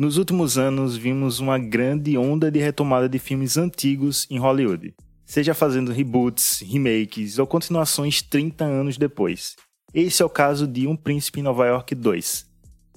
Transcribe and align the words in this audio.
Nos 0.00 0.16
últimos 0.16 0.56
anos, 0.56 0.96
vimos 0.96 1.40
uma 1.40 1.58
grande 1.58 2.16
onda 2.16 2.50
de 2.50 2.58
retomada 2.58 3.06
de 3.06 3.18
filmes 3.18 3.58
antigos 3.58 4.26
em 4.30 4.38
Hollywood, 4.38 4.94
seja 5.26 5.52
fazendo 5.52 5.92
reboots, 5.92 6.62
remakes 6.66 7.38
ou 7.38 7.46
continuações 7.46 8.22
30 8.22 8.64
anos 8.64 8.96
depois. 8.96 9.56
Esse 9.92 10.22
é 10.22 10.24
o 10.24 10.30
caso 10.30 10.66
de 10.66 10.86
Um 10.86 10.96
Príncipe 10.96 11.40
em 11.40 11.42
Nova 11.42 11.66
York 11.66 11.94
2. 11.94 12.46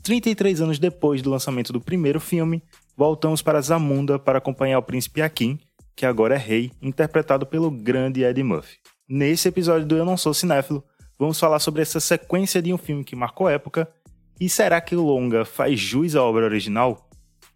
33 0.01 0.61
anos 0.61 0.79
depois 0.79 1.21
do 1.21 1.29
lançamento 1.29 1.73
do 1.73 1.81
primeiro 1.81 2.21
filme, 2.21 2.63
voltamos 2.95 3.41
para 3.41 3.59
Zamunda 3.59 4.17
para 4.17 4.37
acompanhar 4.37 4.79
o 4.79 4.83
príncipe 4.83 5.21
Akin, 5.21 5.59
que 5.97 6.05
agora 6.05 6.35
é 6.35 6.37
rei, 6.37 6.71
interpretado 6.81 7.45
pelo 7.45 7.69
grande 7.69 8.23
Eddie 8.23 8.43
Murphy. 8.43 8.77
Nesse 9.09 9.49
episódio 9.49 9.85
do 9.85 9.97
Eu 9.97 10.05
Não 10.05 10.15
Sou 10.15 10.33
Cinéfilo, 10.33 10.81
vamos 11.19 11.37
falar 11.37 11.59
sobre 11.59 11.81
essa 11.81 11.99
sequência 11.99 12.61
de 12.61 12.71
um 12.71 12.77
filme 12.77 13.03
que 13.03 13.13
marcou 13.13 13.49
época 13.49 13.91
e 14.39 14.49
será 14.49 14.81
que 14.81 14.95
o 14.95 15.03
longa 15.03 15.45
faz 15.45 15.79
jus 15.79 16.15
à 16.15 16.23
obra 16.23 16.45
original? 16.45 17.09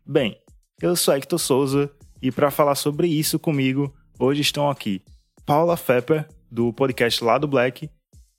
Bem, 0.06 0.38
eu 0.82 0.96
sou 0.96 1.14
Hector 1.14 1.40
Souza 1.40 1.90
e 2.22 2.32
para 2.32 2.52
falar 2.52 2.76
sobre 2.76 3.08
isso 3.08 3.40
comigo, 3.40 3.94
hoje 4.20 4.42
estão 4.42 4.70
aqui 4.70 5.02
Paula 5.46 5.76
Fepper, 5.76 6.28
do 6.50 6.72
podcast 6.72 7.24
Lado 7.24 7.48
Black, 7.48 7.90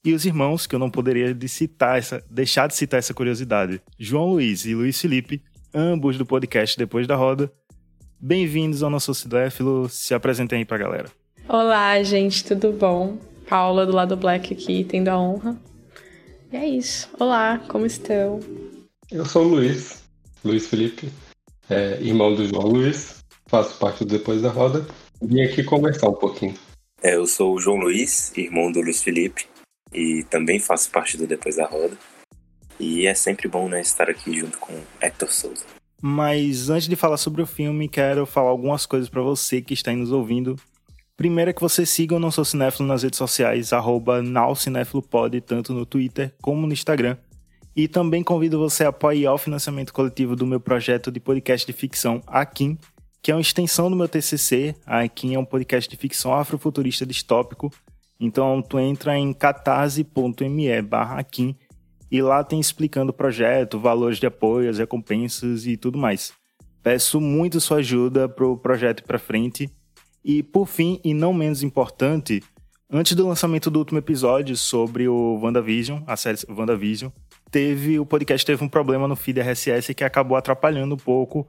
e 0.04 0.12
os 0.12 0.24
irmãos, 0.24 0.66
que 0.66 0.74
eu 0.74 0.78
não 0.78 0.90
poderia 0.90 1.34
de 1.34 1.48
citar 1.48 1.98
essa, 1.98 2.24
deixar 2.30 2.68
de 2.68 2.74
citar 2.74 2.98
essa 2.98 3.12
curiosidade, 3.12 3.80
João 3.98 4.30
Luiz 4.30 4.64
e 4.64 4.74
Luiz 4.74 5.00
Felipe, 5.00 5.42
ambos 5.74 6.16
do 6.16 6.24
podcast 6.24 6.78
Depois 6.78 7.06
da 7.06 7.16
Roda. 7.16 7.52
Bem-vindos 8.20 8.82
ao 8.82 8.90
nosso 8.90 9.14
Cinéfilo, 9.14 9.88
se 9.88 10.14
apresentem 10.14 10.60
aí 10.60 10.64
pra 10.64 10.78
galera. 10.78 11.10
Olá, 11.48 12.02
gente, 12.02 12.44
tudo 12.44 12.72
bom? 12.72 13.18
Paula 13.48 13.84
do 13.84 13.92
Lado 13.92 14.16
Black 14.16 14.52
aqui, 14.52 14.84
tendo 14.84 15.08
a 15.08 15.18
honra 15.18 15.56
e 16.50 16.56
é 16.56 16.66
isso. 16.66 17.08
Olá, 17.18 17.58
como 17.68 17.84
estão? 17.84 18.40
Eu 19.10 19.24
sou 19.24 19.44
o 19.44 19.48
Luiz, 19.48 20.02
Luiz 20.44 20.66
Felipe, 20.66 21.10
é, 21.68 22.00
irmão 22.00 22.34
do 22.34 22.46
João 22.46 22.66
Luiz, 22.66 23.24
faço 23.46 23.78
parte 23.78 24.04
do 24.04 24.16
Depois 24.16 24.42
da 24.42 24.50
Roda. 24.50 24.86
Vim 25.20 25.42
aqui 25.42 25.62
conversar 25.62 26.08
um 26.08 26.14
pouquinho. 26.14 26.54
É, 27.02 27.14
eu 27.14 27.26
sou 27.26 27.54
o 27.54 27.60
João 27.60 27.76
Luiz, 27.76 28.32
irmão 28.36 28.72
do 28.72 28.80
Luiz 28.80 29.02
Felipe, 29.02 29.46
e 29.92 30.24
também 30.30 30.58
faço 30.58 30.90
parte 30.90 31.16
do 31.16 31.26
Depois 31.26 31.56
da 31.56 31.66
Roda. 31.66 31.96
E 32.80 33.06
é 33.06 33.14
sempre 33.14 33.48
bom 33.48 33.68
né, 33.68 33.80
estar 33.80 34.08
aqui 34.08 34.38
junto 34.38 34.58
com 34.58 34.72
Hector 35.00 35.32
Souza. 35.32 35.64
Mas 36.00 36.70
antes 36.70 36.88
de 36.88 36.94
falar 36.94 37.16
sobre 37.16 37.42
o 37.42 37.46
filme, 37.46 37.88
quero 37.88 38.24
falar 38.24 38.50
algumas 38.50 38.86
coisas 38.86 39.08
para 39.08 39.20
você 39.20 39.60
que 39.60 39.74
está 39.74 39.90
aí 39.90 39.96
nos 39.96 40.12
ouvindo 40.12 40.56
Primeiro 41.18 41.50
é 41.50 41.52
que 41.52 41.60
você 41.60 41.84
siga 41.84 42.14
o 42.14 42.20
Não 42.20 42.30
Sou 42.30 42.44
Cinéfilo 42.44 42.86
nas 42.86 43.02
redes 43.02 43.18
sociais, 43.18 43.72
arroba 43.72 44.22
naucinefilopod, 44.22 45.40
tanto 45.40 45.74
no 45.74 45.84
Twitter 45.84 46.32
como 46.40 46.64
no 46.64 46.72
Instagram. 46.72 47.16
E 47.74 47.88
também 47.88 48.22
convido 48.22 48.56
você 48.56 48.84
a 48.84 48.90
apoiar 48.90 49.34
o 49.34 49.38
financiamento 49.38 49.92
coletivo 49.92 50.36
do 50.36 50.46
meu 50.46 50.60
projeto 50.60 51.10
de 51.10 51.18
podcast 51.18 51.66
de 51.66 51.72
ficção, 51.72 52.22
Akin, 52.24 52.78
que 53.20 53.32
é 53.32 53.34
uma 53.34 53.40
extensão 53.40 53.90
do 53.90 53.96
meu 53.96 54.08
TCC. 54.08 54.76
Akin 54.86 55.34
é 55.34 55.38
um 55.40 55.44
podcast 55.44 55.90
de 55.90 55.96
ficção 55.96 56.32
afrofuturista 56.32 57.04
distópico. 57.04 57.68
Então 58.20 58.62
tu 58.62 58.78
entra 58.78 59.18
em 59.18 59.32
catarse.me 59.32 60.82
barra 60.82 61.26
e 62.12 62.22
lá 62.22 62.44
tem 62.44 62.60
explicando 62.60 63.10
o 63.10 63.14
projeto, 63.14 63.80
valores 63.80 64.18
de 64.18 64.26
apoio, 64.28 64.70
as 64.70 64.78
recompensas 64.78 65.66
e 65.66 65.76
tudo 65.76 65.98
mais. 65.98 66.32
Peço 66.80 67.20
muito 67.20 67.60
sua 67.60 67.78
ajuda 67.78 68.28
para 68.28 68.46
o 68.46 68.56
projeto 68.56 69.00
ir 69.00 69.02
para 69.02 69.18
frente 69.18 69.68
e 70.28 70.42
por 70.42 70.66
fim, 70.66 71.00
e 71.02 71.14
não 71.14 71.32
menos 71.32 71.62
importante, 71.62 72.42
antes 72.90 73.14
do 73.14 73.26
lançamento 73.26 73.70
do 73.70 73.78
último 73.78 73.98
episódio 73.98 74.54
sobre 74.58 75.08
o 75.08 75.40
WandaVision, 75.42 76.02
a 76.06 76.18
série 76.18 76.36
WandaVision, 76.46 77.10
teve 77.50 77.98
o 77.98 78.04
podcast 78.04 78.44
teve 78.44 78.62
um 78.62 78.68
problema 78.68 79.08
no 79.08 79.16
feed 79.16 79.40
RSS 79.40 79.94
que 79.94 80.04
acabou 80.04 80.36
atrapalhando 80.36 80.96
um 80.96 80.98
pouco 80.98 81.48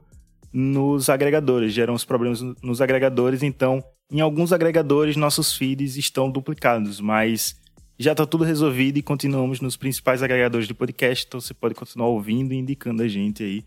nos 0.50 1.10
agregadores, 1.10 1.74
geram 1.74 1.92
os 1.92 2.06
problemas 2.06 2.40
nos 2.62 2.80
agregadores, 2.80 3.42
então 3.42 3.84
em 4.10 4.20
alguns 4.22 4.50
agregadores 4.50 5.14
nossos 5.14 5.54
feeds 5.54 5.98
estão 5.98 6.30
duplicados, 6.30 7.02
mas 7.02 7.54
já 7.98 8.12
está 8.12 8.24
tudo 8.24 8.44
resolvido 8.44 8.96
e 8.96 9.02
continuamos 9.02 9.60
nos 9.60 9.76
principais 9.76 10.22
agregadores 10.22 10.66
de 10.66 10.72
podcast, 10.72 11.26
então 11.28 11.38
você 11.38 11.52
pode 11.52 11.74
continuar 11.74 12.08
ouvindo 12.08 12.54
e 12.54 12.56
indicando 12.56 13.02
a 13.02 13.08
gente 13.08 13.42
aí 13.42 13.62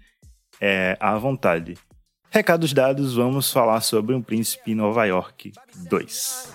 é, 0.59 0.97
à 0.99 1.15
vontade. 1.19 1.75
Recados 2.33 2.73
dados, 2.73 3.13
vamos 3.13 3.51
falar 3.51 3.79
sobre 3.81 4.15
Um 4.15 4.21
Príncipe 4.23 4.71
em 4.71 4.75
Nova 4.75 5.05
York 5.05 5.51
2. 5.87 6.49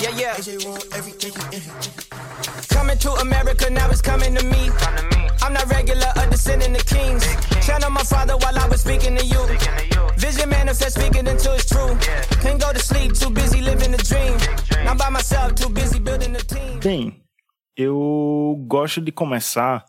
Yeah, 0.00 0.16
yeah. 0.16 0.34
Coming 2.72 2.96
to 2.96 3.10
America, 3.20 3.68
now 3.68 3.90
it's 3.90 4.00
coming 4.00 4.34
to 4.34 4.42
me. 4.46 4.70
I'm 5.42 5.52
not 5.52 5.68
regular, 5.68 6.10
a 6.16 6.30
descendant 6.30 6.74
of 6.74 6.86
kings. 6.86 7.22
Channel 7.66 7.90
my 7.90 8.04
father 8.04 8.38
while 8.38 8.58
I 8.58 8.66
was 8.70 8.80
speaking 8.80 9.14
to 9.18 9.26
you. 9.26 9.46
Vision 10.16 10.48
manifest, 10.48 10.98
speaking 10.98 11.28
until 11.28 11.52
it's 11.52 11.66
true. 11.66 11.94
Can't 12.40 12.58
go 12.58 12.72
to 12.72 12.80
sleep, 12.80 13.12
too 13.12 13.28
busy 13.28 13.60
living 13.60 13.92
the 13.92 13.98
dream. 13.98 14.38
By 14.96 15.10
myself, 15.10 15.56
too 15.56 15.68
busy 15.68 16.00
building 16.00 16.34
a 16.36 16.40
team. 16.40 16.80
Bem, 16.80 17.22
eu 17.76 18.56
gosto 18.66 19.02
de 19.02 19.12
começar 19.12 19.84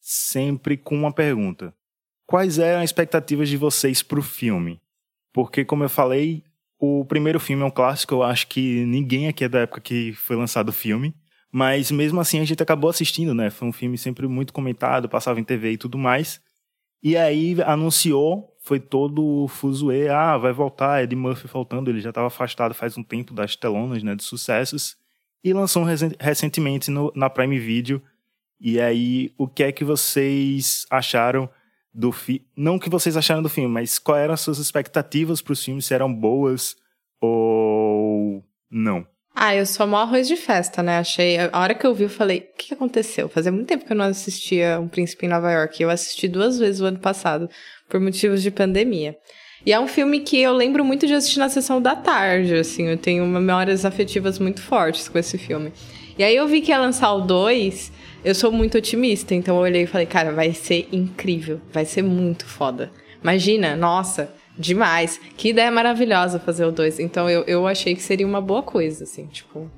sempre 0.00 0.76
com 0.76 0.94
uma 0.94 1.12
pergunta 1.12 1.74
quais 2.28 2.58
eram 2.58 2.82
as 2.82 2.90
expectativas 2.90 3.48
de 3.48 3.56
vocês 3.56 4.02
para 4.02 4.18
o 4.18 4.22
filme? 4.22 4.80
Porque, 5.32 5.64
como 5.64 5.82
eu 5.82 5.88
falei, 5.88 6.44
o 6.78 7.02
primeiro 7.06 7.40
filme 7.40 7.62
é 7.62 7.66
um 7.66 7.70
clássico, 7.70 8.14
eu 8.14 8.22
acho 8.22 8.46
que 8.46 8.84
ninguém 8.84 9.28
aqui 9.28 9.44
é 9.44 9.48
da 9.48 9.60
época 9.60 9.80
que 9.80 10.12
foi 10.12 10.36
lançado 10.36 10.68
o 10.68 10.72
filme. 10.72 11.14
Mas 11.50 11.90
mesmo 11.90 12.20
assim 12.20 12.38
a 12.38 12.44
gente 12.44 12.62
acabou 12.62 12.90
assistindo, 12.90 13.34
né? 13.34 13.48
Foi 13.48 13.66
um 13.66 13.72
filme 13.72 13.96
sempre 13.96 14.28
muito 14.28 14.52
comentado, 14.52 15.08
passava 15.08 15.40
em 15.40 15.44
TV 15.44 15.72
e 15.72 15.78
tudo 15.78 15.96
mais. 15.96 16.38
E 17.02 17.16
aí 17.16 17.56
anunciou, 17.64 18.54
foi 18.60 18.78
todo 18.78 19.24
o 19.24 19.48
fuzuê, 19.48 20.10
ah, 20.10 20.36
vai 20.36 20.52
voltar, 20.52 21.02
Ed 21.02 21.16
Murphy 21.16 21.48
faltando, 21.48 21.90
ele 21.90 22.02
já 22.02 22.10
estava 22.10 22.26
afastado 22.26 22.74
faz 22.74 22.98
um 22.98 23.02
tempo 23.02 23.32
das 23.32 23.56
telonas, 23.56 24.02
né, 24.02 24.14
de 24.14 24.22
sucessos. 24.22 24.96
E 25.42 25.54
lançou 25.54 25.82
recentemente 26.20 26.90
no, 26.90 27.10
na 27.16 27.30
Prime 27.30 27.58
Video. 27.58 28.02
E 28.60 28.78
aí, 28.78 29.32
o 29.38 29.48
que 29.48 29.62
é 29.62 29.72
que 29.72 29.84
vocês 29.84 30.84
acharam 30.90 31.48
do 31.92 32.12
filme. 32.12 32.46
Não 32.56 32.76
o 32.76 32.80
que 32.80 32.90
vocês 32.90 33.16
acharam 33.16 33.42
do 33.42 33.48
filme, 33.48 33.68
mas 33.68 33.98
quais 33.98 34.22
eram 34.22 34.34
as 34.34 34.40
suas 34.40 34.58
expectativas 34.58 35.40
para 35.40 35.52
os 35.52 35.64
filmes, 35.64 35.86
se 35.86 35.94
eram 35.94 36.12
boas 36.12 36.76
ou 37.20 38.44
não. 38.70 39.06
Ah, 39.40 39.54
eu 39.54 39.64
sou 39.64 39.86
mó 39.86 39.98
arroz 39.98 40.26
de 40.26 40.34
festa, 40.34 40.82
né? 40.82 40.98
Achei. 40.98 41.38
A 41.38 41.60
hora 41.60 41.72
que 41.72 41.86
eu 41.86 41.94
vi, 41.94 42.04
eu 42.04 42.10
falei: 42.10 42.50
o 42.52 42.56
que 42.56 42.74
aconteceu? 42.74 43.28
Fazia 43.28 43.52
muito 43.52 43.68
tempo 43.68 43.84
que 43.84 43.92
eu 43.92 43.96
não 43.96 44.06
assistia 44.06 44.80
Um 44.80 44.88
Príncipe 44.88 45.26
em 45.26 45.28
Nova 45.28 45.50
York. 45.52 45.80
Eu 45.80 45.90
assisti 45.90 46.26
duas 46.26 46.58
vezes 46.58 46.80
o 46.80 46.86
ano 46.86 46.98
passado, 46.98 47.48
por 47.88 48.00
motivos 48.00 48.42
de 48.42 48.50
pandemia. 48.50 49.16
E 49.64 49.72
é 49.72 49.78
um 49.78 49.86
filme 49.86 50.20
que 50.20 50.40
eu 50.40 50.52
lembro 50.52 50.84
muito 50.84 51.06
de 51.06 51.14
assistir 51.14 51.38
na 51.38 51.48
sessão 51.48 51.80
da 51.80 51.94
tarde, 51.94 52.54
assim. 52.54 52.88
Eu 52.88 52.96
tenho 52.96 53.24
memórias 53.26 53.84
afetivas 53.84 54.38
muito 54.38 54.60
fortes 54.60 55.08
com 55.08 55.18
esse 55.18 55.38
filme. 55.38 55.72
E 56.18 56.24
aí 56.24 56.34
eu 56.34 56.48
vi 56.48 56.60
que 56.60 56.72
ia 56.72 56.78
lançar 56.78 57.12
o 57.12 57.20
2 57.20 57.92
eu 58.24 58.34
sou 58.34 58.50
muito 58.50 58.76
otimista, 58.78 59.34
então 59.34 59.56
eu 59.56 59.62
olhei 59.62 59.82
e 59.82 59.86
falei, 59.86 60.06
cara, 60.06 60.32
vai 60.32 60.52
ser 60.52 60.88
incrível, 60.92 61.60
vai 61.72 61.84
ser 61.84 62.02
muito 62.02 62.46
foda. 62.46 62.90
Imagina, 63.22 63.76
nossa, 63.76 64.32
demais. 64.58 65.20
Que 65.36 65.50
ideia 65.50 65.70
maravilhosa 65.70 66.40
fazer 66.40 66.64
o 66.64 66.72
2. 66.72 66.98
Então 66.98 67.30
eu, 67.30 67.42
eu 67.42 67.66
achei 67.66 67.94
que 67.94 68.02
seria 68.02 68.26
uma 68.26 68.40
boa 68.40 68.62
coisa, 68.62 69.04
assim, 69.04 69.26
tipo. 69.26 69.70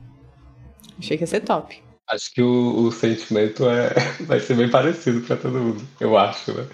Achei 0.98 1.16
que 1.16 1.22
ia 1.22 1.26
ser 1.26 1.40
top. 1.40 1.82
Acho 2.08 2.32
que 2.32 2.42
o, 2.42 2.86
o 2.86 2.92
sentimento 2.92 3.68
é, 3.68 3.94
vai 4.26 4.40
ser 4.40 4.54
bem 4.54 4.68
parecido 4.68 5.20
para 5.20 5.36
todo 5.36 5.58
mundo, 5.58 5.82
eu 6.00 6.18
acho, 6.18 6.52
né? 6.52 6.66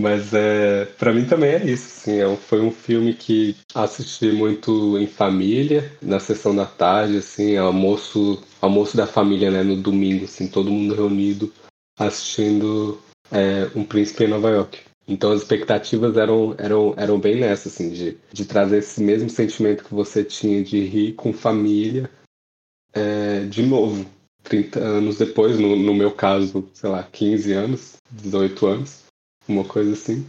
Mas 0.00 0.32
é, 0.32 0.86
para 0.98 1.12
mim 1.12 1.24
também 1.26 1.50
é 1.50 1.64
isso. 1.64 2.00
Assim, 2.00 2.18
é 2.18 2.26
um, 2.26 2.36
foi 2.36 2.60
um 2.60 2.72
filme 2.72 3.14
que 3.14 3.54
assisti 3.74 4.32
muito 4.32 4.98
em 4.98 5.06
família, 5.06 5.92
na 6.00 6.18
sessão 6.18 6.56
da 6.56 6.64
tarde, 6.64 7.18
assim, 7.18 7.56
almoço, 7.56 8.42
almoço 8.62 8.96
da 8.96 9.06
família, 9.06 9.50
né, 9.50 9.62
no 9.62 9.76
domingo, 9.76 10.24
assim, 10.24 10.48
todo 10.48 10.70
mundo 10.70 10.94
reunido 10.94 11.52
assistindo 11.98 12.98
é, 13.30 13.70
Um 13.76 13.84
Príncipe 13.84 14.24
em 14.24 14.28
Nova 14.28 14.48
York. 14.50 14.80
Então 15.06 15.32
as 15.32 15.42
expectativas 15.42 16.16
eram, 16.16 16.54
eram, 16.56 16.94
eram 16.96 17.18
bem 17.18 17.40
nessas, 17.40 17.74
assim, 17.74 17.90
de, 17.90 18.16
de 18.32 18.44
trazer 18.44 18.78
esse 18.78 19.02
mesmo 19.02 19.28
sentimento 19.28 19.84
que 19.84 19.92
você 19.92 20.22
tinha 20.22 20.62
de 20.62 20.80
rir 20.84 21.12
com 21.14 21.32
família 21.32 22.08
é, 22.94 23.44
de 23.44 23.62
novo. 23.62 24.06
30 24.44 24.80
anos 24.80 25.18
depois, 25.18 25.58
no, 25.58 25.76
no 25.76 25.94
meu 25.94 26.10
caso, 26.10 26.68
sei 26.72 26.90
lá, 26.90 27.02
15 27.04 27.52
anos, 27.52 27.96
18 28.10 28.66
anos 28.66 29.02
uma 29.48 29.64
coisa 29.64 29.92
assim. 29.92 30.26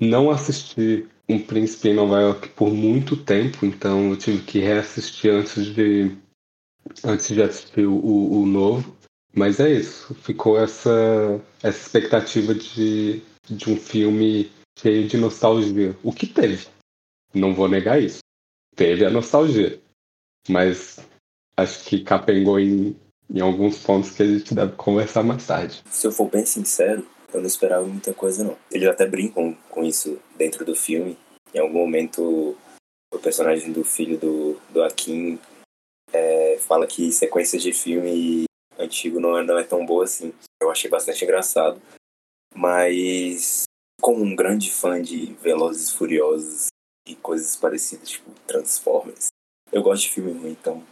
Não 0.00 0.30
assisti 0.30 1.06
Um 1.28 1.38
Príncipe 1.38 1.88
em 1.88 1.94
Nova 1.94 2.20
York 2.20 2.48
por 2.50 2.70
muito 2.70 3.16
tempo, 3.16 3.64
então 3.64 4.10
eu 4.10 4.16
tive 4.16 4.42
que 4.42 4.58
reassistir 4.58 5.30
antes 5.30 5.64
de 5.66 6.10
antes 7.04 7.28
de 7.28 7.42
assistir 7.42 7.86
o, 7.86 7.96
o, 7.96 8.46
novo. 8.46 8.96
Mas 9.34 9.60
é 9.60 9.70
isso, 9.70 10.14
ficou 10.14 10.58
essa, 10.58 11.40
essa 11.62 11.78
expectativa 11.78 12.54
de, 12.54 13.22
de 13.48 13.70
um 13.70 13.76
filme 13.76 14.50
cheio 14.78 15.08
de 15.08 15.16
nostalgia. 15.16 15.96
O 16.02 16.12
que 16.12 16.26
teve, 16.26 16.66
não 17.32 17.54
vou 17.54 17.68
negar 17.68 18.00
isso. 18.00 18.18
Teve 18.76 19.04
a 19.04 19.10
nostalgia, 19.10 19.80
mas 20.48 20.98
acho 21.56 21.84
que 21.84 22.04
capengou 22.04 22.58
em, 22.58 22.96
em 23.32 23.40
alguns 23.40 23.78
pontos 23.78 24.10
que 24.10 24.22
a 24.22 24.26
gente 24.26 24.54
deve 24.54 24.72
conversar 24.72 25.22
mais 25.22 25.46
tarde. 25.46 25.82
Se 25.90 26.06
eu 26.06 26.12
for 26.12 26.28
bem 26.28 26.44
sincero, 26.44 27.06
eu 27.32 27.40
não 27.40 27.46
esperava 27.46 27.86
muita 27.86 28.12
coisa, 28.12 28.44
não. 28.44 28.56
Eles 28.70 28.88
até 28.88 29.06
brincam 29.06 29.56
com 29.70 29.82
isso 29.82 30.18
dentro 30.36 30.64
do 30.64 30.74
filme. 30.74 31.16
Em 31.54 31.58
algum 31.58 31.78
momento, 31.78 32.56
o 33.12 33.18
personagem 33.18 33.72
do 33.72 33.84
filho 33.84 34.18
do, 34.18 34.58
do 34.70 34.82
Akin 34.82 35.38
é, 36.12 36.41
fala 36.62 36.86
que 36.86 37.12
sequências 37.12 37.62
de 37.62 37.72
filme 37.72 38.44
antigo 38.78 39.20
não 39.20 39.36
é, 39.36 39.42
não 39.42 39.58
é 39.58 39.64
tão 39.64 39.84
boa 39.84 40.04
assim. 40.04 40.32
Eu 40.60 40.70
achei 40.70 40.90
bastante 40.90 41.24
engraçado. 41.24 41.80
Mas, 42.54 43.64
como 44.00 44.22
um 44.22 44.36
grande 44.36 44.70
fã 44.70 45.00
de 45.00 45.34
Velozes 45.42 45.90
e 45.90 45.94
Furiosos 45.94 46.66
e 47.06 47.14
coisas 47.16 47.56
parecidas, 47.56 48.10
tipo 48.10 48.30
Transformers, 48.46 49.28
eu 49.72 49.82
gosto 49.82 50.02
de 50.02 50.10
filme 50.10 50.32
ruim, 50.32 50.50
então 50.50 50.82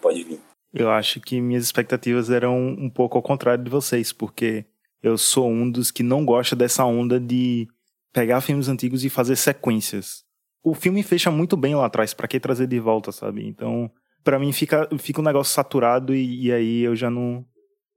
pode 0.00 0.22
vir. 0.22 0.40
Eu 0.72 0.90
acho 0.90 1.20
que 1.20 1.40
minhas 1.40 1.64
expectativas 1.64 2.28
eram 2.28 2.58
um 2.58 2.90
pouco 2.90 3.16
ao 3.16 3.22
contrário 3.22 3.64
de 3.64 3.70
vocês, 3.70 4.12
porque 4.12 4.66
eu 5.02 5.16
sou 5.16 5.48
um 5.48 5.70
dos 5.70 5.90
que 5.90 6.02
não 6.02 6.24
gosta 6.24 6.54
dessa 6.54 6.84
onda 6.84 7.18
de 7.18 7.66
pegar 8.12 8.40
filmes 8.40 8.68
antigos 8.68 9.04
e 9.04 9.08
fazer 9.08 9.36
sequências. 9.36 10.24
O 10.62 10.74
filme 10.74 11.02
fecha 11.02 11.30
muito 11.30 11.56
bem 11.56 11.74
lá 11.74 11.86
atrás, 11.86 12.12
para 12.12 12.28
que 12.28 12.40
trazer 12.40 12.66
de 12.66 12.78
volta, 12.80 13.12
sabe? 13.12 13.46
Então, 13.46 13.90
para 14.26 14.40
mim 14.40 14.52
fica, 14.52 14.88
fica 14.98 15.20
um 15.20 15.24
negócio 15.24 15.54
saturado 15.54 16.12
e, 16.12 16.46
e, 16.46 16.52
aí 16.52 16.80
eu 16.82 16.96
já 16.96 17.08
não. 17.08 17.46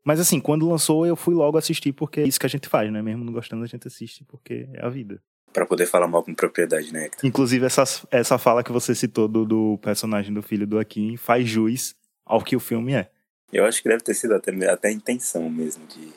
Mas 0.06 0.20
assim, 0.20 0.40
quando 0.40 0.70
lançou, 0.70 1.04
eu 1.04 1.16
fui 1.16 1.34
logo 1.34 1.58
assistir, 1.58 1.92
porque 1.92 2.20
é 2.20 2.24
isso 2.28 2.40
que 2.40 2.46
a 2.46 2.50
gente 2.50 2.70
faz, 2.70 2.92
né? 2.92 3.02
Mesmo 3.02 3.26
não 3.26 3.34
gostando, 3.34 3.64
a 3.64 3.68
gente 3.68 3.88
assiste, 3.88 4.24
porque 4.26 4.70
é 4.76 4.86
a 4.86 4.90
vida. 4.90 5.20
Para 5.52 5.66
poder 5.66 5.88
falar 5.88 6.08
mal 6.08 6.24
com 6.24 6.36
propriedade, 6.36 6.94
né? 6.94 7.10
Inclusive, 7.24 7.66
essa, 7.66 7.84
essa 8.12 8.38
fala 8.38 8.64
que 8.64 8.72
você 8.72 8.94
citou 8.94 9.28
do, 9.28 9.44
do 9.44 9.80
personagem 9.80 10.32
do 10.32 10.44
filho 10.44 10.68
do 10.68 10.78
Akin 10.78 11.18
faz 11.18 11.50
jus 11.50 11.96
ao 12.24 12.44
que 12.44 12.56
o 12.56 12.60
filme 12.60 12.94
é. 12.94 13.10
Eu 13.52 13.66
acho 13.66 13.82
que 13.82 13.90
deve 13.90 14.04
ter 14.04 14.14
sido 14.14 14.36
até, 14.36 14.52
até 14.70 14.90
a 14.90 14.92
intenção 14.92 15.50
mesmo 15.50 15.88
de. 15.88 16.14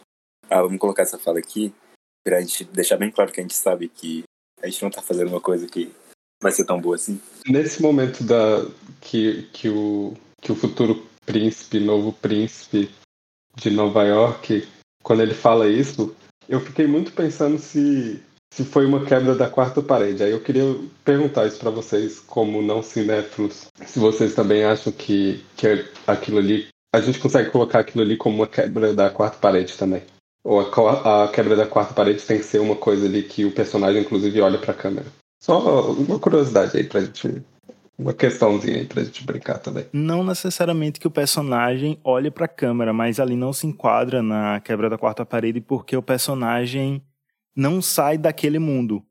Ah, 0.50 0.60
vamos 0.60 0.78
colocar 0.78 1.02
essa 1.02 1.18
fala 1.18 1.38
aqui, 1.38 1.72
pra 2.22 2.38
gente 2.42 2.64
deixar 2.64 2.98
bem 2.98 3.10
claro 3.10 3.32
que 3.32 3.40
a 3.40 3.42
gente 3.42 3.56
sabe 3.56 3.88
que 3.88 4.24
a 4.62 4.68
gente 4.68 4.82
não 4.82 4.90
tá 4.90 5.00
fazendo 5.00 5.28
uma 5.28 5.40
coisa 5.40 5.66
que 5.66 5.90
vai 6.42 6.52
ser 6.52 6.64
tão 6.64 6.80
boa 6.80 6.96
assim. 6.96 7.20
Nesse 7.46 7.80
momento 7.80 8.24
da 8.24 8.66
que, 9.00 9.48
que, 9.52 9.68
o, 9.68 10.12
que 10.40 10.50
o 10.50 10.56
futuro 10.56 11.06
príncipe, 11.24 11.78
novo 11.78 12.12
príncipe 12.12 12.90
de 13.56 13.70
Nova 13.70 14.02
York, 14.02 14.66
quando 15.02 15.22
ele 15.22 15.34
fala 15.34 15.68
isso, 15.68 16.14
eu 16.48 16.60
fiquei 16.60 16.86
muito 16.86 17.12
pensando 17.12 17.58
se, 17.58 18.20
se 18.52 18.64
foi 18.64 18.84
uma 18.84 19.04
quebra 19.04 19.34
da 19.34 19.48
quarta 19.48 19.80
parede. 19.80 20.22
Aí 20.22 20.32
eu 20.32 20.40
queria 20.40 20.64
perguntar 21.04 21.46
isso 21.46 21.58
para 21.58 21.70
vocês, 21.70 22.18
como 22.18 22.60
não 22.60 22.82
cinéfilos, 22.82 23.66
se 23.86 23.98
vocês 23.98 24.34
também 24.34 24.64
acham 24.64 24.92
que, 24.92 25.44
que 25.56 25.86
aquilo 26.06 26.38
ali. 26.38 26.66
A 26.94 27.00
gente 27.00 27.18
consegue 27.18 27.50
colocar 27.50 27.78
aquilo 27.78 28.04
ali 28.04 28.16
como 28.16 28.36
uma 28.36 28.46
quebra 28.46 28.92
da 28.92 29.08
quarta 29.08 29.38
parede 29.38 29.78
também. 29.78 30.02
Ou 30.44 30.60
a, 30.60 31.24
a 31.24 31.28
quebra 31.28 31.56
da 31.56 31.66
quarta 31.66 31.94
parede 31.94 32.22
tem 32.22 32.38
que 32.38 32.44
ser 32.44 32.60
uma 32.60 32.76
coisa 32.76 33.06
ali 33.06 33.22
que 33.22 33.44
o 33.44 33.52
personagem, 33.52 34.02
inclusive, 34.02 34.40
olha 34.40 34.58
para 34.58 34.72
a 34.72 34.76
câmera. 34.76 35.06
Só 35.42 35.90
uma 35.90 36.20
curiosidade 36.20 36.76
aí 36.76 36.84
pra 36.84 37.00
gente 37.00 37.42
uma 37.98 38.14
questãozinha 38.14 38.76
aí 38.76 38.86
pra 38.86 39.02
gente 39.02 39.24
brincar 39.24 39.58
também. 39.58 39.86
Não 39.92 40.22
necessariamente 40.22 41.00
que 41.00 41.06
o 41.08 41.10
personagem 41.10 41.98
olhe 42.04 42.30
pra 42.30 42.46
câmera, 42.46 42.92
mas 42.92 43.18
ali 43.18 43.34
não 43.34 43.52
se 43.52 43.66
enquadra 43.66 44.22
na 44.22 44.60
quebra 44.60 44.88
da 44.88 44.96
quarta 44.96 45.26
parede 45.26 45.60
porque 45.60 45.96
o 45.96 46.02
personagem 46.02 47.02
não 47.56 47.82
sai 47.82 48.16
daquele 48.16 48.60
mundo. 48.60 49.02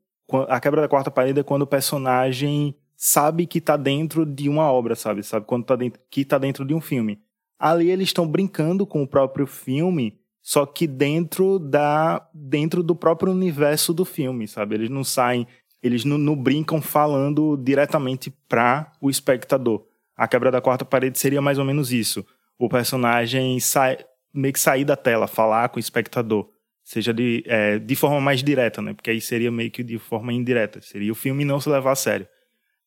A 0.48 0.58
quebra 0.58 0.80
da 0.80 0.88
quarta 0.88 1.10
parede 1.10 1.38
é 1.38 1.42
quando 1.42 1.62
o 1.62 1.66
personagem 1.66 2.74
sabe 2.96 3.46
que 3.46 3.60
tá 3.60 3.76
dentro 3.76 4.24
de 4.24 4.48
uma 4.48 4.72
obra, 4.72 4.94
sabe? 4.94 5.22
Sabe 5.22 5.44
quando 5.44 5.66
tá 5.66 5.76
dentro, 5.76 6.00
que 6.10 6.24
tá 6.24 6.38
dentro 6.38 6.64
de 6.64 6.72
um 6.72 6.80
filme. 6.80 7.20
Ali 7.58 7.90
eles 7.90 8.08
estão 8.08 8.26
brincando 8.26 8.86
com 8.86 9.02
o 9.02 9.06
próprio 9.06 9.46
filme, 9.46 10.18
só 10.40 10.64
que 10.64 10.86
dentro 10.86 11.58
da 11.58 12.26
dentro 12.32 12.82
do 12.82 12.96
próprio 12.96 13.32
universo 13.32 13.92
do 13.92 14.06
filme, 14.06 14.48
sabe? 14.48 14.76
Eles 14.76 14.88
não 14.88 15.04
saem 15.04 15.46
eles 15.82 16.04
não, 16.04 16.16
não 16.16 16.36
brincam 16.36 16.80
falando 16.80 17.56
diretamente 17.56 18.32
para 18.48 18.92
o 19.00 19.10
espectador. 19.10 19.84
A 20.16 20.28
quebra 20.28 20.50
da 20.50 20.60
quarta 20.60 20.84
parede 20.84 21.18
seria 21.18 21.42
mais 21.42 21.58
ou 21.58 21.64
menos 21.64 21.92
isso. 21.92 22.24
O 22.58 22.68
personagem 22.68 23.58
sai, 23.58 23.98
meio 24.32 24.52
que 24.52 24.60
sair 24.60 24.84
da 24.84 24.96
tela, 24.96 25.26
falar 25.26 25.68
com 25.70 25.78
o 25.78 25.80
espectador. 25.80 26.48
Seja 26.84 27.12
de, 27.12 27.42
é, 27.46 27.78
de 27.78 27.96
forma 27.96 28.20
mais 28.20 28.42
direta, 28.42 28.82
né? 28.82 28.92
Porque 28.92 29.10
aí 29.10 29.20
seria 29.20 29.50
meio 29.50 29.70
que 29.70 29.82
de 29.82 29.98
forma 29.98 30.32
indireta. 30.32 30.80
Seria 30.80 31.10
o 31.10 31.16
filme 31.16 31.44
não 31.44 31.60
se 31.60 31.68
levar 31.68 31.92
a 31.92 31.96
sério. 31.96 32.28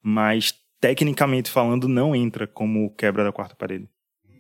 Mas, 0.02 0.54
tecnicamente 0.80 1.50
falando, 1.50 1.88
não 1.88 2.16
entra 2.16 2.46
como 2.46 2.94
quebra 2.96 3.24
da 3.24 3.32
quarta 3.32 3.56
parede. 3.56 3.90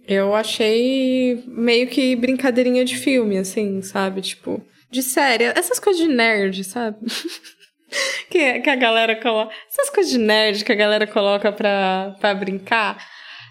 Eu 0.08 0.36
achei 0.36 1.44
meio 1.48 1.88
que 1.88 2.16
brincadeirinha 2.16 2.86
de 2.86 2.96
filme, 2.96 3.38
assim, 3.38 3.81
sabe? 3.81 4.22
Tipo, 4.22 4.62
de 4.92 5.01
série. 5.01 5.46
Essas 5.46 5.80
coisas 5.80 6.01
de 6.01 6.08
nerd, 6.08 6.63
sabe? 6.63 6.98
que, 8.30 8.60
que 8.60 8.70
a 8.70 8.76
galera 8.76 9.16
coloca. 9.16 9.54
Essas 9.72 9.90
coisas 9.90 10.12
de 10.12 10.20
nerd 10.20 10.64
que 10.64 10.72
a 10.72 10.76
galera 10.76 11.08
coloca 11.08 11.52
pra, 11.52 12.16
pra 12.20 12.34
brincar. 12.34 12.98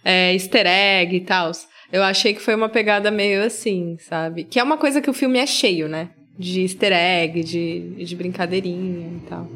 É, 0.04 0.32
easter 0.34 0.66
egg 0.66 1.16
e 1.16 1.20
tal. 1.20 1.50
Eu 1.90 2.02
achei 2.02 2.34
que 2.34 2.40
foi 2.40 2.54
uma 2.54 2.68
pegada 2.68 3.10
meio 3.10 3.42
assim, 3.42 3.96
sabe? 4.00 4.44
Que 4.44 4.58
é 4.58 4.62
uma 4.62 4.76
coisa 4.76 5.00
que 5.00 5.08
o 5.08 5.14
filme 5.14 5.38
é 5.38 5.46
cheio, 5.46 5.88
né? 5.88 6.10
De 6.38 6.62
easter 6.62 6.92
egg, 6.92 7.42
de, 7.42 8.04
de 8.04 8.16
brincadeirinha 8.16 9.08
e 9.16 9.28
tal. 9.28 9.48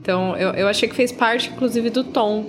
Então, 0.00 0.36
eu, 0.36 0.50
eu 0.50 0.68
achei 0.68 0.88
que 0.88 0.94
fez 0.94 1.10
parte, 1.10 1.48
inclusive, 1.50 1.88
do 1.90 2.04
tom 2.04 2.44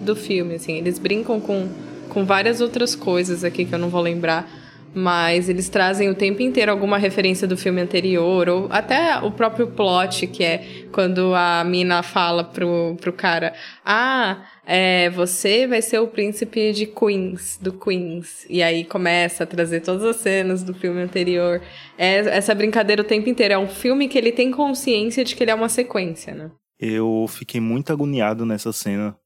do 0.00 0.14
filme, 0.14 0.54
assim. 0.54 0.76
Eles 0.76 0.98
brincam 0.98 1.40
com, 1.40 1.68
com 2.08 2.24
várias 2.24 2.60
outras 2.60 2.94
coisas 2.94 3.42
aqui 3.42 3.64
que 3.64 3.74
eu 3.74 3.78
não 3.78 3.88
vou 3.88 4.00
lembrar 4.00 4.48
mas 4.98 5.48
eles 5.48 5.68
trazem 5.68 6.10
o 6.10 6.14
tempo 6.14 6.42
inteiro 6.42 6.72
alguma 6.72 6.98
referência 6.98 7.46
do 7.46 7.56
filme 7.56 7.80
anterior, 7.80 8.48
ou 8.48 8.66
até 8.70 9.18
o 9.18 9.30
próprio 9.30 9.68
plot, 9.68 10.26
que 10.26 10.42
é 10.42 10.86
quando 10.90 11.34
a 11.34 11.62
mina 11.64 12.02
fala 12.02 12.42
pro, 12.42 12.96
pro 13.00 13.12
cara: 13.12 13.54
Ah, 13.84 14.44
é, 14.66 15.08
você 15.10 15.66
vai 15.66 15.80
ser 15.80 16.00
o 16.00 16.08
príncipe 16.08 16.72
de 16.72 16.86
Queens, 16.86 17.58
do 17.62 17.72
Queens. 17.72 18.44
E 18.50 18.62
aí 18.62 18.84
começa 18.84 19.44
a 19.44 19.46
trazer 19.46 19.80
todas 19.80 20.02
as 20.02 20.16
cenas 20.16 20.62
do 20.64 20.74
filme 20.74 21.00
anterior. 21.00 21.62
É 21.96 22.16
essa 22.36 22.54
brincadeira 22.54 23.02
o 23.02 23.04
tempo 23.04 23.28
inteiro. 23.28 23.54
É 23.54 23.58
um 23.58 23.68
filme 23.68 24.08
que 24.08 24.18
ele 24.18 24.32
tem 24.32 24.50
consciência 24.50 25.24
de 25.24 25.36
que 25.36 25.44
ele 25.44 25.52
é 25.52 25.54
uma 25.54 25.68
sequência, 25.68 26.34
né? 26.34 26.50
Eu 26.78 27.26
fiquei 27.28 27.60
muito 27.60 27.92
agoniado 27.92 28.44
nessa 28.44 28.72
cena 28.72 29.16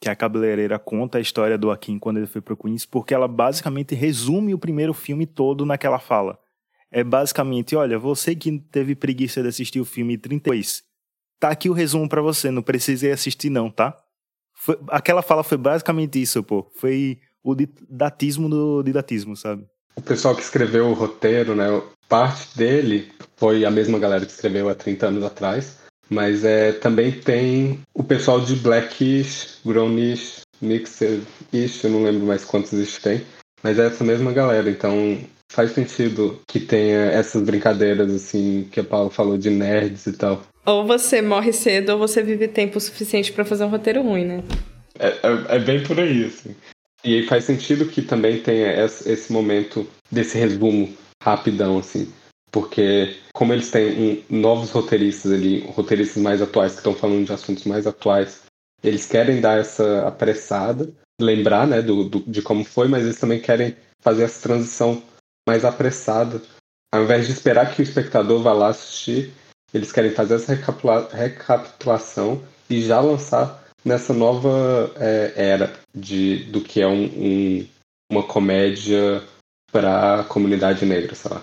que 0.00 0.08
a 0.08 0.16
cabeleireira 0.16 0.78
conta 0.78 1.18
a 1.18 1.20
história 1.20 1.56
do 1.56 1.70
Akin 1.70 1.98
quando 1.98 2.18
ele 2.18 2.26
foi 2.26 2.40
pro 2.40 2.56
Queens, 2.56 2.84
porque 2.84 3.14
ela 3.14 3.26
basicamente 3.26 3.94
resume 3.94 4.54
o 4.54 4.58
primeiro 4.58 4.92
filme 4.92 5.26
todo 5.26 5.64
naquela 5.64 5.98
fala. 5.98 6.38
É 6.90 7.02
basicamente, 7.02 7.74
olha, 7.74 7.98
você 7.98 8.34
que 8.34 8.58
teve 8.58 8.94
preguiça 8.94 9.42
de 9.42 9.48
assistir 9.48 9.80
o 9.80 9.84
filme 9.84 10.16
32, 10.16 10.82
tá 11.40 11.48
aqui 11.48 11.68
o 11.68 11.72
resumo 11.72 12.08
para 12.08 12.22
você, 12.22 12.50
não 12.50 12.62
precisei 12.62 13.10
assistir 13.10 13.50
não, 13.50 13.70
tá? 13.70 13.96
Foi, 14.54 14.78
aquela 14.88 15.22
fala 15.22 15.42
foi 15.42 15.58
basicamente 15.58 16.20
isso, 16.20 16.42
pô. 16.42 16.70
Foi 16.76 17.18
o 17.42 17.54
didatismo 17.54 18.48
do 18.48 18.82
didatismo, 18.82 19.36
sabe? 19.36 19.66
O 19.96 20.02
pessoal 20.02 20.34
que 20.34 20.42
escreveu 20.42 20.88
o 20.88 20.94
roteiro, 20.94 21.54
né, 21.54 21.66
parte 22.08 22.56
dele 22.56 23.10
foi 23.36 23.64
a 23.64 23.70
mesma 23.70 23.98
galera 23.98 24.24
que 24.24 24.32
escreveu 24.32 24.68
há 24.68 24.74
30 24.74 25.06
anos 25.06 25.24
atrás. 25.24 25.78
Mas 26.08 26.44
é, 26.44 26.72
também 26.72 27.10
tem 27.10 27.80
o 27.92 28.04
pessoal 28.04 28.40
de 28.40 28.54
Blackish, 28.56 29.58
Grownish, 29.64 30.42
Mixed-ish, 30.60 31.84
eu 31.84 31.90
não 31.90 32.04
lembro 32.04 32.26
mais 32.26 32.44
quantos 32.44 32.72
isso 32.72 33.00
tem. 33.02 33.22
Mas 33.62 33.78
é 33.78 33.86
essa 33.86 34.04
mesma 34.04 34.32
galera, 34.32 34.70
então 34.70 35.18
faz 35.50 35.72
sentido 35.72 36.40
que 36.46 36.60
tenha 36.60 37.06
essas 37.06 37.42
brincadeiras, 37.42 38.12
assim, 38.14 38.68
que 38.70 38.80
a 38.80 38.84
Paula 38.84 39.10
falou 39.10 39.36
de 39.36 39.50
nerds 39.50 40.06
e 40.06 40.12
tal. 40.12 40.42
Ou 40.64 40.86
você 40.86 41.20
morre 41.20 41.52
cedo 41.52 41.90
ou 41.90 41.98
você 41.98 42.22
vive 42.22 42.48
tempo 42.48 42.78
suficiente 42.80 43.32
para 43.32 43.44
fazer 43.44 43.64
um 43.64 43.68
roteiro 43.68 44.02
ruim, 44.02 44.24
né? 44.24 44.42
É, 44.98 45.08
é, 45.08 45.56
é, 45.56 45.58
bem 45.58 45.82
por 45.82 45.98
aí, 45.98 46.24
assim. 46.24 46.54
E 47.04 47.14
aí 47.14 47.26
faz 47.26 47.44
sentido 47.44 47.86
que 47.86 48.02
também 48.02 48.40
tenha 48.40 48.84
esse 48.84 49.32
momento 49.32 49.86
desse 50.10 50.38
resumo 50.38 50.92
rapidão, 51.22 51.78
assim 51.78 52.12
porque 52.56 53.14
como 53.36 53.52
eles 53.52 53.70
têm 53.70 54.24
novos 54.30 54.70
roteiristas 54.70 55.30
ali, 55.30 55.60
roteiristas 55.66 56.22
mais 56.22 56.40
atuais 56.40 56.72
que 56.72 56.78
estão 56.78 56.94
falando 56.94 57.26
de 57.26 57.32
assuntos 57.34 57.64
mais 57.64 57.86
atuais, 57.86 58.44
eles 58.82 59.04
querem 59.04 59.42
dar 59.42 59.58
essa 59.58 60.08
apressada, 60.08 60.90
lembrar 61.20 61.66
né, 61.66 61.82
do, 61.82 62.04
do, 62.04 62.20
de 62.20 62.40
como 62.40 62.64
foi, 62.64 62.88
mas 62.88 63.04
eles 63.04 63.20
também 63.20 63.38
querem 63.38 63.76
fazer 64.00 64.22
essa 64.22 64.40
transição 64.40 65.02
mais 65.46 65.66
apressada. 65.66 66.40
Ao 66.90 67.02
invés 67.02 67.26
de 67.26 67.32
esperar 67.34 67.74
que 67.74 67.82
o 67.82 67.84
espectador 67.84 68.40
vá 68.42 68.54
lá 68.54 68.68
assistir, 68.68 69.30
eles 69.74 69.92
querem 69.92 70.12
fazer 70.12 70.36
essa 70.36 70.54
recapitulação 71.12 72.42
e 72.70 72.80
já 72.80 73.00
lançar 73.00 73.62
nessa 73.84 74.14
nova 74.14 74.90
é, 74.96 75.32
era 75.36 75.78
de, 75.94 76.44
do 76.44 76.62
que 76.62 76.80
é 76.80 76.88
um, 76.88 77.04
um, 77.04 77.68
uma 78.10 78.22
comédia 78.22 79.22
para 79.70 80.20
a 80.20 80.24
comunidade 80.24 80.86
negra, 80.86 81.14
sei 81.14 81.30
lá. 81.30 81.42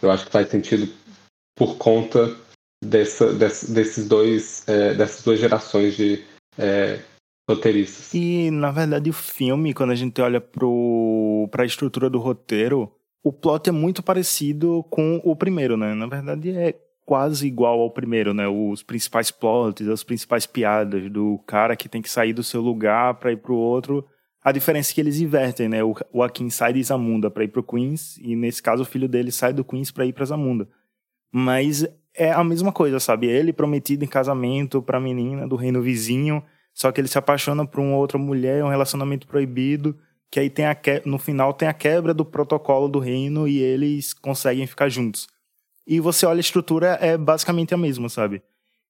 Eu 0.00 0.10
acho 0.10 0.26
que 0.26 0.30
faz 0.30 0.48
sentido 0.48 0.88
por 1.56 1.76
conta 1.78 2.36
dessa, 2.84 3.32
desse, 3.32 3.72
desses 3.72 4.06
dois, 4.06 4.68
é, 4.68 4.94
dessas 4.94 5.24
duas 5.24 5.40
gerações 5.40 5.96
de 5.96 6.22
é, 6.58 7.00
roteiristas. 7.48 8.12
E, 8.14 8.50
na 8.50 8.70
verdade, 8.70 9.10
o 9.10 9.14
filme, 9.14 9.72
quando 9.72 9.90
a 9.90 9.96
gente 9.96 10.20
olha 10.20 10.40
para 10.40 11.62
a 11.62 11.66
estrutura 11.66 12.10
do 12.10 12.18
roteiro, 12.18 12.92
o 13.24 13.32
plot 13.32 13.68
é 13.68 13.72
muito 13.72 14.02
parecido 14.02 14.84
com 14.90 15.20
o 15.24 15.34
primeiro, 15.34 15.76
né? 15.76 15.94
Na 15.94 16.06
verdade, 16.06 16.50
é 16.50 16.74
quase 17.04 17.46
igual 17.46 17.80
ao 17.80 17.90
primeiro, 17.90 18.34
né? 18.34 18.46
Os 18.46 18.82
principais 18.82 19.30
plots, 19.30 19.88
as 19.88 20.04
principais 20.04 20.46
piadas 20.46 21.10
do 21.10 21.38
cara 21.46 21.76
que 21.76 21.88
tem 21.88 22.02
que 22.02 22.10
sair 22.10 22.32
do 22.32 22.42
seu 22.42 22.60
lugar 22.60 23.14
para 23.14 23.32
ir 23.32 23.38
pro 23.38 23.54
outro. 23.54 24.06
A 24.42 24.52
diferença 24.52 24.92
é 24.92 24.94
que 24.94 25.00
eles 25.00 25.20
invertem, 25.20 25.68
né? 25.68 25.78
O 26.12 26.22
Akin 26.22 26.50
sai 26.50 26.72
de 26.72 26.82
Zamunda 26.82 27.30
para 27.30 27.42
ir 27.42 27.48
pro 27.48 27.64
Queens 27.64 28.16
e 28.18 28.36
nesse 28.36 28.62
caso 28.62 28.82
o 28.82 28.86
filho 28.86 29.08
dele 29.08 29.32
sai 29.32 29.52
do 29.52 29.64
Queens 29.64 29.90
para 29.90 30.06
ir 30.06 30.12
para 30.12 30.24
Zamunda. 30.24 30.68
Mas 31.38 31.86
é 32.14 32.32
a 32.32 32.42
mesma 32.42 32.72
coisa, 32.72 32.98
sabe? 32.98 33.26
Ele 33.26 33.52
prometido 33.52 34.02
em 34.02 34.08
casamento 34.08 34.80
pra 34.80 34.98
menina 34.98 35.46
do 35.46 35.54
reino 35.54 35.82
vizinho, 35.82 36.42
só 36.72 36.90
que 36.90 36.98
ele 36.98 37.08
se 37.08 37.18
apaixona 37.18 37.66
por 37.66 37.78
uma 37.78 37.94
outra 37.98 38.16
mulher, 38.16 38.64
um 38.64 38.70
relacionamento 38.70 39.26
proibido, 39.26 39.94
que 40.30 40.40
aí 40.40 40.48
tem 40.48 40.64
a 40.64 40.74
que... 40.74 41.02
no 41.04 41.18
final 41.18 41.52
tem 41.52 41.68
a 41.68 41.74
quebra 41.74 42.14
do 42.14 42.24
protocolo 42.24 42.88
do 42.88 42.98
reino 42.98 43.46
e 43.46 43.58
eles 43.58 44.14
conseguem 44.14 44.66
ficar 44.66 44.88
juntos. 44.88 45.28
E 45.86 46.00
você 46.00 46.24
olha 46.24 46.38
a 46.38 46.40
estrutura, 46.40 46.98
é 47.02 47.18
basicamente 47.18 47.74
a 47.74 47.76
mesma, 47.76 48.08
sabe? 48.08 48.42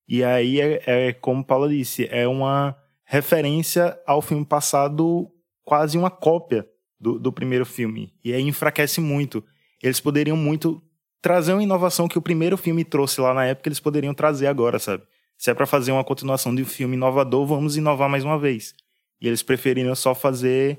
E 0.06 0.22
aí 0.22 0.60
é, 0.60 0.82
é 0.86 1.12
como 1.14 1.44
Paula 1.44 1.68
disse, 1.68 2.06
é 2.12 2.28
uma 2.28 2.76
referência 3.04 3.98
ao 4.06 4.22
filme 4.22 4.44
passado, 4.44 5.28
quase 5.64 5.98
uma 5.98 6.10
cópia 6.10 6.64
do, 7.00 7.18
do 7.18 7.32
primeiro 7.32 7.66
filme. 7.66 8.14
E 8.24 8.32
aí 8.32 8.42
enfraquece 8.42 9.00
muito. 9.00 9.42
Eles 9.82 9.98
poderiam 9.98 10.36
muito 10.36 10.80
trazer 11.26 11.54
uma 11.54 11.62
inovação 11.62 12.06
que 12.06 12.16
o 12.16 12.22
primeiro 12.22 12.56
filme 12.56 12.84
trouxe 12.84 13.20
lá 13.20 13.34
na 13.34 13.44
época, 13.44 13.68
eles 13.68 13.80
poderiam 13.80 14.14
trazer 14.14 14.46
agora, 14.46 14.78
sabe? 14.78 15.02
Se 15.36 15.50
é 15.50 15.54
para 15.54 15.66
fazer 15.66 15.90
uma 15.90 16.04
continuação 16.04 16.54
de 16.54 16.62
um 16.62 16.64
filme 16.64 16.94
inovador, 16.94 17.44
vamos 17.44 17.76
inovar 17.76 18.08
mais 18.08 18.22
uma 18.22 18.38
vez. 18.38 18.76
E 19.20 19.26
eles 19.26 19.42
preferiram 19.42 19.92
só 19.96 20.14
fazer 20.14 20.78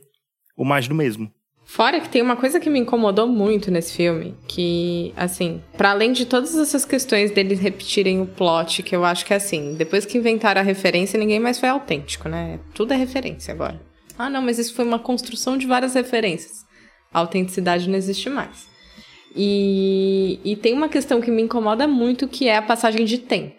o 0.55 0.63
mais 0.63 0.87
do 0.87 0.95
mesmo. 0.95 1.29
Fora 1.65 1.99
que 1.99 2.07
tem 2.07 2.21
uma 2.21 2.37
coisa 2.37 2.61
que 2.61 2.69
me 2.69 2.79
incomodou 2.79 3.27
muito 3.27 3.69
nesse 3.69 3.93
filme, 3.93 4.35
que, 4.47 5.13
assim, 5.17 5.61
para 5.75 5.91
além 5.91 6.13
de 6.13 6.25
todas 6.25 6.55
essas 6.55 6.85
questões 6.85 7.29
deles 7.29 7.59
repetirem 7.59 8.21
o 8.21 8.25
plot, 8.25 8.83
que 8.83 8.95
eu 8.95 9.03
acho 9.03 9.25
que 9.25 9.33
é 9.33 9.35
assim, 9.35 9.75
depois 9.75 10.05
que 10.05 10.17
inventaram 10.17 10.61
a 10.61 10.63
referência, 10.63 11.19
ninguém 11.19 11.41
mais 11.41 11.59
foi 11.59 11.67
autêntico, 11.67 12.29
né? 12.29 12.57
Tudo 12.73 12.93
é 12.93 12.95
referência 12.95 13.53
agora. 13.53 13.81
Ah, 14.17 14.29
não, 14.29 14.41
mas 14.41 14.57
isso 14.59 14.73
foi 14.73 14.85
uma 14.85 14.97
construção 14.97 15.57
de 15.57 15.67
várias 15.67 15.93
referências. 15.93 16.65
A 17.13 17.19
autenticidade 17.19 17.89
não 17.89 17.97
existe 17.97 18.29
mais. 18.29 18.76
E, 19.37 20.39
e 20.43 20.55
tem 20.55 20.73
uma 20.73 20.89
questão 20.89 21.21
que 21.21 21.29
me 21.29 21.43
incomoda 21.43 21.87
muito, 21.87 22.27
que 22.27 22.47
é 22.47 22.57
a 22.57 22.61
passagem 22.61 23.05
de 23.05 23.19
tempo. 23.19 23.55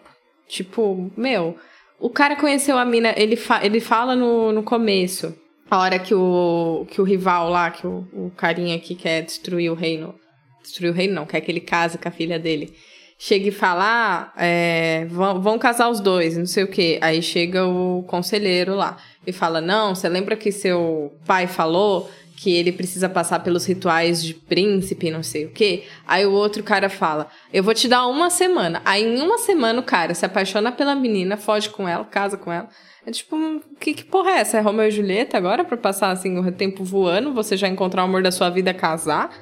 Tipo, 0.47 1.09
meu, 1.15 1.55
o 1.99 2.09
cara 2.09 2.35
conheceu 2.35 2.77
a 2.77 2.83
mina, 2.83 3.13
ele, 3.15 3.35
fa 3.35 3.63
ele 3.63 3.79
fala 3.79 4.15
no, 4.15 4.51
no 4.51 4.61
começo 4.61 5.33
a 5.69 5.77
hora 5.77 5.99
que 5.99 6.13
o, 6.13 6.85
que 6.89 6.99
o 6.99 7.03
rival 7.03 7.49
lá, 7.49 7.69
que 7.69 7.85
o, 7.85 8.07
o 8.11 8.31
carinha 8.35 8.79
que 8.79 8.95
quer 8.95 9.21
destruir 9.21 9.71
o 9.71 9.75
reino. 9.75 10.15
Destruir 10.61 10.91
o 10.91 10.93
reino 10.93 11.13
não, 11.13 11.25
quer 11.25 11.41
que 11.41 11.51
ele 11.51 11.59
case 11.59 11.97
com 11.97 12.09
a 12.09 12.11
filha 12.11 12.39
dele. 12.39 12.73
Chega 13.17 13.49
e 13.49 13.51
fala, 13.51 13.83
ah, 13.85 14.33
é, 14.41 15.05
vão, 15.09 15.41
vão 15.41 15.59
casar 15.59 15.89
os 15.89 15.99
dois, 15.99 16.37
não 16.37 16.45
sei 16.45 16.63
o 16.63 16.67
quê. 16.67 16.97
Aí 17.01 17.21
chega 17.21 17.67
o 17.67 18.03
conselheiro 18.03 18.75
lá 18.75 18.97
e 19.27 19.31
fala: 19.31 19.61
Não, 19.61 19.93
você 19.93 20.09
lembra 20.09 20.35
que 20.35 20.51
seu 20.51 21.13
pai 21.25 21.47
falou 21.47 22.09
que 22.39 22.55
ele 22.55 22.71
precisa 22.71 23.09
passar 23.09 23.41
pelos 23.41 23.65
rituais 23.65 24.23
de 24.23 24.33
príncipe, 24.33 25.11
não 25.11 25.21
sei 25.21 25.45
o 25.45 25.49
quê. 25.51 25.83
Aí 26.07 26.25
o 26.25 26.31
outro 26.31 26.63
cara 26.63 26.89
fala: 26.89 27.27
Eu 27.51 27.61
vou 27.61 27.73
te 27.73 27.85
dar 27.85 28.07
uma 28.07 28.29
semana. 28.29 28.81
Aí 28.85 29.03
em 29.03 29.19
uma 29.21 29.37
semana 29.37 29.81
o 29.81 29.83
cara 29.83 30.13
se 30.13 30.25
apaixona 30.25 30.71
pela 30.71 30.95
menina, 30.95 31.35
foge 31.35 31.69
com 31.69 31.85
ela, 31.85 32.05
casa 32.05 32.37
com 32.37 32.49
ela. 32.49 32.69
É 33.05 33.11
tipo, 33.11 33.35
que, 33.77 33.93
que 33.93 34.05
porra 34.05 34.31
é 34.31 34.37
essa? 34.39 34.57
É 34.57 34.61
Romeu 34.61 34.87
e 34.87 34.91
Julieta 34.91 35.37
agora 35.37 35.65
pra 35.65 35.75
passar 35.75 36.11
assim 36.11 36.37
o 36.37 36.49
tempo 36.49 36.81
voando, 36.81 37.33
você 37.33 37.57
já 37.57 37.67
encontrar 37.67 38.03
o 38.03 38.05
amor 38.05 38.23
da 38.23 38.31
sua 38.31 38.49
vida 38.49 38.73
casar? 38.73 39.35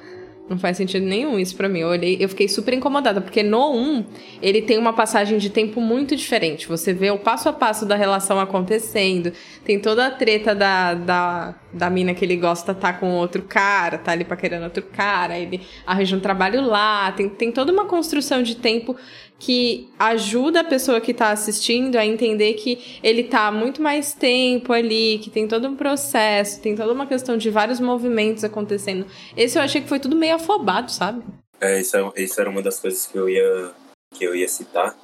Não 0.48 0.58
faz 0.58 0.78
sentido 0.78 1.04
nenhum 1.04 1.38
isso 1.38 1.54
para 1.54 1.68
mim. 1.68 1.80
Eu 1.80 1.88
olhei, 1.88 2.16
eu 2.18 2.28
fiquei 2.28 2.48
super 2.48 2.72
incomodada, 2.72 3.20
porque 3.20 3.42
no 3.42 3.70
1, 3.74 4.04
ele 4.40 4.62
tem 4.62 4.78
uma 4.78 4.94
passagem 4.94 5.36
de 5.36 5.50
tempo 5.50 5.78
muito 5.80 6.16
diferente. 6.16 6.66
Você 6.66 6.92
vê 6.92 7.10
o 7.10 7.18
passo 7.18 7.50
a 7.50 7.52
passo 7.52 7.84
da 7.84 7.94
relação 7.94 8.40
acontecendo. 8.40 9.30
Tem 9.62 9.78
toda 9.78 10.06
a 10.06 10.10
treta 10.10 10.54
da, 10.54 10.94
da, 10.94 11.54
da 11.72 11.90
mina 11.90 12.14
que 12.14 12.24
ele 12.24 12.36
gosta 12.36 12.74
tá 12.74 12.94
com 12.94 13.10
outro 13.10 13.42
cara, 13.42 13.98
tá 13.98 14.12
ali 14.12 14.24
paquerando 14.24 14.64
outro 14.64 14.82
cara, 14.82 15.38
ele 15.38 15.60
arranja 15.86 16.16
um 16.16 16.20
trabalho 16.20 16.62
lá. 16.62 17.12
Tem, 17.12 17.28
tem 17.28 17.52
toda 17.52 17.70
uma 17.70 17.84
construção 17.84 18.42
de 18.42 18.56
tempo 18.56 18.96
que 19.38 19.88
ajuda 19.98 20.60
a 20.60 20.64
pessoa 20.64 21.00
que 21.00 21.12
está 21.12 21.30
assistindo 21.30 21.96
a 21.96 22.04
entender 22.04 22.54
que 22.54 22.98
ele 23.02 23.22
está 23.22 23.52
muito 23.52 23.80
mais 23.80 24.12
tempo 24.12 24.72
ali, 24.72 25.18
que 25.18 25.30
tem 25.30 25.46
todo 25.46 25.68
um 25.68 25.76
processo, 25.76 26.60
tem 26.60 26.74
toda 26.74 26.92
uma 26.92 27.06
questão 27.06 27.36
de 27.36 27.48
vários 27.48 27.78
movimentos 27.78 28.42
acontecendo. 28.42 29.06
Esse 29.36 29.58
eu 29.58 29.62
achei 29.62 29.80
que 29.80 29.88
foi 29.88 30.00
tudo 30.00 30.16
meio 30.16 30.34
afobado, 30.34 30.90
sabe? 30.90 31.22
É, 31.60 31.80
isso, 31.80 31.96
é, 31.96 32.12
isso 32.16 32.40
era 32.40 32.50
uma 32.50 32.62
das 32.62 32.80
coisas 32.80 33.06
que 33.06 33.16
eu 33.16 33.28
ia, 33.28 33.72
que 34.14 34.24
eu 34.24 34.34
ia 34.34 34.48
citar, 34.48 34.96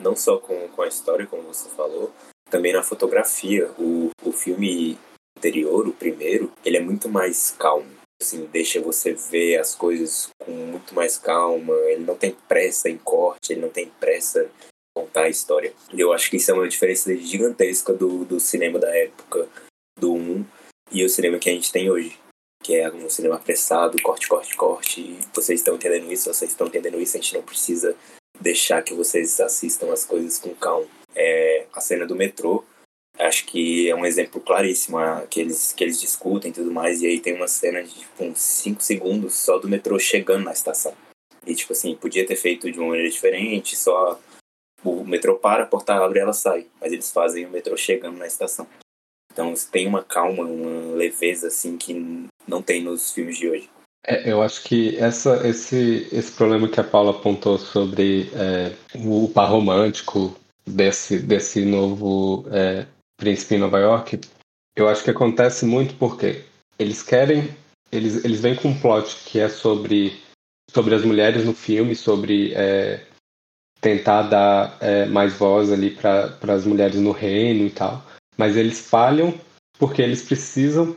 não 0.00 0.16
só 0.16 0.38
com, 0.38 0.68
com 0.68 0.82
a 0.82 0.88
história, 0.88 1.26
como 1.26 1.42
você 1.42 1.68
falou, 1.70 2.12
também 2.50 2.72
na 2.72 2.82
fotografia. 2.82 3.70
O, 3.78 4.10
o 4.24 4.32
filme 4.32 4.98
anterior, 5.38 5.86
o 5.86 5.92
primeiro, 5.92 6.50
ele 6.64 6.76
é 6.76 6.80
muito 6.80 7.08
mais 7.08 7.54
calmo 7.56 7.95
assim, 8.20 8.46
deixa 8.46 8.80
você 8.80 9.12
ver 9.12 9.58
as 9.58 9.74
coisas 9.74 10.30
com 10.38 10.50
muito 10.50 10.94
mais 10.94 11.18
calma. 11.18 11.74
Ele 11.86 12.04
não 12.04 12.16
tem 12.16 12.36
pressa 12.48 12.88
em 12.88 12.98
corte, 12.98 13.52
ele 13.52 13.60
não 13.60 13.70
tem 13.70 13.88
pressa 14.00 14.42
em 14.44 15.00
contar 15.02 15.22
a 15.22 15.28
história. 15.28 15.72
E 15.92 16.00
eu 16.00 16.12
acho 16.12 16.30
que 16.30 16.36
isso 16.36 16.50
é 16.50 16.54
uma 16.54 16.68
diferença 16.68 17.14
gigantesca 17.16 17.92
do, 17.92 18.24
do 18.24 18.40
cinema 18.40 18.78
da 18.78 18.94
época 18.94 19.48
do 19.98 20.14
1 20.14 20.44
e 20.92 21.04
o 21.04 21.08
cinema 21.08 21.38
que 21.38 21.50
a 21.50 21.52
gente 21.52 21.72
tem 21.72 21.90
hoje. 21.90 22.18
Que 22.62 22.76
é 22.76 22.90
um 22.90 23.08
cinema 23.08 23.36
apressado, 23.36 24.00
corte, 24.02 24.28
corte, 24.28 24.56
corte. 24.56 25.18
Vocês 25.34 25.60
estão 25.60 25.76
entendendo 25.76 26.10
isso, 26.10 26.32
vocês 26.32 26.50
estão 26.50 26.66
entendendo 26.66 27.00
isso, 27.00 27.16
a 27.16 27.20
gente 27.20 27.34
não 27.34 27.42
precisa 27.42 27.94
deixar 28.40 28.82
que 28.82 28.94
vocês 28.94 29.40
assistam 29.40 29.92
as 29.92 30.04
coisas 30.04 30.38
com 30.38 30.54
calma. 30.54 30.86
É 31.14 31.66
a 31.72 31.80
cena 31.80 32.06
do 32.06 32.16
metrô 32.16 32.64
acho 33.18 33.46
que 33.46 33.88
é 33.88 33.94
um 33.94 34.04
exemplo 34.04 34.40
claríssimo 34.40 34.98
que 35.28 35.40
eles, 35.40 35.72
que 35.72 35.84
eles 35.84 36.00
discutem 36.00 36.50
e 36.50 36.54
tudo 36.54 36.70
mais. 36.70 37.02
E 37.02 37.06
aí 37.06 37.20
tem 37.20 37.34
uma 37.34 37.48
cena 37.48 37.82
de 37.82 37.94
tipo, 37.94 38.24
uns 38.24 38.38
5 38.38 38.82
segundos 38.82 39.34
só 39.34 39.58
do 39.58 39.68
metrô 39.68 39.98
chegando 39.98 40.44
na 40.44 40.52
estação. 40.52 40.94
E 41.46 41.54
tipo 41.54 41.72
assim, 41.72 41.94
podia 41.94 42.26
ter 42.26 42.36
feito 42.36 42.70
de 42.70 42.78
uma 42.78 42.88
maneira 42.88 43.08
diferente, 43.08 43.76
só 43.76 44.20
o 44.84 45.04
metrô 45.04 45.36
para, 45.36 45.64
a 45.64 45.66
porta 45.66 45.94
abre 45.94 46.18
e 46.18 46.22
ela 46.22 46.32
sai. 46.32 46.66
Mas 46.80 46.92
eles 46.92 47.10
fazem 47.10 47.46
o 47.46 47.50
metrô 47.50 47.76
chegando 47.76 48.18
na 48.18 48.26
estação. 48.26 48.66
Então 49.32 49.52
tem 49.70 49.86
uma 49.86 50.02
calma, 50.02 50.44
uma 50.44 50.94
leveza 50.96 51.48
assim 51.48 51.76
que 51.76 51.94
não 52.48 52.62
tem 52.62 52.82
nos 52.82 53.12
filmes 53.12 53.36
de 53.36 53.48
hoje. 53.48 53.70
É, 54.06 54.30
eu 54.30 54.40
acho 54.40 54.62
que 54.62 54.96
essa, 54.96 55.46
esse, 55.46 56.08
esse 56.12 56.32
problema 56.32 56.68
que 56.68 56.80
a 56.80 56.84
Paula 56.84 57.10
apontou 57.10 57.58
sobre 57.58 58.30
é, 58.34 58.72
o 58.94 59.28
par 59.28 59.50
romântico 59.50 60.34
desse, 60.64 61.18
desse 61.18 61.64
novo 61.64 62.46
é, 62.50 62.86
Príncipe 63.16 63.54
em 63.54 63.58
Nova 63.58 63.78
York, 63.78 64.20
eu 64.76 64.88
acho 64.88 65.02
que 65.02 65.10
acontece 65.10 65.64
muito 65.64 65.94
porque 65.94 66.44
eles 66.78 67.02
querem, 67.02 67.48
eles, 67.90 68.24
eles 68.24 68.40
vêm 68.40 68.54
com 68.54 68.68
um 68.68 68.78
plot 68.78 69.16
que 69.24 69.38
é 69.38 69.48
sobre, 69.48 70.20
sobre 70.70 70.94
as 70.94 71.04
mulheres 71.04 71.44
no 71.44 71.54
filme, 71.54 71.94
sobre 71.94 72.52
é, 72.54 73.06
tentar 73.80 74.22
dar 74.22 74.76
é, 74.80 75.06
mais 75.06 75.34
voz 75.34 75.72
ali 75.72 75.90
para 75.90 76.36
as 76.48 76.64
mulheres 76.64 77.00
no 77.00 77.12
reino 77.12 77.66
e 77.66 77.70
tal, 77.70 78.04
mas 78.36 78.56
eles 78.56 78.80
falham 78.80 79.34
porque 79.78 80.02
eles 80.02 80.22
precisam 80.22 80.94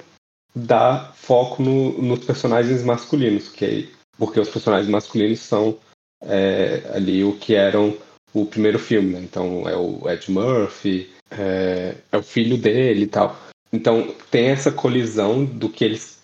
dar 0.56 1.14
foco 1.14 1.62
no, 1.62 2.02
nos 2.02 2.26
personagens 2.26 2.84
masculinos, 2.84 3.50
que, 3.50 3.94
porque 4.18 4.40
os 4.40 4.50
personagens 4.50 4.90
masculinos 4.90 5.40
são 5.40 5.78
é, 6.22 6.82
ali 6.94 7.24
o 7.24 7.38
que 7.38 7.56
eram 7.56 7.98
o 8.34 8.46
primeiro 8.46 8.80
filme, 8.80 9.14
né? 9.14 9.22
Então 9.22 9.68
é 9.68 9.76
o 9.76 10.10
Ed 10.10 10.30
Murphy, 10.32 11.10
é, 11.32 11.96
é 12.12 12.18
o 12.18 12.24
filho 12.24 12.58
dele 12.58 13.04
e 13.04 13.08
tal. 13.08 13.38
Então 13.72 14.14
tem 14.32 14.48
essa 14.48 14.72
colisão 14.72 15.46
do 15.46 15.70
que 15.70 15.84
eles 15.84 16.20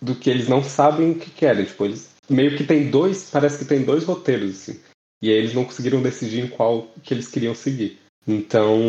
do 0.00 0.14
que 0.14 0.30
eles 0.30 0.48
não 0.48 0.62
sabem 0.62 1.10
o 1.10 1.18
que 1.18 1.30
querem. 1.30 1.64
Tipo, 1.64 1.84
eles 1.84 2.10
meio 2.28 2.56
que 2.56 2.64
tem 2.64 2.90
dois, 2.90 3.28
parece 3.30 3.58
que 3.58 3.64
tem 3.64 3.84
dois 3.84 4.04
roteiros 4.04 4.50
assim. 4.50 4.80
E 5.22 5.28
aí 5.28 5.36
eles 5.36 5.52
não 5.52 5.64
conseguiram 5.64 6.00
decidir 6.00 6.44
em 6.44 6.48
qual 6.48 6.88
que 7.02 7.12
eles 7.12 7.28
queriam 7.28 7.54
seguir. 7.54 7.98
Então 8.26 8.80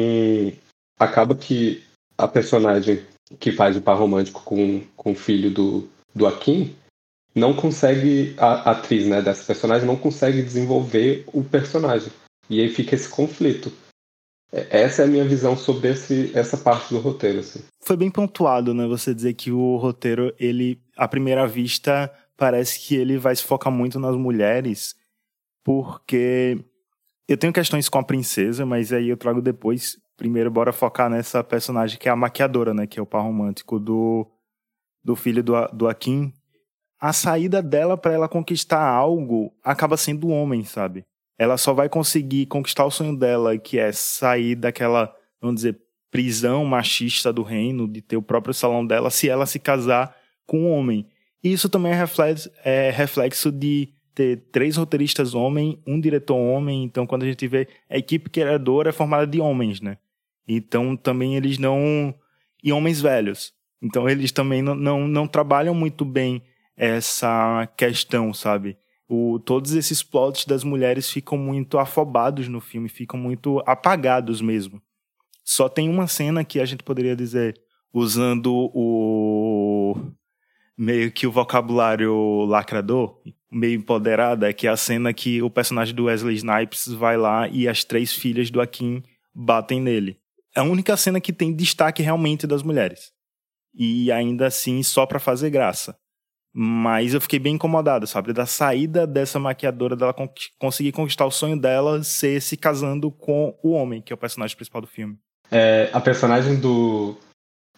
acaba 0.97 1.35
que 1.35 1.83
a 2.17 2.27
personagem 2.27 3.03
que 3.39 3.51
faz 3.51 3.75
o 3.75 3.81
par 3.81 3.97
romântico 3.97 4.43
com, 4.43 4.81
com 4.95 5.11
o 5.11 5.15
filho 5.15 5.49
do, 5.49 5.89
do 6.13 6.27
Akin 6.27 6.75
não 7.33 7.53
consegue, 7.53 8.35
a, 8.37 8.69
a 8.69 8.71
atriz 8.71 9.07
né, 9.07 9.21
dessa 9.21 9.43
personagem 9.43 9.87
não 9.87 9.95
consegue 9.95 10.41
desenvolver 10.41 11.23
o 11.27 11.43
personagem. 11.43 12.11
E 12.49 12.59
aí 12.59 12.69
fica 12.69 12.95
esse 12.95 13.07
conflito. 13.07 13.71
Essa 14.51 15.03
é 15.03 15.05
a 15.05 15.07
minha 15.07 15.23
visão 15.23 15.55
sobre 15.55 15.89
esse, 15.89 16.31
essa 16.37 16.57
parte 16.57 16.93
do 16.93 16.99
roteiro. 16.99 17.39
Assim. 17.39 17.61
Foi 17.79 17.95
bem 17.95 18.11
pontuado, 18.11 18.73
né? 18.73 18.85
Você 18.85 19.13
dizer 19.13 19.33
que 19.33 19.51
o 19.51 19.77
roteiro, 19.77 20.33
ele, 20.37 20.81
à 20.97 21.07
primeira 21.07 21.47
vista, 21.47 22.11
parece 22.35 22.79
que 22.79 22.95
ele 22.95 23.17
vai 23.17 23.35
se 23.35 23.43
focar 23.43 23.71
muito 23.71 23.97
nas 23.97 24.15
mulheres, 24.15 24.95
porque 25.63 26.59
eu 27.27 27.37
tenho 27.37 27.53
questões 27.53 27.87
com 27.87 27.97
a 27.97 28.03
princesa, 28.03 28.65
mas 28.65 28.91
aí 28.91 29.07
eu 29.07 29.15
trago 29.15 29.41
depois. 29.41 29.97
Primeiro, 30.17 30.51
bora 30.51 30.73
focar 30.73 31.09
nessa 31.09 31.41
personagem 31.43 31.97
que 31.97 32.09
é 32.09 32.11
a 32.11 32.15
maquiadora, 32.15 32.73
né? 32.73 32.85
Que 32.85 32.99
é 32.99 33.01
o 33.01 33.05
par 33.05 33.23
romântico 33.23 33.79
do, 33.79 34.27
do 35.01 35.15
filho 35.15 35.41
do, 35.41 35.53
do 35.69 35.87
Akin. 35.87 36.33
a 36.99 37.13
saída 37.13 37.61
dela 37.61 37.95
para 37.97 38.13
ela 38.13 38.27
conquistar 38.27 38.85
algo 38.85 39.53
acaba 39.63 39.95
sendo 39.95 40.27
o 40.27 40.31
homem, 40.31 40.65
sabe? 40.65 41.05
Ela 41.37 41.57
só 41.57 41.73
vai 41.73 41.89
conseguir 41.89 42.45
conquistar 42.45 42.85
o 42.85 42.91
sonho 42.91 43.15
dela, 43.15 43.57
que 43.57 43.79
é 43.79 43.91
sair 43.91 44.55
daquela, 44.55 45.13
vamos 45.41 45.55
dizer, 45.57 45.79
prisão 46.11 46.65
machista 46.65 47.31
do 47.31 47.41
reino, 47.41 47.87
de 47.87 48.01
ter 48.01 48.17
o 48.17 48.21
próprio 48.21 48.53
salão 48.53 48.85
dela, 48.85 49.09
se 49.09 49.29
ela 49.29 49.45
se 49.45 49.59
casar 49.59 50.15
com 50.45 50.59
um 50.59 50.71
homem. 50.71 51.07
E 51.43 51.51
isso 51.51 51.69
também 51.69 51.93
é 51.93 51.95
reflexo, 51.95 52.51
é 52.63 52.91
reflexo 52.91 53.51
de 53.51 53.93
ter 54.13 54.43
três 54.51 54.75
roteiristas 54.75 55.33
homens, 55.33 55.77
um 55.87 55.99
diretor 55.99 56.35
homem. 56.35 56.83
Então, 56.83 57.07
quando 57.07 57.23
a 57.23 57.25
gente 57.25 57.47
vê 57.47 57.67
a 57.89 57.97
equipe 57.97 58.29
criadora 58.29 58.89
é 58.89 58.93
formada 58.93 59.25
de 59.25 59.39
homens, 59.39 59.81
né? 59.81 59.97
Então, 60.47 60.95
também 60.97 61.35
eles 61.35 61.57
não. 61.57 62.13
E 62.63 62.71
homens 62.71 63.01
velhos. 63.01 63.53
Então, 63.81 64.07
eles 64.07 64.31
também 64.31 64.61
não, 64.61 64.75
não, 64.75 65.07
não 65.07 65.27
trabalham 65.27 65.73
muito 65.73 66.05
bem 66.05 66.43
essa 66.75 67.67
questão, 67.77 68.33
sabe? 68.33 68.77
O, 69.13 69.37
todos 69.39 69.73
esses 69.73 70.01
plots 70.01 70.45
das 70.45 70.63
mulheres 70.63 71.11
ficam 71.11 71.37
muito 71.37 71.77
afobados 71.77 72.47
no 72.47 72.61
filme, 72.61 72.87
ficam 72.87 73.19
muito 73.19 73.61
apagados 73.65 74.39
mesmo. 74.39 74.81
Só 75.43 75.67
tem 75.67 75.89
uma 75.89 76.07
cena 76.07 76.45
que 76.45 76.61
a 76.61 76.65
gente 76.65 76.81
poderia 76.81 77.13
dizer, 77.13 77.59
usando 77.93 78.71
o 78.73 79.97
meio 80.77 81.11
que 81.11 81.27
o 81.27 81.31
vocabulário 81.31 82.45
lacrador, 82.45 83.19
meio 83.51 83.79
empoderada, 83.79 84.49
é 84.49 84.53
que 84.53 84.65
é 84.65 84.69
a 84.69 84.77
cena 84.77 85.13
que 85.13 85.41
o 85.41 85.49
personagem 85.49 85.93
do 85.93 86.05
Wesley 86.05 86.37
Snipes 86.37 86.87
vai 86.87 87.17
lá 87.17 87.49
e 87.49 87.67
as 87.67 87.83
três 87.83 88.13
filhas 88.13 88.49
do 88.49 88.61
Akin 88.61 89.03
batem 89.35 89.81
nele. 89.81 90.21
É 90.55 90.61
a 90.61 90.63
única 90.63 90.95
cena 90.95 91.19
que 91.19 91.33
tem 91.33 91.53
destaque 91.53 92.01
realmente 92.01 92.47
das 92.47 92.63
mulheres. 92.63 93.11
E 93.75 94.09
ainda 94.09 94.47
assim 94.47 94.81
só 94.81 95.05
para 95.05 95.19
fazer 95.19 95.49
graça. 95.49 95.99
Mas 96.53 97.13
eu 97.13 97.21
fiquei 97.21 97.39
bem 97.39 97.55
incomodado, 97.55 98.05
sabe? 98.05 98.33
Da 98.33 98.45
saída 98.45 99.07
dessa 99.07 99.39
maquiadora, 99.39 99.95
dela 99.95 100.13
con 100.13 100.29
conseguir 100.59 100.91
conquistar 100.91 101.25
o 101.25 101.31
sonho 101.31 101.57
dela 101.57 102.03
ser 102.03 102.41
se 102.41 102.57
casando 102.57 103.09
com 103.09 103.57
o 103.63 103.71
homem, 103.71 104.01
que 104.01 104.11
é 104.11 104.15
o 104.15 104.19
personagem 104.19 104.55
principal 104.55 104.81
do 104.81 104.87
filme. 104.87 105.17
É, 105.49 105.89
a 105.93 106.01
personagem 106.01 106.57
do, 106.59 107.15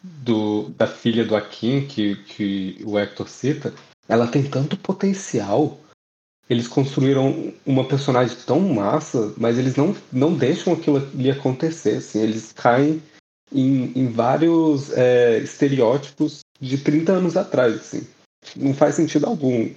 do 0.02 0.70
da 0.70 0.88
filha 0.88 1.24
do 1.24 1.36
Akin, 1.36 1.86
que, 1.86 2.16
que 2.24 2.82
o 2.84 2.98
Hector 2.98 3.30
cita, 3.30 3.74
ela 4.10 4.28
tem 4.28 4.44
tanto 4.44 4.76
potencial. 4.76 5.78
Eles 6.50 6.68
construíram 6.68 7.54
uma 7.66 7.88
personagem 7.88 8.36
tão 8.46 8.60
massa, 8.60 9.34
mas 9.38 9.58
eles 9.58 9.76
não, 9.76 9.96
não 10.12 10.34
deixam 10.34 10.74
aquilo 10.74 10.98
ali 10.98 11.30
acontecer. 11.30 11.98
Assim, 11.98 12.22
eles 12.22 12.52
caem 12.52 13.02
em, 13.52 13.92
em 13.96 14.08
vários 14.08 14.92
é, 14.92 15.38
estereótipos 15.38 16.40
de 16.60 16.80
30 16.80 17.12
anos 17.14 17.38
atrás. 17.38 17.76
Assim 17.76 18.08
não 18.56 18.74
faz 18.74 18.96
sentido 18.96 19.26
algum 19.26 19.70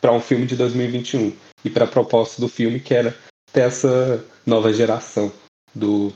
para 0.00 0.12
um 0.12 0.20
filme 0.20 0.46
de 0.46 0.56
2021 0.56 1.32
e 1.64 1.70
para 1.70 1.84
a 1.84 1.88
proposta 1.88 2.40
do 2.40 2.48
filme 2.48 2.80
que 2.80 2.94
era 2.94 3.16
ter 3.52 3.60
essa 3.60 4.24
nova 4.44 4.72
geração 4.72 5.32
do 5.74 6.12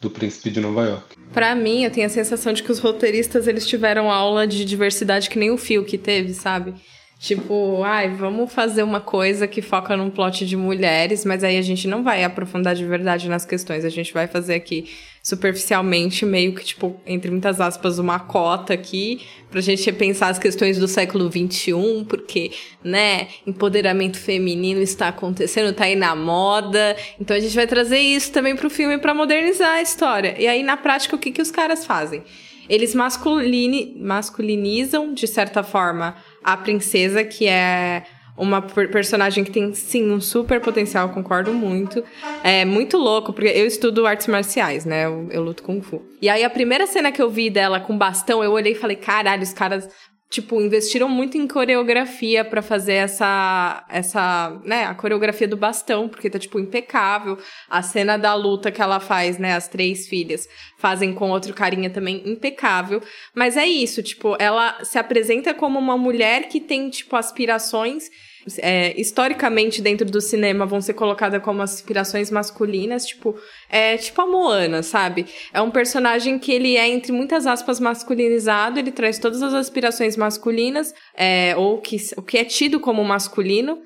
do 0.00 0.10
Príncipe 0.10 0.50
de 0.50 0.60
Nova 0.60 0.84
York. 0.84 1.16
Para 1.32 1.54
mim, 1.54 1.84
eu 1.84 1.90
tenho 1.90 2.06
a 2.06 2.10
sensação 2.10 2.52
de 2.52 2.62
que 2.62 2.70
os 2.70 2.78
roteiristas 2.78 3.46
eles 3.46 3.66
tiveram 3.66 4.10
aula 4.10 4.46
de 4.46 4.64
diversidade 4.64 5.30
que 5.30 5.38
nem 5.38 5.50
o 5.50 5.56
Phil 5.56 5.84
que 5.84 5.96
teve, 5.96 6.34
sabe? 6.34 6.74
Tipo, 7.18 7.82
ai, 7.82 8.14
vamos 8.14 8.52
fazer 8.52 8.82
uma 8.82 9.00
coisa 9.00 9.48
que 9.48 9.62
foca 9.62 9.96
num 9.96 10.10
plot 10.10 10.44
de 10.44 10.54
mulheres, 10.54 11.24
mas 11.24 11.42
aí 11.42 11.56
a 11.56 11.62
gente 11.62 11.88
não 11.88 12.04
vai 12.04 12.22
aprofundar 12.22 12.74
de 12.74 12.84
verdade 12.84 13.28
nas 13.28 13.46
questões. 13.46 13.84
A 13.84 13.88
gente 13.88 14.12
vai 14.12 14.26
fazer 14.26 14.54
aqui 14.54 14.90
superficialmente, 15.26 16.24
meio 16.24 16.54
que, 16.54 16.64
tipo, 16.64 17.00
entre 17.04 17.32
muitas 17.32 17.60
aspas, 17.60 17.98
uma 17.98 18.20
cota 18.20 18.72
aqui, 18.72 19.26
pra 19.50 19.60
gente 19.60 19.84
repensar 19.84 20.28
as 20.28 20.38
questões 20.38 20.78
do 20.78 20.86
século 20.86 21.28
XXI, 21.28 22.04
porque, 22.08 22.52
né, 22.84 23.26
empoderamento 23.44 24.20
feminino 24.20 24.80
está 24.80 25.08
acontecendo, 25.08 25.74
tá 25.74 25.82
aí 25.82 25.96
na 25.96 26.14
moda. 26.14 26.96
Então 27.20 27.36
a 27.36 27.40
gente 27.40 27.56
vai 27.56 27.66
trazer 27.66 27.98
isso 27.98 28.30
também 28.30 28.54
pro 28.54 28.70
filme 28.70 28.98
para 28.98 29.12
modernizar 29.12 29.70
a 29.70 29.82
história. 29.82 30.36
E 30.38 30.46
aí, 30.46 30.62
na 30.62 30.76
prática, 30.76 31.16
o 31.16 31.18
que, 31.18 31.32
que 31.32 31.42
os 31.42 31.50
caras 31.50 31.84
fazem? 31.84 32.22
Eles 32.68 32.94
masculini 32.94 33.96
masculinizam, 33.98 35.12
de 35.12 35.26
certa 35.26 35.64
forma, 35.64 36.14
a 36.44 36.56
princesa, 36.56 37.24
que 37.24 37.48
é 37.48 38.04
uma 38.36 38.60
personagem 38.60 39.42
que 39.44 39.50
tem, 39.50 39.72
sim, 39.74 40.10
um 40.10 40.20
super 40.20 40.60
potencial, 40.60 41.08
concordo 41.08 41.52
muito. 41.52 42.04
É 42.42 42.64
muito 42.64 42.96
louco, 42.96 43.32
porque 43.32 43.48
eu 43.48 43.66
estudo 43.66 44.06
artes 44.06 44.26
marciais, 44.26 44.84
né? 44.84 45.06
Eu, 45.06 45.28
eu 45.30 45.42
luto 45.42 45.62
Kung 45.62 45.80
Fu. 45.80 46.02
E 46.20 46.28
aí, 46.28 46.44
a 46.44 46.50
primeira 46.50 46.86
cena 46.86 47.10
que 47.10 47.22
eu 47.22 47.30
vi 47.30 47.48
dela 47.48 47.80
com 47.80 47.96
bastão, 47.96 48.44
eu 48.44 48.52
olhei 48.52 48.72
e 48.72 48.76
falei, 48.76 48.96
caralho, 48.96 49.42
os 49.42 49.52
caras 49.52 49.88
tipo, 50.28 50.60
investiram 50.60 51.08
muito 51.08 51.38
em 51.38 51.46
coreografia 51.46 52.44
para 52.44 52.60
fazer 52.60 52.94
essa, 52.94 53.84
essa, 53.88 54.60
né, 54.64 54.84
a 54.84 54.94
coreografia 54.94 55.46
do 55.46 55.56
bastão, 55.56 56.08
porque 56.08 56.28
tá, 56.28 56.38
tipo, 56.38 56.58
impecável. 56.58 57.38
A 57.68 57.80
cena 57.80 58.16
da 58.16 58.34
luta 58.34 58.72
que 58.72 58.82
ela 58.82 58.98
faz, 58.98 59.38
né, 59.38 59.54
as 59.54 59.68
três 59.68 60.08
filhas 60.08 60.48
fazem 60.78 61.14
com 61.14 61.30
outro 61.30 61.54
carinha 61.54 61.90
também 61.90 62.22
impecável. 62.28 63.00
Mas 63.34 63.56
é 63.56 63.66
isso, 63.66 64.02
tipo, 64.02 64.36
ela 64.38 64.84
se 64.84 64.98
apresenta 64.98 65.54
como 65.54 65.78
uma 65.78 65.96
mulher 65.96 66.48
que 66.48 66.60
tem, 66.60 66.90
tipo, 66.90 67.14
aspirações 67.14 68.10
é, 68.58 68.98
historicamente 69.00 69.82
dentro 69.82 70.06
do 70.06 70.20
cinema 70.20 70.66
vão 70.66 70.80
ser 70.80 70.94
colocadas 70.94 71.42
como 71.42 71.62
aspirações 71.62 72.30
masculinas, 72.30 73.06
tipo, 73.06 73.34
é 73.68 73.96
tipo 73.96 74.20
a 74.22 74.26
Moana, 74.26 74.82
sabe? 74.82 75.26
É 75.52 75.60
um 75.60 75.70
personagem 75.70 76.38
que 76.38 76.52
ele 76.52 76.76
é, 76.76 76.88
entre 76.88 77.12
muitas 77.12 77.46
aspas, 77.46 77.80
masculinizado, 77.80 78.78
ele 78.78 78.92
traz 78.92 79.18
todas 79.18 79.42
as 79.42 79.54
aspirações 79.54 80.16
masculinas, 80.16 80.94
é, 81.16 81.54
ou 81.56 81.80
que, 81.80 81.96
o 82.16 82.22
que 82.22 82.38
é 82.38 82.44
tido 82.44 82.78
como 82.78 83.04
masculino, 83.04 83.78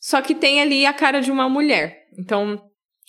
só 0.00 0.22
que 0.22 0.34
tem 0.34 0.60
ali 0.60 0.86
a 0.86 0.92
cara 0.92 1.20
de 1.20 1.30
uma 1.30 1.48
mulher. 1.48 2.04
Então, 2.18 2.60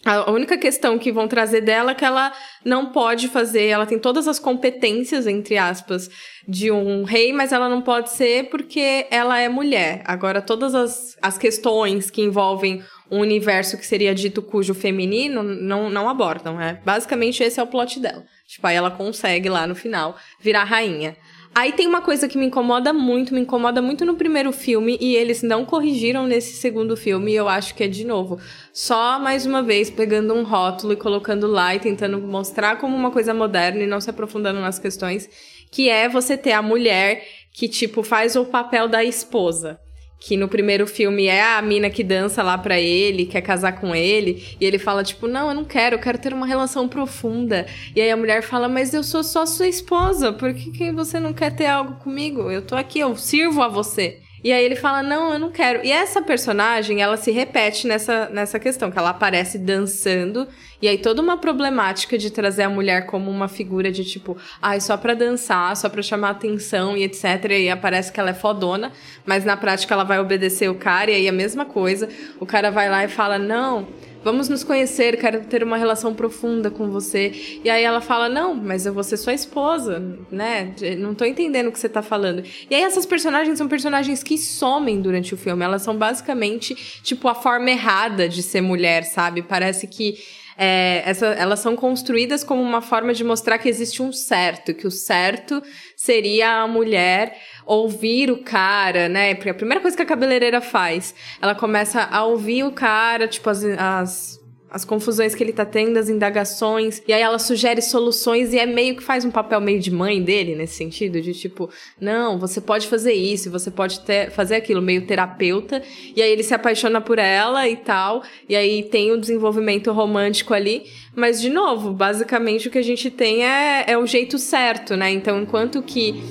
a 0.05 0.31
única 0.31 0.57
questão 0.57 0.97
que 0.99 1.11
vão 1.11 1.27
trazer 1.27 1.61
dela 1.61 1.91
é 1.91 1.95
que 1.95 2.05
ela 2.05 2.31
não 2.63 2.91
pode 2.91 3.27
fazer, 3.27 3.65
ela 3.65 3.85
tem 3.85 3.97
todas 3.97 4.27
as 4.27 4.39
competências, 4.39 5.25
entre 5.25 5.57
aspas, 5.57 6.09
de 6.47 6.71
um 6.71 7.03
rei, 7.03 7.33
mas 7.33 7.51
ela 7.51 7.67
não 7.67 7.81
pode 7.81 8.11
ser 8.11 8.49
porque 8.49 9.07
ela 9.09 9.39
é 9.39 9.49
mulher. 9.49 10.01
Agora, 10.05 10.41
todas 10.41 10.75
as, 10.75 11.17
as 11.21 11.37
questões 11.37 12.11
que 12.11 12.21
envolvem 12.21 12.83
um 13.09 13.19
universo 13.19 13.77
que 13.77 13.85
seria 13.85 14.13
dito 14.13 14.41
cujo 14.41 14.73
feminino 14.73 15.41
não, 15.41 15.89
não 15.89 16.07
abordam. 16.07 16.61
É? 16.61 16.79
Basicamente, 16.85 17.43
esse 17.43 17.59
é 17.59 17.63
o 17.63 17.67
plot 17.67 17.99
dela. 17.99 18.23
Tipo, 18.47 18.67
aí 18.67 18.75
ela 18.75 18.91
consegue 18.91 19.49
lá 19.49 19.65
no 19.65 19.75
final 19.75 20.15
virar 20.39 20.63
rainha. 20.63 21.17
Aí 21.57 21.71
tem 21.71 21.87
uma 21.87 22.01
coisa 22.01 22.27
que 22.27 22.37
me 22.37 22.45
incomoda 22.45 22.93
muito, 22.93 23.33
me 23.33 23.41
incomoda 23.41 23.81
muito 23.81 24.05
no 24.05 24.13
primeiro 24.13 24.51
filme 24.51 24.95
e 25.01 25.15
eles 25.15 25.41
não 25.41 25.65
corrigiram 25.65 26.27
nesse 26.27 26.55
segundo 26.57 26.95
filme, 26.95 27.31
e 27.31 27.35
eu 27.35 27.49
acho 27.49 27.73
que 27.73 27.83
é 27.83 27.87
de 27.87 28.05
novo. 28.05 28.39
Só 28.71 29.17
mais 29.17 29.43
uma 29.43 29.63
vez 29.63 29.89
pegando 29.89 30.35
um 30.35 30.43
rótulo 30.43 30.93
e 30.93 30.95
colocando 30.95 31.47
lá 31.47 31.73
e 31.73 31.79
tentando 31.79 32.19
mostrar 32.19 32.77
como 32.77 32.95
uma 32.95 33.09
coisa 33.09 33.33
moderna 33.33 33.81
e 33.81 33.87
não 33.87 33.99
se 33.99 34.07
aprofundando 34.07 34.59
nas 34.59 34.77
questões, 34.77 35.27
que 35.71 35.89
é 35.89 36.07
você 36.07 36.37
ter 36.37 36.51
a 36.51 36.61
mulher 36.61 37.25
que 37.51 37.67
tipo 37.67 38.03
faz 38.03 38.35
o 38.35 38.45
papel 38.45 38.87
da 38.87 39.03
esposa 39.03 39.79
que 40.19 40.35
no 40.35 40.47
primeiro 40.47 40.87
filme 40.87 41.27
é 41.27 41.43
a 41.43 41.61
mina 41.61 41.89
que 41.89 42.03
dança 42.03 42.41
lá 42.41 42.57
pra 42.57 42.79
ele, 42.79 43.25
quer 43.25 43.41
casar 43.41 43.79
com 43.79 43.95
ele, 43.95 44.43
e 44.59 44.65
ele 44.65 44.79
fala, 44.79 45.03
tipo, 45.03 45.27
não, 45.27 45.49
eu 45.49 45.55
não 45.55 45.65
quero, 45.65 45.95
eu 45.95 45.99
quero 45.99 46.17
ter 46.17 46.33
uma 46.33 46.47
relação 46.47 46.87
profunda. 46.87 47.65
E 47.95 48.01
aí 48.01 48.09
a 48.09 48.17
mulher 48.17 48.41
fala, 48.41 48.67
mas 48.67 48.93
eu 48.93 49.03
sou 49.03 49.23
só 49.23 49.45
sua 49.45 49.67
esposa, 49.67 50.33
por 50.33 50.53
que, 50.53 50.71
que 50.71 50.91
você 50.91 51.19
não 51.19 51.33
quer 51.33 51.55
ter 51.55 51.67
algo 51.67 51.95
comigo? 51.95 52.49
Eu 52.51 52.61
tô 52.61 52.75
aqui, 52.75 52.99
eu 52.99 53.15
sirvo 53.15 53.61
a 53.61 53.67
você. 53.67 54.21
E 54.43 54.51
aí 54.51 54.63
ele 54.63 54.75
fala: 54.75 55.01
Não, 55.01 55.33
eu 55.33 55.39
não 55.39 55.51
quero. 55.51 55.85
E 55.85 55.91
essa 55.91 56.21
personagem, 56.21 57.01
ela 57.01 57.17
se 57.17 57.31
repete 57.31 57.87
nessa, 57.87 58.29
nessa 58.29 58.59
questão, 58.59 58.91
que 58.91 58.97
ela 58.97 59.09
aparece 59.09 59.57
dançando. 59.57 60.47
E 60.81 60.87
aí 60.87 60.97
toda 60.97 61.21
uma 61.21 61.37
problemática 61.37 62.17
de 62.17 62.29
trazer 62.29 62.63
a 62.63 62.69
mulher 62.69 63.07
como 63.07 63.31
uma 63.31 63.47
figura 63.47 63.91
de 63.91 64.05
tipo, 64.05 64.37
ai, 64.61 64.77
ah, 64.77 64.79
só 64.79 64.95
pra 64.95 65.15
dançar, 65.15 65.75
só 65.75 65.89
pra 65.89 66.03
chamar 66.03 66.31
atenção 66.31 66.95
e 66.95 67.03
etc. 67.03 67.23
E 67.51 67.69
aparece 67.69 68.11
que 68.11 68.19
ela 68.19 68.29
é 68.29 68.33
fodona, 68.33 68.91
mas 69.25 69.43
na 69.43 69.57
prática 69.57 69.93
ela 69.93 70.03
vai 70.03 70.19
obedecer 70.19 70.69
o 70.69 70.75
cara, 70.75 71.09
e 71.09 71.15
aí 71.15 71.27
a 71.27 71.31
mesma 71.31 71.65
coisa. 71.65 72.07
O 72.39 72.45
cara 72.45 72.69
vai 72.69 72.89
lá 72.89 73.03
e 73.03 73.07
fala: 73.07 73.39
Não 73.39 73.87
vamos 74.27 74.49
nos 74.49 74.61
conhecer, 74.61 75.17
quero 75.17 75.45
ter 75.45 75.63
uma 75.63 75.77
relação 75.77 76.13
profunda 76.13 76.69
com 76.69 76.89
você. 76.89 77.59
E 77.63 77.69
aí 77.69 77.81
ela 77.81 78.01
fala: 78.01 78.27
Não, 78.27 78.53
mas 78.53 78.85
eu 78.85 78.93
vou 78.93 79.01
ser 79.01 79.15
sua 79.15 79.33
esposa, 79.33 80.03
né? 80.29 80.75
Não 80.97 81.15
tô 81.15 81.23
entendendo 81.23 81.67
o 81.67 81.71
que 81.71 81.79
você 81.79 81.87
tá 81.87 82.01
falando. 82.01 82.43
E 82.69 82.75
aí 82.75 82.83
essas 82.83 83.05
personagens 83.05 83.57
são 83.57 83.69
personagens 83.69 84.21
que 84.21 84.37
somem 84.37 85.01
durante 85.01 85.33
o 85.33 85.37
filme. 85.37 85.63
Elas 85.63 85.81
são 85.81 85.95
basicamente, 85.95 86.75
tipo, 87.01 87.29
a 87.29 87.35
forma 87.35 87.71
errada 87.71 88.27
de 88.27 88.43
ser 88.43 88.59
mulher, 88.59 89.05
sabe? 89.05 89.41
Parece 89.41 89.87
que. 89.87 90.17
É, 90.59 91.03
essa, 91.05 91.27
elas 91.27 91.59
são 91.59 91.75
construídas 91.75 92.43
como 92.43 92.63
uma 92.63 92.81
forma 92.81 93.13
de 93.13 93.23
mostrar 93.23 93.59
que 93.59 93.69
existe 93.69 94.01
um 94.01 94.11
certo, 94.11 94.73
que 94.73 94.87
o 94.87 94.91
certo 94.91 95.61
seria 95.97 96.61
a 96.61 96.67
mulher 96.67 97.35
ouvir 97.65 98.29
o 98.29 98.43
cara, 98.43 99.09
né? 99.09 99.33
Porque 99.33 99.49
a 99.49 99.53
primeira 99.53 99.81
coisa 99.81 99.97
que 99.97 100.03
a 100.03 100.05
cabeleireira 100.05 100.61
faz, 100.61 101.13
ela 101.41 101.55
começa 101.55 102.03
a 102.03 102.23
ouvir 102.23 102.63
o 102.63 102.71
cara, 102.71 103.27
tipo, 103.27 103.49
as, 103.49 103.63
as 103.63 104.39
as 104.77 104.85
confusões 104.85 105.33
que 105.33 105.43
ele 105.43 105.51
tá 105.51 105.65
tendo, 105.65 105.97
as 105.97 106.07
indagações, 106.07 107.01
e 107.07 107.11
aí 107.11 107.21
ela 107.21 107.39
sugere 107.39 107.81
soluções 107.81 108.53
e 108.53 108.59
é 108.59 108.65
meio 108.65 108.95
que 108.95 109.01
faz 109.01 109.25
um 109.25 109.31
papel 109.31 109.59
meio 109.59 109.79
de 109.79 109.89
mãe 109.89 110.21
dele 110.21 110.55
nesse 110.55 110.75
sentido, 110.75 111.19
de 111.19 111.33
tipo, 111.33 111.67
não, 111.99 112.37
você 112.37 112.61
pode 112.61 112.87
fazer 112.87 113.13
isso, 113.13 113.49
você 113.49 113.71
pode 113.71 114.01
ter, 114.01 114.29
fazer 114.29 114.55
aquilo, 114.55 114.79
meio 114.79 115.07
terapeuta, 115.07 115.81
e 116.15 116.21
aí 116.21 116.31
ele 116.31 116.43
se 116.43 116.53
apaixona 116.53 117.01
por 117.01 117.17
ela 117.17 117.67
e 117.67 117.75
tal, 117.75 118.21
e 118.47 118.55
aí 118.55 118.83
tem 118.83 119.11
o 119.11 119.19
desenvolvimento 119.19 119.91
romântico 119.91 120.53
ali, 120.53 120.83
mas 121.15 121.41
de 121.41 121.49
novo, 121.49 121.91
basicamente 121.91 122.67
o 122.67 122.71
que 122.71 122.77
a 122.77 122.83
gente 122.83 123.09
tem 123.09 123.43
é, 123.43 123.85
é 123.87 123.97
o 123.97 124.05
jeito 124.05 124.37
certo, 124.37 124.95
né? 124.95 125.09
Então, 125.09 125.41
enquanto 125.41 125.81
que 125.81 126.21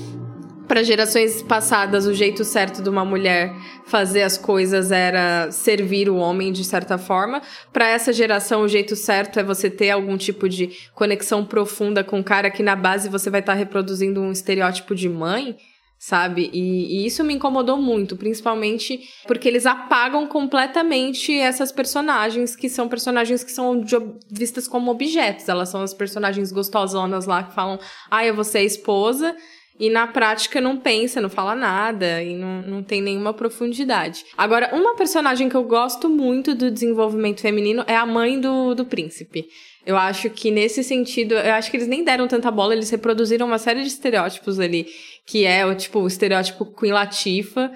para 0.66 0.82
gerações 0.82 1.42
passadas, 1.42 2.06
o 2.06 2.14
jeito 2.14 2.44
certo 2.44 2.82
de 2.82 2.88
uma 2.88 3.04
mulher 3.04 3.54
fazer 3.84 4.22
as 4.22 4.36
coisas 4.36 4.90
era 4.90 5.50
servir 5.50 6.08
o 6.08 6.16
homem 6.16 6.52
de 6.52 6.64
certa 6.64 6.98
forma. 6.98 7.40
Para 7.72 7.88
essa 7.88 8.12
geração, 8.12 8.62
o 8.62 8.68
jeito 8.68 8.96
certo 8.96 9.38
é 9.38 9.44
você 9.44 9.70
ter 9.70 9.90
algum 9.90 10.16
tipo 10.16 10.48
de 10.48 10.70
conexão 10.94 11.44
profunda 11.44 12.02
com 12.02 12.20
o 12.20 12.24
cara 12.24 12.50
que 12.50 12.62
na 12.62 12.74
base 12.74 13.08
você 13.08 13.30
vai 13.30 13.40
estar 13.40 13.52
tá 13.52 13.58
reproduzindo 13.58 14.20
um 14.20 14.32
estereótipo 14.32 14.94
de 14.94 15.08
mãe, 15.08 15.56
sabe? 15.98 16.50
E, 16.52 17.02
e, 17.02 17.06
isso 17.06 17.24
me 17.24 17.34
incomodou 17.34 17.76
muito, 17.76 18.16
principalmente 18.16 19.00
porque 19.26 19.48
eles 19.48 19.66
apagam 19.66 20.26
completamente 20.26 21.32
essas 21.36 21.72
personagens 21.72 22.54
que 22.54 22.68
são 22.68 22.88
personagens 22.88 23.42
que 23.42 23.52
são 23.52 23.82
vistas 24.30 24.68
como 24.68 24.90
objetos. 24.90 25.48
Elas 25.48 25.68
são 25.68 25.82
as 25.82 25.94
personagens 25.94 26.52
gostosonas 26.52 27.26
lá 27.26 27.44
que 27.44 27.54
falam: 27.54 27.78
ah, 28.10 28.26
eu 28.26 28.34
vou 28.34 28.44
ser 28.44 28.58
a 28.58 28.64
esposa 28.64 29.34
e 29.78 29.90
na 29.90 30.06
prática 30.06 30.60
não 30.60 30.76
pensa, 30.76 31.20
não 31.20 31.28
fala 31.28 31.54
nada 31.54 32.22
e 32.22 32.34
não, 32.34 32.62
não 32.62 32.82
tem 32.82 33.02
nenhuma 33.02 33.34
profundidade. 33.34 34.24
Agora, 34.36 34.74
uma 34.74 34.96
personagem 34.96 35.48
que 35.48 35.54
eu 35.54 35.64
gosto 35.64 36.08
muito 36.08 36.54
do 36.54 36.70
desenvolvimento 36.70 37.40
feminino 37.40 37.84
é 37.86 37.94
a 37.94 38.06
mãe 38.06 38.40
do, 38.40 38.74
do 38.74 38.84
príncipe. 38.84 39.46
Eu 39.84 39.96
acho 39.96 40.30
que 40.30 40.50
nesse 40.50 40.82
sentido, 40.82 41.34
eu 41.34 41.52
acho 41.52 41.70
que 41.70 41.76
eles 41.76 41.86
nem 41.86 42.02
deram 42.02 42.26
tanta 42.26 42.50
bola, 42.50 42.74
eles 42.74 42.90
reproduziram 42.90 43.46
uma 43.46 43.58
série 43.58 43.82
de 43.82 43.88
estereótipos 43.88 44.58
ali, 44.58 44.86
que 45.24 45.44
é 45.44 45.64
o 45.64 45.74
tipo 45.74 46.00
o 46.00 46.06
estereótipo 46.06 46.64
Queen 46.66 46.92
Latifah, 46.92 47.70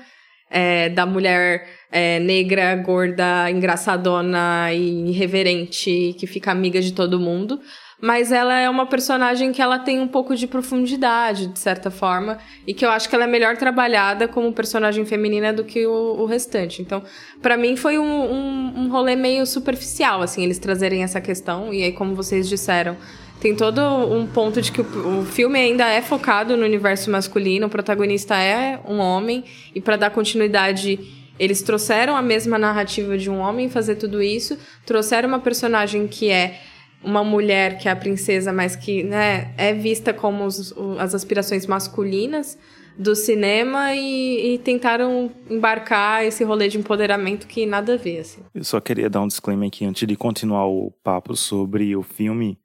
é, 0.50 0.88
da 0.88 1.06
mulher 1.06 1.68
é, 1.92 2.18
negra, 2.18 2.74
gorda, 2.76 3.48
engraçadona 3.50 4.72
e 4.72 5.10
irreverente, 5.10 6.16
que 6.18 6.26
fica 6.26 6.50
amiga 6.50 6.80
de 6.80 6.92
todo 6.92 7.20
mundo 7.20 7.60
mas 8.00 8.32
ela 8.32 8.58
é 8.58 8.68
uma 8.68 8.86
personagem 8.86 9.52
que 9.52 9.60
ela 9.60 9.78
tem 9.78 10.00
um 10.00 10.08
pouco 10.08 10.34
de 10.34 10.46
profundidade, 10.46 11.46
de 11.46 11.58
certa 11.58 11.90
forma, 11.90 12.38
e 12.66 12.72
que 12.72 12.84
eu 12.84 12.90
acho 12.90 13.08
que 13.08 13.14
ela 13.14 13.24
é 13.24 13.26
melhor 13.26 13.56
trabalhada 13.56 14.26
como 14.26 14.52
personagem 14.52 15.04
feminina 15.04 15.52
do 15.52 15.64
que 15.64 15.86
o, 15.86 16.16
o 16.18 16.24
restante. 16.24 16.80
Então, 16.80 17.02
para 17.42 17.56
mim 17.56 17.76
foi 17.76 17.98
um, 17.98 18.02
um, 18.04 18.72
um 18.84 18.88
rolê 18.88 19.14
meio 19.16 19.44
superficial, 19.44 20.22
assim, 20.22 20.42
eles 20.42 20.58
trazerem 20.58 21.02
essa 21.02 21.20
questão, 21.20 21.72
e 21.74 21.82
aí, 21.82 21.92
como 21.92 22.14
vocês 22.14 22.48
disseram, 22.48 22.96
tem 23.40 23.54
todo 23.54 23.80
um 23.80 24.26
ponto 24.26 24.60
de 24.60 24.70
que 24.70 24.82
o, 24.82 25.24
filme 25.24 25.58
ainda 25.58 25.88
é 25.88 26.02
focado 26.02 26.56
no 26.56 26.64
universo 26.64 27.10
masculino, 27.10 27.66
o 27.66 27.70
protagonista 27.70 28.36
é 28.36 28.78
um 28.86 28.98
homem, 28.98 29.44
e 29.74 29.80
para 29.80 29.96
dar 29.96 30.10
continuidade, 30.10 30.98
eles 31.38 31.62
trouxeram 31.62 32.14
a 32.14 32.20
mesma 32.20 32.58
narrativa 32.58 33.16
de 33.16 33.30
um 33.30 33.38
homem 33.38 33.70
fazer 33.70 33.96
tudo 33.96 34.22
isso, 34.22 34.58
trouxeram 34.84 35.26
uma 35.26 35.38
personagem 35.38 36.06
que 36.06 36.28
é 36.28 36.60
uma 37.02 37.24
mulher 37.24 37.78
que 37.78 37.88
é 37.88 37.92
a 37.92 37.96
princesa, 37.96 38.52
mas 38.52 38.76
que 38.76 39.02
né, 39.02 39.54
é 39.56 39.72
vista 39.72 40.12
como 40.12 40.44
os, 40.44 40.74
as 40.98 41.14
aspirações 41.14 41.66
masculinas 41.66 42.58
do 42.98 43.14
cinema 43.14 43.94
e, 43.94 44.54
e, 44.54 44.58
tentaram 44.58 45.30
embarcar 45.48 46.24
esse 46.24 46.44
rolê 46.44 46.68
de 46.68 46.76
empoderamento 46.76 47.46
que 47.46 47.64
nada 47.64 47.94
a 47.94 47.96
ver. 47.96 48.20
Assim. 48.20 48.42
Eu 48.54 48.64
só 48.64 48.78
queria 48.80 49.08
dar 49.08 49.22
um 49.22 49.26
disclaimer 49.26 49.68
aqui 49.68 49.86
antes 49.86 50.06
de 50.06 50.16
continuar 50.16 50.66
o 50.66 50.90
papo 51.02 51.34
sobre 51.34 51.96
o 51.96 52.02
filme, 52.02 52.58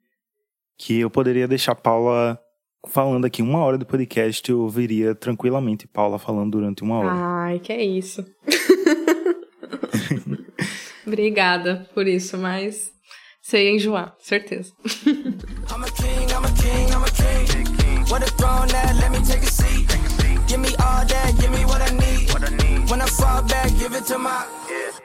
que 0.76 1.00
eu 1.00 1.08
poderia 1.08 1.48
deixar 1.48 1.74
Paula 1.74 2.38
falando 2.86 3.24
aqui 3.24 3.42
uma 3.42 3.60
hora 3.60 3.78
do 3.78 3.86
podcast, 3.86 4.48
eu 4.50 4.60
ouviria 4.60 5.14
tranquilamente 5.14 5.88
Paula 5.88 6.18
falando 6.18 6.52
durante 6.52 6.82
uma 6.82 6.98
hora. 6.98 7.10
Ai, 7.10 7.58
que 7.58 7.72
é 7.72 7.82
isso. 7.82 8.22
Obrigada 11.06 11.88
por 11.94 12.06
isso, 12.06 12.36
mas 12.36 12.92
você 13.46 13.62
ia 13.62 13.70
enjoar, 13.70 14.16
certeza. 14.18 14.72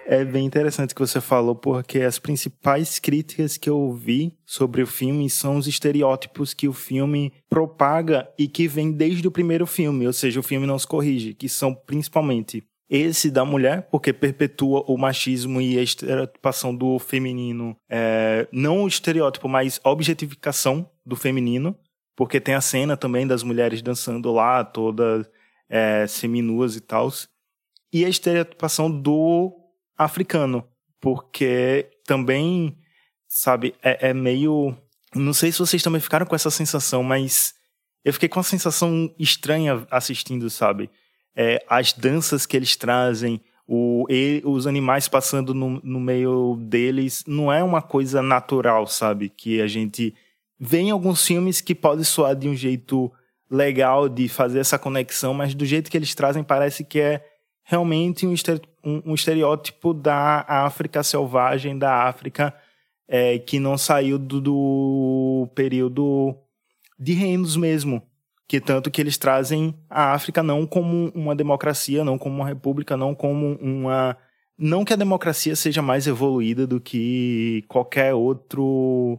É 0.08 0.25
bem 0.25 0.43
interessante 0.43 0.95
que 0.95 1.01
você 1.01 1.21
falou, 1.21 1.56
porque 1.56 1.99
as 1.99 2.17
principais 2.17 2.97
críticas 2.97 3.58
que 3.58 3.69
eu 3.69 3.77
ouvi 3.77 4.36
sobre 4.43 4.82
o 4.82 4.88
filme 4.88 5.30
são 5.30 5.58
os 5.58 5.67
estereótipos 5.67 6.54
que 6.54 6.67
o 6.67 6.73
filme 6.73 7.32
propaga 7.47 8.27
e 8.39 8.47
que 8.47 8.67
vem 8.67 8.91
desde 8.91 9.27
o 9.27 9.32
primeiro 9.32 9.67
filme, 9.67 10.08
ou 10.08 10.13
seja, 10.13 10.39
o 10.39 10.43
filme 10.43 10.65
não 10.65 10.80
se 10.80 10.88
corrige, 10.88 11.36
que 11.36 11.47
são 11.47 11.75
principalmente 11.75 12.63
esse 12.91 13.32
da 13.32 13.45
mulher, 13.45 13.84
porque 13.84 14.12
perpetua 14.12 14.84
o 14.86 14.97
machismo 14.97 15.62
e 15.62 15.80
a 15.80 15.82
estereotipação 15.82 16.75
do 16.75 16.99
feminino. 16.99 17.73
É, 17.89 18.45
não 18.51 18.84
o 18.84 18.88
estereótipo, 18.88 19.47
mas 19.47 19.80
a 19.82 19.89
objetificação 19.89 20.91
do 21.06 21.15
feminino, 21.15 21.73
porque 22.17 22.41
tem 22.41 22.54
a 22.54 22.60
cena 22.60 22.97
também 22.97 23.25
das 23.25 23.43
mulheres 23.43 23.82
dançando 23.82 24.30
lá, 24.34 24.65
todas 24.65 25.25
é, 25.69 26.06
seminuas 26.06 26.75
e 26.75 26.82
tal. 26.82 27.10
E 27.93 28.04
a 28.04 28.10
estereotipação 28.10 28.91
do 28.91 29.58
africano, 29.97 30.67
porque 30.99 31.89
também, 32.06 32.77
sabe, 33.25 33.73
é, 33.82 34.10
é 34.10 34.13
meio. 34.13 34.75
Não 35.15 35.34
sei 35.34 35.49
se 35.49 35.60
vocês 35.60 35.82
também 35.82 36.01
ficaram 36.01 36.25
com 36.25 36.36
essa 36.36 36.51
sensação, 36.51 37.04
mas 37.04 37.54
eu 38.04 38.12
fiquei 38.12 38.27
com 38.27 38.39
uma 38.39 38.43
sensação 38.43 39.15
estranha 39.17 39.88
assistindo, 39.89 40.49
sabe? 40.49 40.89
É, 41.36 41.63
as 41.67 41.94
danças 41.94 42.46
que 42.46 42.56
eles 42.56 42.76
trazem, 42.76 43.41
o, 43.67 44.06
os 44.44 44.67
animais 44.67 45.08
passando 45.08 45.54
no, 45.54 45.80
no 45.84 46.00
meio 46.00 46.58
deles, 46.62 47.24
não 47.26 47.52
é 47.52 47.63
uma 47.63 47.82
coisa 47.82 48.22
natural, 48.22 48.86
sabe? 48.88 49.30
Que 49.30 49.62
a 49.62 49.67
gente 49.67 50.13
vê 50.60 50.80
em 50.80 50.91
alguns 50.91 51.26
filmes 51.26 51.62
que 51.62 51.74
pode 51.74 52.04
soar 52.04 52.36
de 52.36 52.50
um 52.50 52.56
jeito 52.56 53.12
legal 53.50 54.08
de 54.08 54.28
fazer 54.28 54.60
essa 54.60 54.78
conexão, 54.78 55.34
mas 55.34 55.54
do 55.54 55.65
jeito 55.65 55.89
que 55.89 55.98
eles 55.98 56.13
trazem 56.15 56.44
parece 56.44 56.84
que 56.84 57.00
é 57.00 57.26
realmente 57.63 58.26
um, 58.28 58.34
um, 58.84 59.02
um 59.08 59.13
estereótipo 59.13 59.94
da 59.94 60.46
África 60.48 61.04
selvagem, 61.04 61.78
da 61.78 62.04
África 62.04 62.54
é, 63.08 63.38
que 63.39 63.60
não 63.60 63.78
saiu 63.78 64.17
do, 64.17 64.39
do 64.39 65.50
período 65.54 66.34
de 66.98 67.13
reinos 67.13 67.58
mesmo, 67.58 68.02
que 68.52 68.60
tanto 68.60 68.92
que 68.92 69.00
eles 69.00 69.18
trazem 69.18 69.74
a 69.90 70.12
África 70.12 70.44
não 70.44 70.68
como 70.68 71.10
uma 71.16 71.34
democracia, 71.34 72.04
não 72.04 72.18
como 72.18 72.36
uma 72.36 72.46
república, 72.46 72.98
não 72.98 73.16
como 73.16 73.54
uma 73.62 74.18
não 74.58 74.84
que 74.84 74.92
a 74.92 74.98
democracia 74.98 75.56
seja 75.56 75.82
mais 75.82 76.06
evoluída 76.06 76.68
do 76.68 76.78
que 76.78 77.64
qualquer 77.70 78.14
outro 78.14 79.18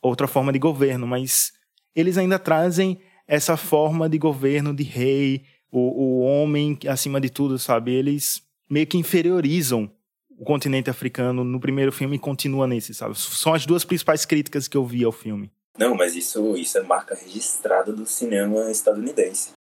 outra 0.00 0.26
forma 0.26 0.50
de 0.50 0.58
governo, 0.58 1.06
mas 1.06 1.52
eles 1.94 2.16
ainda 2.16 2.38
trazem 2.38 2.98
essa 3.28 3.54
forma 3.54 4.08
de 4.08 4.16
governo 4.16 4.74
de 4.74 4.82
rei, 4.82 5.42
o, 5.70 5.80
o 5.80 6.20
homem 6.20 6.78
acima 6.88 7.20
de 7.20 7.28
tudo, 7.28 7.58
sabe? 7.58 7.92
Eles 7.92 8.40
meio 8.66 8.86
que 8.86 8.96
inferiorizam 8.96 9.90
o 10.30 10.42
continente 10.42 10.88
africano 10.88 11.44
no 11.44 11.60
primeiro 11.60 11.92
filme 11.92 12.16
e 12.16 12.18
continua 12.18 12.66
nesse, 12.66 12.94
sabe? 12.94 13.14
São 13.14 13.52
as 13.52 13.66
duas 13.66 13.84
principais 13.84 14.24
críticas 14.24 14.66
que 14.66 14.76
eu 14.78 14.86
vi 14.86 15.04
ao 15.04 15.12
filme. 15.12 15.52
Não, 15.78 15.94
mas 15.94 16.14
isso, 16.14 16.56
isso 16.56 16.78
é 16.78 16.82
marca 16.82 17.14
registrada 17.14 17.92
do 17.92 18.06
cinema 18.06 18.70
estadunidense. 18.70 19.52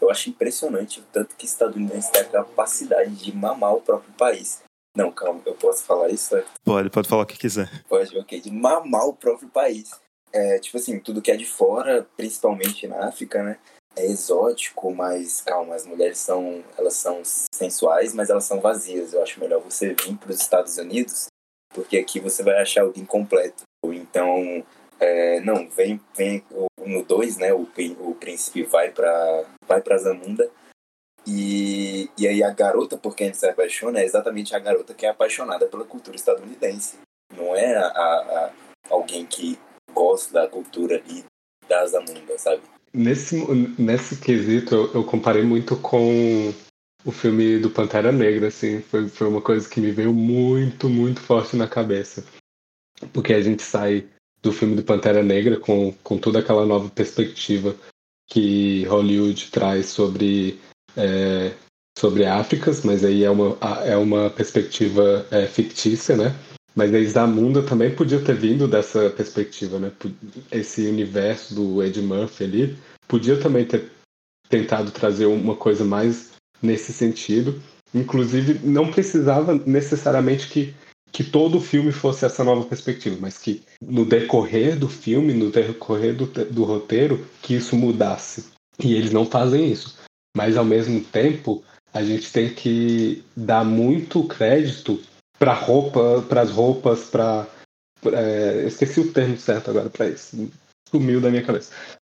Eu 0.00 0.10
acho 0.10 0.30
impressionante 0.30 1.00
o 1.00 1.04
tanto 1.12 1.36
que 1.36 1.44
estadunidense 1.44 2.10
tem 2.12 2.22
a 2.22 2.24
capacidade 2.24 3.14
de 3.16 3.34
mamar 3.34 3.74
o 3.74 3.80
próprio 3.80 4.12
país. 4.14 4.62
Não, 4.96 5.12
calma, 5.12 5.40
eu 5.44 5.54
posso 5.54 5.84
falar 5.84 6.08
isso? 6.08 6.34
Pode, 6.64 6.90
pode 6.90 7.08
falar 7.08 7.22
o 7.22 7.26
que 7.26 7.38
quiser. 7.38 7.84
Pode, 7.88 8.16
ok, 8.18 8.40
de 8.40 8.50
mamar 8.50 9.06
o 9.06 9.14
próprio 9.14 9.48
país. 9.48 9.90
É, 10.32 10.58
tipo 10.58 10.76
assim, 10.76 10.98
tudo 10.98 11.22
que 11.22 11.30
é 11.30 11.36
de 11.36 11.46
fora, 11.46 12.06
principalmente 12.16 12.86
na 12.86 13.06
África, 13.06 13.42
né? 13.42 13.58
É 13.96 14.04
exótico, 14.04 14.94
mas 14.94 15.40
calma, 15.40 15.74
as 15.74 15.86
mulheres 15.86 16.18
são, 16.18 16.62
elas 16.76 16.94
são 16.94 17.22
sensuais, 17.24 18.14
mas 18.14 18.30
elas 18.30 18.44
são 18.44 18.60
vazias. 18.60 19.12
Eu 19.12 19.22
acho 19.22 19.40
melhor 19.40 19.60
você 19.60 19.94
vir 19.94 20.16
para 20.16 20.30
os 20.30 20.40
Estados 20.40 20.76
Unidos, 20.78 21.26
porque 21.74 21.98
aqui 21.98 22.20
você 22.20 22.42
vai 22.42 22.60
achar 22.60 22.82
alguém 22.82 23.04
completo. 23.04 23.62
Então, 23.84 24.64
é, 25.00 25.40
não, 25.40 25.68
vem, 25.68 26.00
vem 26.16 26.42
no 26.84 27.02
2, 27.02 27.36
né? 27.38 27.52
O, 27.52 27.68
o 28.00 28.14
príncipe 28.14 28.62
vai 28.62 28.90
para 28.90 29.44
vai 29.66 29.80
pra 29.80 29.98
Zamunda. 29.98 30.50
E, 31.26 32.08
e 32.16 32.26
aí 32.26 32.42
a 32.42 32.50
garota 32.50 32.96
por 32.96 33.14
quem 33.14 33.26
ele 33.26 33.36
se 33.36 33.46
apaixona 33.46 34.00
é 34.00 34.04
exatamente 34.04 34.54
a 34.54 34.58
garota 34.58 34.94
que 34.94 35.04
é 35.04 35.10
apaixonada 35.10 35.66
pela 35.66 35.84
cultura 35.84 36.16
estadunidense. 36.16 36.96
Não 37.36 37.54
é 37.54 37.76
a, 37.76 37.86
a, 37.86 38.52
alguém 38.88 39.26
que 39.26 39.58
gosta 39.92 40.32
da 40.32 40.48
cultura 40.48 40.96
ali 40.96 41.24
da 41.68 41.86
Zamunda, 41.86 42.38
sabe? 42.38 42.62
Nesse, 42.94 43.36
nesse 43.78 44.18
quesito, 44.18 44.74
eu, 44.74 44.94
eu 44.94 45.04
comparei 45.04 45.42
muito 45.42 45.76
com 45.76 46.54
o 47.04 47.12
filme 47.12 47.58
do 47.58 47.68
Pantera 47.68 48.10
Negra, 48.10 48.48
assim. 48.48 48.80
Foi, 48.80 49.06
foi 49.08 49.28
uma 49.28 49.42
coisa 49.42 49.68
que 49.68 49.80
me 49.80 49.92
veio 49.92 50.14
muito, 50.14 50.88
muito 50.88 51.20
forte 51.20 51.56
na 51.56 51.68
cabeça 51.68 52.24
porque 53.12 53.32
a 53.32 53.40
gente 53.40 53.62
sai 53.62 54.08
do 54.42 54.52
filme 54.52 54.76
do 54.76 54.82
Pantera 54.82 55.22
Negra 55.22 55.58
com, 55.58 55.92
com 56.02 56.18
toda 56.18 56.38
aquela 56.38 56.64
nova 56.64 56.88
perspectiva 56.88 57.74
que 58.28 58.84
Hollywood 58.84 59.50
traz 59.50 59.86
sobre, 59.86 60.60
é, 60.96 61.52
sobre 61.98 62.26
Áfricas, 62.26 62.82
mas 62.84 63.04
aí 63.04 63.24
é 63.24 63.30
uma, 63.30 63.56
é 63.84 63.96
uma 63.96 64.30
perspectiva 64.30 65.26
é, 65.30 65.46
fictícia, 65.46 66.16
né? 66.16 66.34
Mas 66.74 66.94
a 66.94 67.02
Zamunda 67.04 67.62
também 67.62 67.94
podia 67.94 68.20
ter 68.20 68.36
vindo 68.36 68.68
dessa 68.68 69.10
perspectiva, 69.10 69.78
né? 69.80 69.90
Esse 70.52 70.86
universo 70.86 71.54
do 71.54 71.82
Ed 71.82 72.00
Murphy 72.00 72.44
ali 72.44 72.78
podia 73.08 73.40
também 73.40 73.64
ter 73.64 73.90
tentado 74.48 74.90
trazer 74.90 75.26
uma 75.26 75.56
coisa 75.56 75.84
mais 75.84 76.32
nesse 76.62 76.92
sentido. 76.92 77.60
Inclusive, 77.94 78.60
não 78.62 78.90
precisava 78.90 79.54
necessariamente 79.66 80.48
que, 80.48 80.74
que 81.12 81.24
todo 81.24 81.58
o 81.58 81.60
filme 81.60 81.92
fosse 81.92 82.24
essa 82.24 82.44
nova 82.44 82.64
perspectiva, 82.64 83.16
mas 83.20 83.38
que 83.38 83.62
no 83.80 84.04
decorrer 84.04 84.78
do 84.78 84.88
filme, 84.88 85.32
no 85.32 85.50
decorrer 85.50 86.14
do, 86.14 86.26
do 86.26 86.64
roteiro, 86.64 87.26
que 87.42 87.54
isso 87.54 87.76
mudasse. 87.76 88.46
E 88.82 88.94
eles 88.94 89.10
não 89.10 89.26
fazem 89.26 89.70
isso. 89.70 89.96
Mas 90.36 90.56
ao 90.56 90.64
mesmo 90.64 91.00
tempo, 91.00 91.64
a 91.92 92.02
gente 92.02 92.32
tem 92.32 92.52
que 92.52 93.24
dar 93.36 93.64
muito 93.64 94.22
crédito 94.24 95.00
para 95.38 95.52
roupa, 95.52 96.24
para 96.28 96.42
as 96.42 96.50
roupas, 96.50 97.04
para 97.04 97.46
é, 98.06 98.64
esqueci 98.66 99.00
o 99.00 99.12
termo 99.12 99.36
certo 99.36 99.70
agora 99.70 99.90
para 99.90 100.08
isso, 100.08 100.48
sumiu 100.88 101.20
da 101.20 101.30
minha 101.30 101.44
cabeça. 101.44 101.72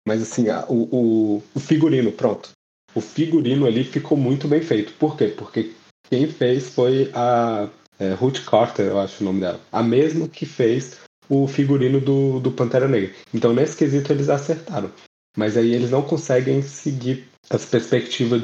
Mas 0.06 0.22
assim, 0.22 0.48
a, 0.48 0.64
o, 0.68 1.42
o, 1.54 1.60
figurino, 1.60 2.10
pronto. 2.10 2.50
O 2.94 3.00
figurino 3.00 3.66
ali 3.66 3.84
ficou 3.84 4.16
muito 4.16 4.48
bem 4.48 4.62
feito. 4.62 4.92
Por 4.94 5.16
quê? 5.16 5.28
Porque 5.28 5.74
quem 6.08 6.26
fez 6.26 6.70
foi 6.70 7.10
a 7.14 7.68
é, 7.98 8.12
Ruth 8.12 8.44
Carter, 8.44 8.86
eu 8.86 9.00
acho 9.00 9.22
o 9.22 9.24
nome 9.24 9.40
dela. 9.40 9.60
A 9.72 9.82
mesma 9.82 10.28
que 10.28 10.46
fez 10.46 10.98
o 11.28 11.46
figurino 11.46 12.00
do, 12.00 12.40
do 12.40 12.52
Pantera 12.52 12.88
Negra. 12.88 13.14
Então, 13.34 13.52
nesse 13.52 13.76
quesito, 13.76 14.12
eles 14.12 14.28
acertaram. 14.28 14.90
Mas 15.36 15.56
aí 15.56 15.74
eles 15.74 15.90
não 15.90 16.02
conseguem 16.02 16.62
seguir 16.62 17.28
as 17.50 17.64
perspectivas 17.64 18.42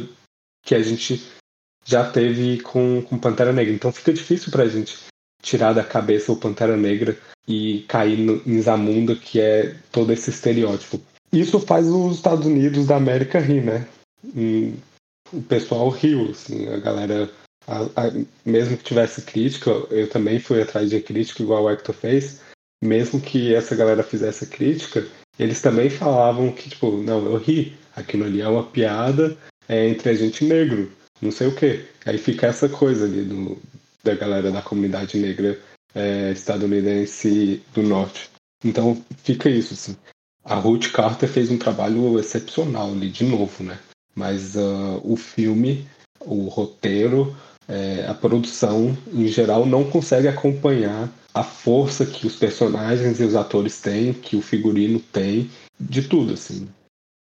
que 0.65 0.75
a 0.75 0.83
gente 0.83 1.23
já 1.85 2.11
teve 2.11 2.61
com, 2.61 3.03
com 3.03 3.19
Pantera 3.19 3.53
Negra. 3.53 3.73
Então 3.73 3.93
fica 3.93 4.13
difícil 4.13 4.51
pra 4.51 4.67
gente 4.67 4.97
tirar 5.43 5.73
da 5.73 5.85
cabeça 5.85 6.33
o 6.33 6.37
Pantera 6.37 6.77
Negra 6.77 7.19
e 7.47 7.85
cair 7.89 8.19
no, 8.19 8.41
em 8.47 8.61
Zamunda, 8.61 9.15
que 9.15 9.41
é 9.41 9.75
todo 9.93 10.13
esse 10.13 10.31
estereótipo. 10.31 11.01
Isso 11.33 11.61
faz 11.61 11.89
os 11.89 12.17
Estados 12.17 12.47
Unidos 12.47 12.87
da 12.87 12.97
América 12.97 13.39
rir, 13.39 13.63
né? 13.63 13.87
E 14.35 14.75
o 15.33 15.43
pessoal 15.43 15.89
riu, 15.91 16.31
assim, 16.31 16.69
a 16.69 16.79
galera. 16.79 17.31
A, 17.67 17.83
a, 17.83 18.13
mesmo 18.45 18.77
que 18.77 18.85
tivesse 18.85 19.23
crítica, 19.23 19.71
eu 19.91 20.09
também 20.09 20.39
fui 20.39 20.61
atrás 20.61 20.91
de 20.91 21.01
crítica, 21.01 21.43
igual 21.43 21.65
o 21.65 21.71
Hector 21.71 21.95
fez. 21.95 22.41
Mesmo 22.83 23.21
que 23.21 23.55
essa 23.55 23.75
galera 23.75 24.03
fizesse 24.03 24.47
crítica, 24.47 25.07
eles 25.39 25.61
também 25.63 25.89
falavam 25.89 26.53
que, 26.53 26.69
tipo, 26.69 26.91
não, 26.99 27.25
eu 27.25 27.37
ri. 27.37 27.77
Aquilo 27.97 28.25
ali 28.25 28.41
é 28.41 28.49
uma 28.49 28.65
piada 28.65 29.37
é, 29.69 29.89
entre 29.89 30.11
a 30.11 30.15
gente 30.15 30.45
negro 30.45 30.91
não 31.25 31.31
sei 31.31 31.49
o 31.49 31.55
quê. 31.55 31.85
Aí 32.05 32.19
fica 32.19 32.47
essa 32.47 32.69
coisa 32.69 33.07
ali 33.07 33.25
do, 33.25 33.59
da 34.03 34.15
galera 34.15 34.51
da 34.51 34.63
comunidade 34.63 35.19
negra 35.19 35.59
é, 35.95 36.31
estadunidense 36.33 37.63
do 37.73 37.83
norte. 37.83 38.31
Então 38.63 39.03
fica 39.23 39.49
isso, 39.49 39.75
assim. 39.75 39.97
A 40.45 40.57
Ruth 40.57 40.93
Carter 40.93 41.29
fez 41.29 41.51
um 41.51 41.59
trabalho 41.59 42.19
excepcional 42.19 42.91
ali, 42.91 43.11
de 43.11 43.25
novo, 43.25 43.65
né? 43.65 43.79
Mas 44.15 44.55
uh, 44.55 45.01
o 45.03 45.17
filme, 45.17 45.89
o 46.21 46.49
roteiro, 46.49 47.35
é, 47.69 48.07
a 48.09 48.15
produção, 48.15 48.97
em 49.13 49.27
geral, 49.27 49.67
não 49.67 49.85
consegue 49.85 50.29
acompanhar 50.29 51.11
a 51.33 51.43
força 51.43 52.07
que 52.07 52.27
os 52.27 52.37
personagens 52.37 53.19
e 53.19 53.25
os 53.25 53.35
atores 53.35 53.81
têm, 53.81 54.13
que 54.13 54.37
o 54.37 54.43
figurino 54.43 55.01
tem, 55.01 55.51
de 55.81 56.03
tudo, 56.03 56.35
assim. 56.35 56.69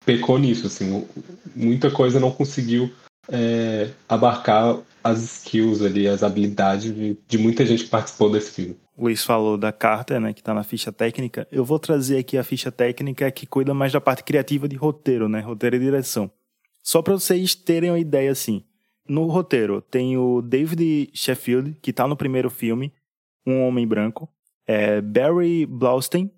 Pecou 0.04 0.38
nisso, 0.38 0.66
assim. 0.66 1.06
Muita 1.54 1.90
coisa 1.90 2.20
não 2.20 2.30
conseguiu 2.30 2.92
é, 3.28 3.90
abarcar 4.08 4.78
as 5.02 5.22
skills 5.22 5.82
ali, 5.82 6.06
as 6.06 6.22
habilidades 6.22 6.94
de, 6.94 7.16
de, 7.26 7.38
muita 7.38 7.64
gente 7.64 7.84
que 7.84 7.90
participou 7.90 8.30
desse 8.30 8.52
filme. 8.52 8.76
O 8.96 9.04
Luiz 9.04 9.24
falou 9.24 9.56
da 9.56 9.72
carta, 9.72 10.18
né, 10.18 10.32
que 10.32 10.40
está 10.40 10.52
na 10.52 10.62
ficha 10.62 10.92
técnica. 10.92 11.46
Eu 11.50 11.64
vou 11.64 11.78
trazer 11.78 12.18
aqui 12.18 12.36
a 12.36 12.44
ficha 12.44 12.72
técnica 12.72 13.30
que 13.30 13.46
cuida 13.46 13.72
mais 13.74 13.92
da 13.92 14.00
parte 14.00 14.24
criativa 14.24 14.68
de 14.68 14.76
roteiro, 14.76 15.28
né, 15.28 15.40
roteiro 15.40 15.76
e 15.76 15.80
direção. 15.80 16.30
Só 16.82 17.02
para 17.02 17.14
vocês 17.14 17.54
terem 17.54 17.90
uma 17.90 17.98
ideia 17.98 18.30
assim. 18.30 18.64
No 19.08 19.26
roteiro 19.26 19.80
tem 19.80 20.16
o 20.16 20.42
David 20.42 21.10
Sheffield, 21.14 21.76
que 21.80 21.90
está 21.90 22.06
no 22.06 22.16
primeiro 22.16 22.50
filme, 22.50 22.92
Um 23.46 23.66
Homem 23.66 23.86
Branco. 23.86 24.28
É 24.66 25.00
Barry 25.00 25.64
Blaustein, 25.64 26.30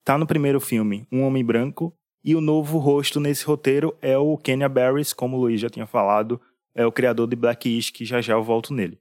está 0.00 0.18
no 0.18 0.26
primeiro 0.26 0.60
filme, 0.60 1.06
Um 1.10 1.22
Homem 1.22 1.44
Branco. 1.44 1.96
E 2.22 2.34
o 2.34 2.40
novo 2.40 2.78
rosto 2.78 3.20
nesse 3.20 3.44
roteiro 3.44 3.94
é 4.00 4.16
o 4.16 4.36
Kenya 4.38 4.68
Barris, 4.68 5.12
como 5.12 5.36
o 5.36 5.40
Luiz 5.40 5.60
já 5.60 5.68
tinha 5.68 5.86
falado, 5.86 6.40
é 6.74 6.86
o 6.86 6.92
criador 6.92 7.26
de 7.26 7.36
Blackish, 7.36 7.90
que 7.90 8.04
já 8.04 8.20
já 8.20 8.32
eu 8.32 8.42
volto 8.42 8.72
nele. 8.72 8.98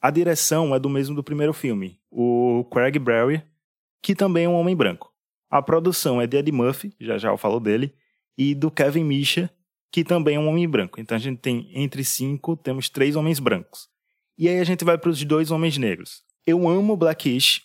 A 0.00 0.10
direção 0.10 0.74
é 0.74 0.78
do 0.78 0.88
mesmo 0.88 1.14
do 1.14 1.22
primeiro 1.22 1.52
filme, 1.52 2.00
o 2.10 2.64
Craig 2.72 2.98
Brewer, 2.98 3.44
que 4.02 4.14
também 4.14 4.44
é 4.44 4.48
um 4.48 4.54
homem 4.54 4.74
branco. 4.74 5.12
A 5.48 5.62
produção 5.62 6.20
é 6.20 6.26
de 6.26 6.36
Eddie 6.36 6.52
Murphy, 6.52 6.92
já 7.00 7.16
já 7.16 7.30
eu 7.30 7.36
falo 7.36 7.60
dele, 7.60 7.94
e 8.36 8.54
do 8.54 8.70
Kevin 8.70 9.04
Misha, 9.04 9.50
que 9.90 10.04
também 10.04 10.36
é 10.36 10.40
um 10.40 10.48
homem 10.48 10.68
branco. 10.68 11.00
Então 11.00 11.16
a 11.16 11.20
gente 11.20 11.38
tem 11.38 11.70
entre 11.74 12.04
cinco, 12.04 12.56
temos 12.56 12.88
três 12.88 13.16
homens 13.16 13.38
brancos. 13.38 13.88
E 14.36 14.48
aí 14.48 14.60
a 14.60 14.64
gente 14.64 14.84
vai 14.84 14.96
para 14.96 15.10
os 15.10 15.24
dois 15.24 15.50
homens 15.50 15.76
negros. 15.78 16.22
Eu 16.46 16.68
amo 16.68 16.96
Blackish, 16.96 17.62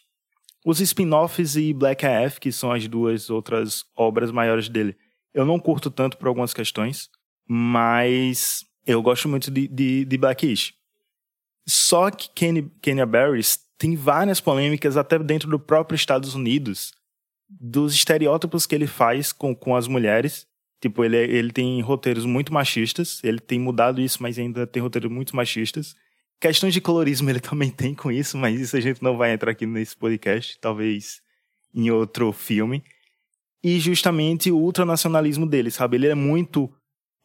os 0.65 0.79
spin-offs 0.79 1.55
e 1.55 1.73
Black 1.73 2.05
AF, 2.05 2.39
que 2.39 2.51
são 2.51 2.71
as 2.71 2.87
duas 2.87 3.29
outras 3.29 3.83
obras 3.95 4.31
maiores 4.31 4.69
dele, 4.69 4.95
eu 5.33 5.45
não 5.45 5.59
curto 5.59 5.89
tanto 5.89 6.17
por 6.17 6.27
algumas 6.27 6.53
questões, 6.53 7.09
mas 7.47 8.63
eu 8.85 9.01
gosto 9.01 9.27
muito 9.27 9.49
de, 9.49 9.67
de, 9.67 10.05
de 10.05 10.17
Blackish. 10.17 10.73
Só 11.67 12.11
que 12.11 12.29
Kenny, 12.29 12.69
Kenya 12.81 13.05
Barris 13.05 13.59
tem 13.77 13.95
várias 13.95 14.39
polêmicas 14.39 14.95
até 14.95 15.17
dentro 15.17 15.49
do 15.49 15.59
próprio 15.59 15.95
Estados 15.95 16.35
Unidos 16.35 16.91
dos 17.49 17.93
estereótipos 17.93 18.65
que 18.65 18.75
ele 18.75 18.87
faz 18.87 19.31
com, 19.31 19.55
com 19.55 19.75
as 19.75 19.87
mulheres. 19.87 20.47
Tipo, 20.83 21.05
ele, 21.05 21.15
ele 21.15 21.49
tem 21.49 21.79
roteiros 21.79 22.25
muito 22.25 22.53
machistas, 22.53 23.21
ele 23.23 23.39
tem 23.39 23.57
mudado 23.57 24.01
isso, 24.01 24.21
mas 24.21 24.37
ainda 24.37 24.67
tem 24.67 24.83
roteiros 24.83 25.09
muito 25.09 25.33
machistas. 25.33 25.95
Questões 26.41 26.73
de 26.73 26.81
colorismo 26.81 27.29
ele 27.29 27.39
também 27.39 27.69
tem 27.69 27.95
com 27.95 28.11
isso, 28.11 28.37
mas 28.37 28.59
isso 28.59 28.75
a 28.75 28.81
gente 28.81 29.01
não 29.01 29.15
vai 29.15 29.31
entrar 29.31 29.51
aqui 29.51 29.65
nesse 29.65 29.95
podcast, 29.95 30.59
talvez 30.59 31.21
em 31.73 31.89
outro 31.89 32.33
filme. 32.33 32.83
E 33.63 33.79
justamente 33.79 34.51
o 34.51 34.57
ultranacionalismo 34.57 35.45
dele, 35.45 35.71
sabe? 35.71 35.95
Ele 35.95 36.07
é 36.07 36.15
muito 36.15 36.69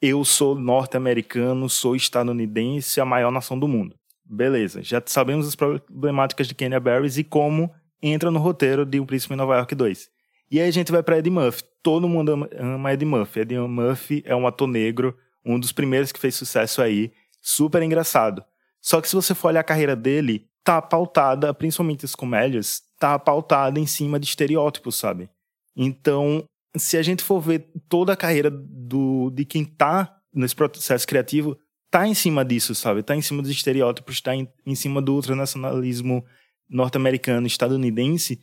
eu 0.01 0.25
sou 0.25 0.55
norte-americano, 0.55 1.69
sou 1.69 1.97
estadunidense, 1.97 3.01
a 3.01 3.05
maior 3.05 3.33
nação 3.33 3.59
do 3.59 3.67
mundo. 3.67 3.97
Beleza, 4.25 4.85
já 4.85 5.03
sabemos 5.05 5.49
as 5.49 5.57
problemáticas 5.57 6.47
de 6.47 6.55
Kenya 6.55 6.79
Barris 6.79 7.19
e 7.19 7.25
como 7.25 7.75
entra 8.01 8.31
no 8.31 8.39
roteiro 8.39 8.87
de 8.87 9.01
Um 9.01 9.05
Príncipe 9.05 9.35
em 9.35 9.37
Nova 9.37 9.57
York 9.57 9.75
2. 9.75 10.09
E 10.51 10.61
aí 10.61 10.69
a 10.69 10.73
gente 10.73 10.91
vai 10.91 11.03
para 11.03 11.19
Eddie 11.19 11.31
Murphy. 11.31 11.63
Todo 11.83 12.09
mundo 12.09 12.49
ama, 12.59 12.93
Eddie 12.93 13.07
Murphy. 13.07 13.41
Eddie 13.41 13.59
Murphy 13.59 14.23
é 14.25 14.35
um 14.35 14.47
ator 14.47 14.69
negro, 14.69 15.17
um 15.45 15.59
dos 15.59 15.73
primeiros 15.73 16.13
que 16.13 16.19
fez 16.19 16.35
sucesso 16.35 16.83
aí, 16.83 17.13
super 17.41 17.83
engraçado. 17.83 18.45
Só 18.81 19.01
que 19.01 19.09
se 19.09 19.15
você 19.15 19.35
for 19.35 19.49
olhar 19.49 19.61
a 19.61 19.65
carreira 19.65 19.95
dele, 19.95 20.47
tá 20.65 20.81
pautada, 20.81 21.53
principalmente 21.55 22.05
as 22.05 22.15
comédias, 22.15 22.83
tá 22.99 23.19
pautada 23.19 23.79
em 23.81 23.87
cima 23.87 24.19
de 24.19 24.27
estereótipos, 24.27 24.97
sabe? 24.97 25.29
Então, 25.77 26.45
se 26.77 26.97
a 26.97 27.03
gente 27.03 27.23
for 27.23 27.41
ver 27.41 27.71
toda 27.89 28.13
a 28.13 28.17
carreira 28.17 28.51
do, 28.51 29.31
de 29.31 29.45
quem 29.45 29.65
tá 29.65 30.17
nesse 30.35 30.55
processo 30.55 31.07
criativo, 31.07 31.57
tá 31.91 32.07
em 32.07 32.15
cima 32.15 32.45
disso, 32.45 32.75
sabe? 32.75 33.03
Tá 33.03 33.17
em 33.17 33.23
cima 33.23 33.43
dos 33.43 33.51
estereótipos, 33.51 34.21
tá 34.21 34.35
em, 34.35 34.49
em 34.67 34.75
cima 34.75 35.01
do 35.01 35.15
ultranacionalismo 35.15 36.25
norte-americano, 36.69 37.47
estadunidense. 37.47 38.41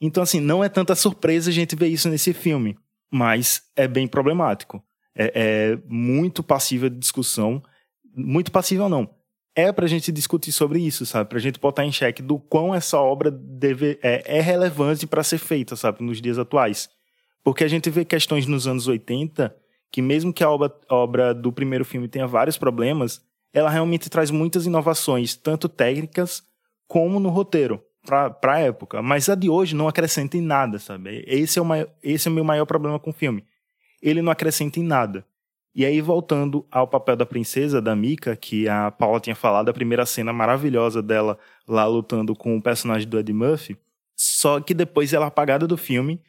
Então, 0.00 0.22
assim, 0.22 0.40
não 0.40 0.62
é 0.62 0.68
tanta 0.68 0.94
surpresa 0.94 1.50
a 1.50 1.52
gente 1.52 1.76
ver 1.76 1.88
isso 1.88 2.08
nesse 2.08 2.32
filme, 2.32 2.76
mas 3.10 3.62
é 3.76 3.86
bem 3.88 4.06
problemático. 4.06 4.82
É, 5.16 5.32
é 5.34 5.78
muito 5.88 6.42
passível 6.42 6.90
de 6.90 6.98
discussão. 6.98 7.62
Muito 8.16 8.52
passível, 8.52 8.88
não 8.88 9.08
é 9.54 9.70
pra 9.70 9.86
gente 9.86 10.10
discutir 10.10 10.50
sobre 10.50 10.80
isso, 10.80 11.06
sabe? 11.06 11.30
Pra 11.30 11.38
gente 11.38 11.60
botar 11.60 11.84
em 11.84 11.92
xeque 11.92 12.20
do 12.20 12.38
quão 12.38 12.74
essa 12.74 12.98
obra 12.98 13.30
deve, 13.30 13.98
é, 14.02 14.38
é 14.38 14.40
relevante 14.40 15.06
para 15.06 15.22
ser 15.22 15.38
feita, 15.38 15.76
sabe? 15.76 16.02
Nos 16.02 16.20
dias 16.20 16.38
atuais. 16.38 16.90
Porque 17.42 17.62
a 17.62 17.68
gente 17.68 17.88
vê 17.88 18.04
questões 18.04 18.46
nos 18.46 18.66
anos 18.66 18.88
80 18.88 19.54
que 19.92 20.02
mesmo 20.02 20.32
que 20.32 20.42
a 20.42 20.50
obra, 20.50 20.74
a 20.88 20.94
obra 20.96 21.32
do 21.32 21.52
primeiro 21.52 21.84
filme 21.84 22.08
tenha 22.08 22.26
vários 22.26 22.58
problemas, 22.58 23.22
ela 23.52 23.70
realmente 23.70 24.10
traz 24.10 24.28
muitas 24.28 24.66
inovações, 24.66 25.36
tanto 25.36 25.68
técnicas 25.68 26.42
como 26.88 27.20
no 27.20 27.28
roteiro, 27.28 27.80
para 28.04 28.54
a 28.54 28.58
época. 28.58 29.02
Mas 29.02 29.28
a 29.28 29.34
de 29.34 29.48
hoje 29.48 29.74
não 29.74 29.88
acrescenta 29.88 30.36
em 30.36 30.42
nada, 30.42 30.78
sabe? 30.78 31.24
Esse 31.26 31.58
é, 31.58 31.62
o 31.62 31.64
maior, 31.64 31.88
esse 32.02 32.28
é 32.28 32.30
o 32.30 32.34
meu 32.34 32.44
maior 32.44 32.66
problema 32.66 32.98
com 32.98 33.10
o 33.10 33.14
filme. 33.14 33.44
Ele 34.02 34.20
não 34.20 34.30
acrescenta 34.30 34.78
em 34.78 34.82
nada. 34.82 35.24
E 35.74 35.84
aí, 35.84 36.00
voltando 36.00 36.64
ao 36.70 36.86
papel 36.86 37.16
da 37.16 37.26
princesa, 37.26 37.82
da 37.82 37.96
Mika, 37.96 38.36
que 38.36 38.68
a 38.68 38.92
Paula 38.92 39.18
tinha 39.18 39.34
falado, 39.34 39.68
a 39.68 39.74
primeira 39.74 40.06
cena 40.06 40.32
maravilhosa 40.32 41.02
dela 41.02 41.36
lá 41.66 41.84
lutando 41.84 42.36
com 42.36 42.56
o 42.56 42.62
personagem 42.62 43.08
do 43.08 43.18
Ed 43.18 43.32
Murphy, 43.32 43.76
Só 44.14 44.60
que 44.60 44.72
depois 44.72 45.12
ela 45.12 45.24
é 45.24 45.28
apagada 45.28 45.66
do 45.66 45.76
filme. 45.76 46.22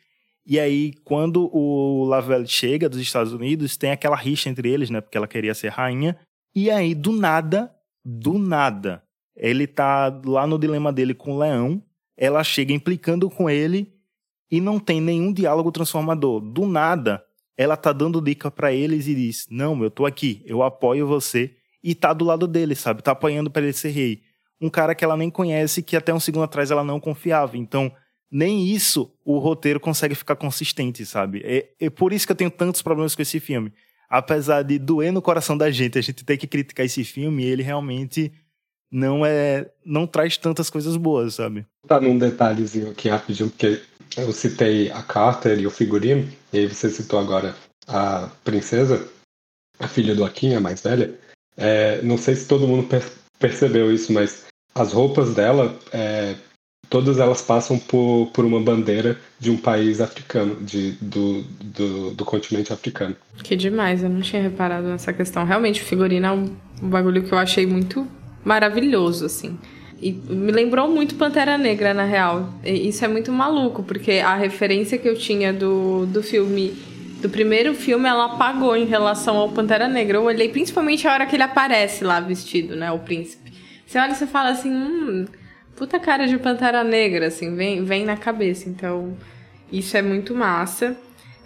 E 0.47 0.59
aí, 0.59 0.93
quando 1.03 1.49
o 1.55 2.05
Lavelle 2.05 2.47
chega 2.47 2.89
dos 2.89 2.99
Estados 2.99 3.33
Unidos, 3.33 3.77
tem 3.77 3.91
aquela 3.91 4.15
rixa 4.15 4.49
entre 4.49 4.69
eles, 4.69 4.89
né? 4.89 4.99
Porque 4.99 5.17
ela 5.17 5.27
queria 5.27 5.53
ser 5.53 5.69
rainha. 5.69 6.17
E 6.55 6.71
aí, 6.71 6.95
do 6.95 7.11
nada, 7.11 7.71
do 8.03 8.39
nada, 8.39 9.03
ele 9.35 9.67
tá 9.67 10.07
lá 10.25 10.47
no 10.47 10.57
dilema 10.57 10.93
dele 10.93 11.13
com 11.13 11.33
o 11.33 11.39
leão. 11.39 11.81
Ela 12.17 12.43
chega 12.43 12.73
implicando 12.73 13.29
com 13.29 13.49
ele 13.49 13.93
e 14.49 14.61
não 14.61 14.79
tem 14.79 15.01
nenhum 15.01 15.33
diálogo 15.33 15.71
transformador. 15.71 16.39
Do 16.39 16.65
nada, 16.65 17.23
ela 17.57 17.75
tá 17.75 17.91
dando 17.91 18.21
dica 18.21 18.49
para 18.49 18.71
eles 18.71 19.07
e 19.07 19.15
diz: 19.15 19.47
Não, 19.49 19.83
eu 19.83 19.91
tô 19.91 20.05
aqui, 20.05 20.41
eu 20.45 20.63
apoio 20.63 21.07
você. 21.07 21.55
E 21.83 21.93
tá 21.93 22.13
do 22.13 22.25
lado 22.25 22.47
dele, 22.47 22.73
sabe? 22.73 23.03
Tá 23.03 23.11
apoiando 23.11 23.51
para 23.51 23.61
ele 23.63 23.73
ser 23.73 23.89
rei. 23.89 24.21
Um 24.59 24.69
cara 24.69 24.95
que 24.95 25.03
ela 25.03 25.17
nem 25.17 25.29
conhece, 25.29 25.83
que 25.83 25.95
até 25.95 26.13
um 26.13 26.19
segundo 26.19 26.43
atrás 26.43 26.71
ela 26.71 26.83
não 26.83 26.99
confiava. 26.99 27.57
Então, 27.57 27.91
nem 28.31 28.67
isso 28.67 29.13
o 29.23 29.37
roteiro 29.37 29.79
consegue 29.79 30.15
ficar 30.15 30.35
consistente, 30.35 31.05
sabe? 31.05 31.41
É, 31.43 31.69
é 31.79 31.89
por 31.89 32.11
isso 32.11 32.25
que 32.25 32.31
eu 32.31 32.35
tenho 32.35 32.49
tantos 32.49 32.81
problemas 32.81 33.13
com 33.13 33.21
esse 33.21 33.39
filme. 33.39 33.71
Apesar 34.09 34.63
de 34.63 34.79
doer 34.79 35.11
no 35.11 35.21
coração 35.21 35.57
da 35.57 35.69
gente, 35.69 35.99
a 35.99 36.01
gente 36.01 36.23
ter 36.23 36.37
que 36.37 36.47
criticar 36.47 36.85
esse 36.85 37.03
filme, 37.03 37.43
ele 37.43 37.61
realmente 37.61 38.31
não 38.95 39.25
é 39.25 39.67
não 39.86 40.08
traz 40.08 40.38
tantas 40.38 40.69
coisas 40.69 40.95
boas, 40.95 41.36
sabe? 41.36 41.65
Tá 41.86 41.99
num 41.99 42.17
detalhezinho 42.17 42.91
aqui 42.91 43.10
rapidinho, 43.10 43.49
porque 43.49 43.81
eu 44.15 44.31
citei 44.31 44.89
a 44.89 45.03
Carter 45.03 45.60
e 45.60 45.67
o 45.67 45.71
figurino, 45.71 46.25
e 46.53 46.60
aí 46.60 46.67
você 46.67 46.89
citou 46.89 47.19
agora 47.19 47.53
a 47.86 48.29
princesa, 48.45 49.05
a 49.77 49.88
filha 49.88 50.15
do 50.15 50.23
Akin, 50.23 50.55
a 50.55 50.62
mais 50.62 50.81
velha. 50.81 51.13
É, 51.58 52.01
não 52.03 52.17
sei 52.17 52.36
se 52.36 52.47
todo 52.47 52.67
mundo 52.67 52.88
per 52.88 53.03
percebeu 53.38 53.91
isso, 53.91 54.13
mas 54.13 54.45
as 54.73 54.93
roupas 54.93 55.36
dela, 55.36 55.77
é, 55.91 56.36
todas 56.89 57.19
elas 57.19 57.41
passam 57.41 57.77
por, 57.77 58.31
por 58.34 58.45
uma 58.45 58.62
bandeira 58.62 59.19
de 59.38 59.51
um 59.51 59.58
país 59.58 59.99
africano, 59.99 60.55
de, 60.63 60.93
do, 61.01 61.43
do, 61.62 62.12
do, 62.12 62.25
continente 62.25 62.71
africano. 62.71 63.13
Que 63.43 63.58
demais, 63.58 64.03
eu 64.03 64.10
não 64.10 64.21
tinha 64.21 64.41
reparado 64.41 64.88
nessa 64.88 65.12
questão. 65.12 65.43
Realmente, 65.43 65.81
o 65.81 65.86
figurino 65.86 66.25
é 66.25 66.31
um, 66.31 66.55
um 66.81 66.89
bagulho 66.89 67.23
que 67.23 67.34
eu 67.34 67.38
achei 67.38 67.65
muito 67.65 68.08
maravilhoso, 68.45 69.25
assim. 69.25 69.58
E 70.01 70.12
me 70.12 70.51
lembrou 70.51 70.89
muito 70.89 71.15
Pantera 71.15 71.58
Negra, 71.58 71.93
na 71.93 72.03
real. 72.03 72.53
E 72.63 72.88
isso 72.89 73.03
é 73.03 73.08
muito 73.08 73.31
maluco, 73.31 73.81
porque 73.81 74.13
a 74.13 74.36
referência 74.36 74.97
que 74.97 75.10
eu 75.10 75.17
tinha 75.17 75.51
do, 75.51 76.05
do 76.05 76.21
filme, 76.21 76.75
do 77.21 77.29
primeiro 77.29 77.73
filme, 77.73 78.08
ela 78.08 78.25
apagou 78.25 78.75
em 78.77 78.86
relação 78.86 79.36
ao 79.38 79.49
Pantera 79.49 79.88
Negra. 79.88 80.17
Eu 80.17 80.23
olhei 80.23 80.49
principalmente 80.49 81.08
a 81.08 81.13
hora 81.13 81.25
que 81.25 81.36
ele 81.36 81.43
aparece 81.43 82.03
lá 82.03 82.19
vestido, 82.19 82.75
né? 82.75 82.91
O 82.91 82.99
príncipe. 82.99 83.51
Você 83.86 83.97
olha 83.97 84.12
e 84.12 84.15
você 84.15 84.27
fala 84.27 84.49
assim, 84.49 84.69
hum, 84.69 85.25
puta 85.75 85.99
cara 85.99 86.27
de 86.27 86.38
Pantera 86.38 86.84
Negra, 86.84 87.27
assim, 87.27 87.55
vem, 87.55 87.84
vem 87.84 88.05
na 88.05 88.17
cabeça. 88.17 88.69
Então, 88.69 89.17
isso 89.71 89.95
é 89.97 90.01
muito 90.01 90.36
massa. 90.36 90.95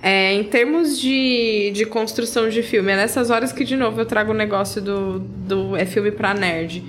É, 0.01 0.33
em 0.33 0.43
termos 0.43 0.99
de, 0.99 1.71
de 1.73 1.85
construção 1.85 2.49
de 2.49 2.63
filme, 2.63 2.91
é 2.91 2.95
nessas 2.95 3.29
horas 3.29 3.51
que, 3.51 3.65
de 3.65 3.75
novo, 3.75 3.99
eu 3.99 4.05
trago 4.05 4.31
o 4.31 4.35
negócio 4.35 4.81
do, 4.81 5.19
do 5.19 5.75
é 5.75 5.85
filme 5.85 6.11
pra 6.11 6.33
nerd 6.33 6.81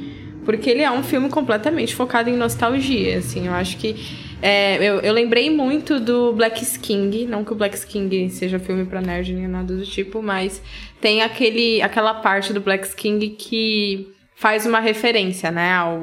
porque 0.45 0.71
ele 0.71 0.83
é 0.83 0.91
um 0.91 1.03
filme 1.03 1.29
completamente 1.29 1.95
focado 1.95 2.31
em 2.31 2.37
nostalgia, 2.37 3.19
assim. 3.19 3.47
Eu 3.47 3.53
acho 3.53 3.77
que. 3.77 3.95
É, 4.43 4.77
eu, 4.77 5.01
eu 5.01 5.13
lembrei 5.13 5.51
muito 5.51 6.01
do 6.01 6.33
Black 6.33 6.65
King, 6.79 7.27
não 7.27 7.45
que 7.45 7.53
o 7.53 7.55
Black 7.55 7.87
King 7.87 8.31
seja 8.31 8.59
filme 8.59 8.87
pra 8.87 9.01
nerd 9.01 9.35
nem 9.35 9.47
nada 9.47 9.77
do 9.77 9.85
tipo, 9.85 10.23
mas 10.23 10.63
tem 10.99 11.21
aquele, 11.21 11.83
aquela 11.83 12.15
parte 12.15 12.53
do 12.53 12.61
Black 12.61 12.97
King 12.97 13.29
que 13.31 14.09
faz 14.35 14.65
uma 14.65 14.81
referência, 14.81 15.51
né, 15.51 15.75
ao 15.75 15.99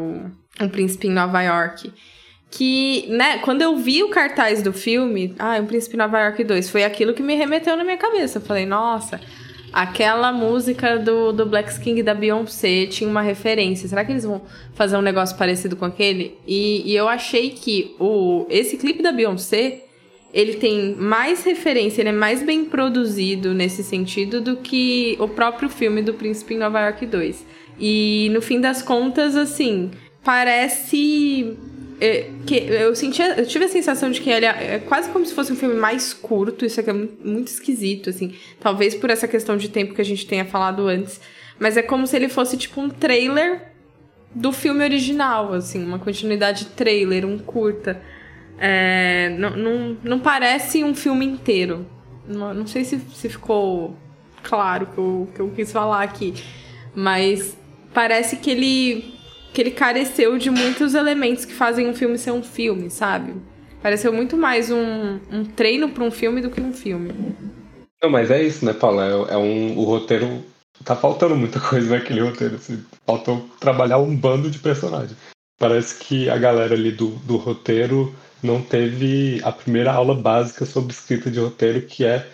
um 0.61 0.69
príncipe 0.69 1.07
em 1.07 1.11
Nova 1.11 1.41
York. 1.41 1.91
Que, 2.49 3.05
né, 3.09 3.39
quando 3.39 3.61
eu 3.61 3.75
vi 3.75 4.03
o 4.03 4.09
cartaz 4.09 4.63
do 4.63 4.71
filme, 4.71 5.35
ah, 5.37 5.57
um 5.61 5.65
príncipe 5.65 5.97
Nova 5.97 6.19
York 6.19 6.43
2, 6.43 6.69
foi 6.69 6.83
aquilo 6.83 7.13
que 7.13 7.21
me 7.21 7.35
remeteu 7.35 7.75
na 7.75 7.83
minha 7.83 7.97
cabeça. 7.97 8.37
Eu 8.37 8.41
falei, 8.41 8.65
nossa, 8.65 9.19
aquela 9.71 10.31
música 10.31 10.97
do, 10.97 11.31
do 11.31 11.45
Black 11.45 11.79
King 11.79 12.01
da 12.01 12.13
Beyoncé 12.13 12.85
tinha 12.85 13.09
uma 13.09 13.21
referência. 13.21 13.87
Será 13.87 14.05
que 14.05 14.11
eles 14.11 14.23
vão 14.23 14.41
fazer 14.73 14.97
um 14.97 15.01
negócio 15.01 15.37
parecido 15.37 15.75
com 15.75 15.85
aquele? 15.85 16.37
E, 16.47 16.89
e 16.89 16.95
eu 16.95 17.07
achei 17.07 17.49
que 17.49 17.95
o, 17.99 18.45
esse 18.49 18.77
clipe 18.77 19.03
da 19.03 19.11
Beyoncé 19.11 19.83
ele 20.33 20.55
tem 20.55 20.93
mais 20.95 21.43
referência, 21.43 22.01
ele 22.01 22.09
é 22.09 22.13
mais 22.13 22.43
bem 22.43 22.65
produzido 22.65 23.53
nesse 23.53 23.83
sentido 23.83 24.41
do 24.41 24.57
que 24.57 25.15
o 25.19 25.27
próprio 25.27 25.69
filme 25.69 26.01
do 26.01 26.13
Príncipe 26.13 26.53
em 26.53 26.57
Nova 26.57 26.81
York 26.81 27.05
2. 27.05 27.45
E 27.79 28.29
no 28.33 28.41
fim 28.41 28.59
das 28.59 28.81
contas, 28.81 29.35
assim, 29.35 29.91
parece 30.23 31.57
é, 31.99 32.29
que 32.45 32.55
eu 32.55 32.95
sentia, 32.95 33.39
eu 33.39 33.45
tive 33.45 33.65
a 33.65 33.69
sensação 33.69 34.11
de 34.11 34.21
que 34.21 34.29
ele 34.29 34.45
é, 34.45 34.75
é 34.75 34.79
quase 34.79 35.09
como 35.09 35.25
se 35.25 35.33
fosse 35.33 35.51
um 35.51 35.55
filme 35.55 35.75
mais 35.75 36.13
curto, 36.13 36.65
isso 36.65 36.79
aqui 36.79 36.89
é 36.89 36.93
muito, 36.93 37.27
muito 37.27 37.47
esquisito, 37.47 38.09
assim. 38.09 38.35
Talvez 38.59 38.93
por 38.93 39.09
essa 39.09 39.27
questão 39.27 39.57
de 39.57 39.69
tempo 39.69 39.95
que 39.95 40.01
a 40.01 40.05
gente 40.05 40.25
tenha 40.27 40.45
falado 40.45 40.87
antes. 40.87 41.19
Mas 41.59 41.75
é 41.75 41.81
como 41.81 42.05
se 42.05 42.15
ele 42.15 42.29
fosse 42.29 42.55
tipo 42.55 42.79
um 42.79 42.89
trailer 42.89 43.71
do 44.33 44.51
filme 44.51 44.83
original, 44.83 45.53
assim, 45.53 45.83
uma 45.83 45.97
continuidade 45.97 46.65
de 46.65 46.71
trailer, 46.71 47.25
um 47.25 47.39
curta. 47.39 47.99
É, 48.59 49.35
não, 49.37 49.57
não, 49.57 49.97
não 50.03 50.19
parece 50.19 50.83
um 50.83 50.93
filme 50.93 51.25
inteiro. 51.25 51.85
Não, 52.27 52.53
não 52.53 52.67
sei 52.67 52.83
se, 52.83 52.99
se 52.99 53.27
ficou 53.27 53.97
claro 54.43 54.85
que 54.87 54.97
eu, 54.97 55.29
que 55.33 55.39
eu 55.39 55.49
quis 55.49 55.71
falar 55.71 56.03
aqui. 56.03 56.35
Mas 56.93 57.57
parece 57.91 58.37
que 58.37 58.51
ele 58.51 59.16
que 59.57 59.61
ele 59.61 59.71
careceu 59.71 60.37
de 60.37 60.51
muitos 60.51 60.93
elementos 60.93 61.43
que 61.43 61.51
fazem 61.51 61.87
um 61.87 61.93
filme 61.95 62.15
ser 62.15 62.29
um 62.29 62.43
filme, 62.43 62.91
sabe? 62.91 63.33
Pareceu 63.81 64.13
muito 64.13 64.37
mais 64.37 64.69
um, 64.69 65.19
um 65.31 65.43
treino 65.43 65.89
para 65.89 66.03
um 66.03 66.11
filme 66.11 66.41
do 66.41 66.51
que 66.51 66.61
um 66.61 66.71
filme. 66.71 67.11
Não, 67.99 68.07
mas 68.07 68.29
é 68.29 68.43
isso, 68.43 68.63
né, 68.63 68.71
Paula? 68.71 69.03
É, 69.03 69.33
é, 69.33 69.37
um, 69.37 69.75
o 69.75 69.83
roteiro. 69.83 70.43
Tá 70.85 70.95
faltando 70.95 71.35
muita 71.35 71.59
coisa 71.59 71.97
naquele 71.97 72.21
roteiro. 72.21 72.57
Assim. 72.57 72.85
Faltou 73.03 73.49
trabalhar 73.59 73.97
um 73.97 74.15
bando 74.15 74.51
de 74.51 74.59
personagens. 74.59 75.17
Parece 75.57 75.97
que 75.97 76.29
a 76.29 76.37
galera 76.37 76.75
ali 76.75 76.91
do, 76.91 77.07
do 77.25 77.37
roteiro 77.37 78.13
não 78.43 78.61
teve 78.61 79.41
a 79.43 79.51
primeira 79.51 79.91
aula 79.91 80.13
básica 80.13 80.67
sobre 80.67 80.93
escrita 80.93 81.31
de 81.31 81.39
roteiro, 81.39 81.81
que 81.81 82.05
é, 82.05 82.27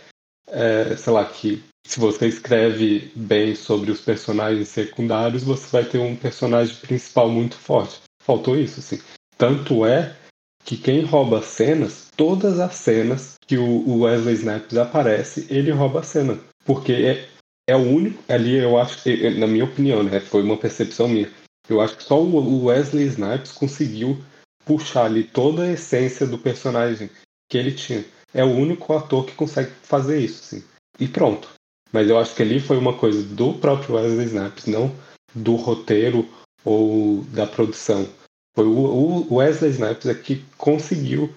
é 0.50 0.94
sei 0.98 1.14
lá, 1.14 1.24
que 1.24 1.64
se 1.86 2.00
você 2.00 2.28
escreve 2.28 3.12
bem 3.16 3.56
sobre 3.56 3.92
os 3.92 4.02
personagens 4.02 4.70
secundários, 4.70 5.44
você 5.44 5.68
vai 5.68 5.84
ter 5.84 6.00
um 6.00 6.16
personagem 6.16 6.76
principal 6.76 7.30
muito 7.30 7.56
forte. 7.56 8.02
Faltou 8.24 8.58
isso, 8.58 8.80
assim. 8.80 9.00
Tanto 9.38 9.86
é 9.86 10.16
que 10.64 10.78
quem 10.78 11.04
rouba 11.04 11.42
cenas, 11.42 12.08
todas 12.16 12.60
as 12.60 12.76
cenas 12.76 13.34
que 13.46 13.58
o 13.58 14.00
Wesley 14.00 14.36
Snipes 14.36 14.78
aparece, 14.78 15.46
ele 15.50 15.72
rouba 15.72 16.00
a 16.00 16.04
cena. 16.04 16.40
Porque 16.66 16.94
é, 16.94 17.28
é 17.68 17.76
o 17.76 17.82
único. 17.82 18.24
Ali 18.32 18.58
eu 18.58 18.78
acho, 18.78 19.00
na 19.38 19.48
minha 19.48 19.66
opinião, 19.66 20.02
né? 20.02 20.20
Foi 20.20 20.42
uma 20.42 20.58
percepção 20.58 21.08
minha. 21.08 21.30
Eu 21.70 21.82
acho 21.82 21.98
que 21.98 22.04
só 22.04 22.22
o 22.22 22.66
Wesley 22.66 23.08
Snipes 23.08 23.52
conseguiu 23.52 24.24
puxar 24.66 25.06
ali 25.06 25.24
toda 25.24 25.64
a 25.64 25.72
essência 25.72 26.26
do 26.26 26.38
personagem 26.38 27.10
que 27.50 27.58
ele 27.58 27.74
tinha. 27.74 28.06
É 28.34 28.44
o 28.44 28.52
único 28.52 28.94
ator 28.94 29.26
que 29.26 29.34
consegue 29.34 29.72
fazer 29.84 30.20
isso, 30.20 30.44
sim. 30.44 30.64
E 31.00 31.08
pronto. 31.08 31.50
Mas 31.94 32.10
eu 32.10 32.18
acho 32.18 32.36
que 32.36 32.42
ali 32.42 32.60
foi 32.60 32.78
uma 32.78 32.94
coisa 32.94 33.24
do 33.24 33.54
próprio 33.54 33.96
Wesley 33.96 34.26
Snipes, 34.26 34.66
não 34.66 34.92
do 35.34 35.56
roteiro 35.56 36.28
ou 36.66 37.24
da 37.26 37.46
produção. 37.46 38.08
Foi 38.56 38.66
o 38.66 39.36
Wesley 39.36 39.72
Snipes 39.72 40.08
é 40.08 40.14
que 40.16 40.44
conseguiu 40.58 41.34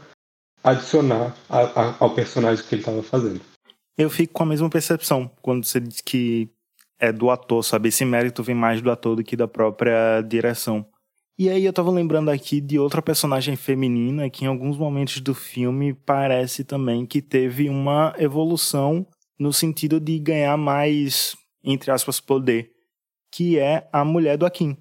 adicionar 0.65 1.37
a, 1.49 1.61
a, 1.61 1.97
ao 2.01 2.15
personagem 2.15 2.65
que 2.65 2.75
ele 2.75 2.83
estava 2.83 3.03
fazendo. 3.03 3.41
Eu 3.97 4.11
fico 4.11 4.33
com 4.33 4.43
a 4.43 4.47
mesma 4.47 4.69
percepção 4.69 5.31
quando 5.41 5.65
você 5.65 5.79
diz 5.79 6.01
que 6.01 6.51
é 6.99 7.13
do 7.13 7.31
ator, 7.31 7.63
sabe? 7.63 7.89
Esse 7.89 8.05
mérito 8.05 8.43
vem 8.43 8.55
mais 8.55 8.83
do 8.83 8.91
ator 8.91 9.17
do 9.17 9.25
que 9.25 9.37
da 9.37 9.47
própria 9.47 10.23
direção. 10.23 10.87
E 11.39 11.51
aí 11.51 11.67
eu 11.67 11.73
tava 11.73 11.91
lembrando 11.91 12.31
aqui 12.31 12.63
de 12.63 12.79
outra 12.79 13.03
personagem 13.03 13.57
feminina 13.57 14.31
que 14.31 14.45
em 14.45 14.49
alguns 14.49 14.79
momentos 14.79 15.21
do 15.21 15.35
filme 15.35 15.93
parece 15.93 16.65
também 16.65 17.05
que 17.05 17.21
teve 17.21 17.69
uma 17.69 18.15
evolução 18.19 19.07
no 19.39 19.53
sentido 19.53 20.01
de 20.01 20.19
ganhar 20.19 20.57
mais, 20.57 21.37
entre 21.63 21.91
aspas, 21.91 22.21
poder, 22.21 22.71
que 23.31 23.59
é 23.59 23.89
a 23.93 24.05
mulher 24.05 24.37
do 24.37 24.47
Akin, 24.47 24.77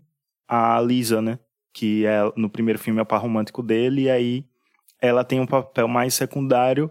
a 0.48 0.80
Lisa, 0.82 1.22
né? 1.22 1.40
Que 1.74 2.06
é 2.06 2.22
no 2.38 2.50
primeiro 2.50 2.80
filme 2.80 3.00
é 3.00 3.04
o 3.04 3.06
par 3.06 3.22
romântico 3.22 3.62
dele, 3.62 4.04
e 4.04 4.10
aí 4.10 4.46
ela 5.02 5.24
tem 5.24 5.40
um 5.40 5.46
papel 5.46 5.88
mais 5.88 6.14
secundário, 6.14 6.90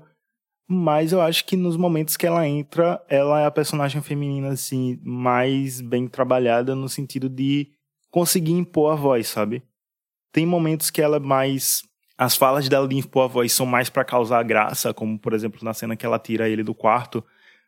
mas 0.69 1.13
eu 1.13 1.21
acho 1.21 1.45
que 1.45 1.57
nos 1.57 1.77
momentos 1.77 2.17
que 2.17 2.27
ela 2.27 2.47
entra, 2.47 3.03
ela 3.09 3.41
é 3.41 3.47
a 3.47 3.51
personagem 3.51 4.01
feminina, 4.01 4.49
assim, 4.49 4.99
mais 5.03 5.81
bem 5.81 6.07
trabalhada 6.09 6.75
no 6.75 6.89
sentido 6.89 7.29
de 7.29 7.71
conseguir 8.11 8.53
impor 8.53 8.93
a 8.93 8.95
voz, 8.95 9.29
sabe? 9.29 9.63
Tem 10.33 10.47
momentos 10.47 10.91
que 10.91 11.03
ela 11.03 11.17
é 11.17 11.21
mais. 11.21 11.83
As 12.17 12.37
falas 12.37 12.69
dela 12.69 12.87
de 12.87 12.97
impor 12.97 13.25
a 13.25 13.27
voz 13.27 13.53
são 13.53 13.67
mais 13.67 13.91
para 13.91 14.05
causar 14.05 14.43
graça, 14.45 14.95
como 14.95 15.19
por 15.19 15.33
exemplo 15.33 15.61
na 15.63 15.75
cena 15.75 15.97
que 15.97 16.07
ela 16.07 16.19
tira 16.19 16.49
ele 16.49 16.63
do 16.63 16.75
quarto, 16.75 17.25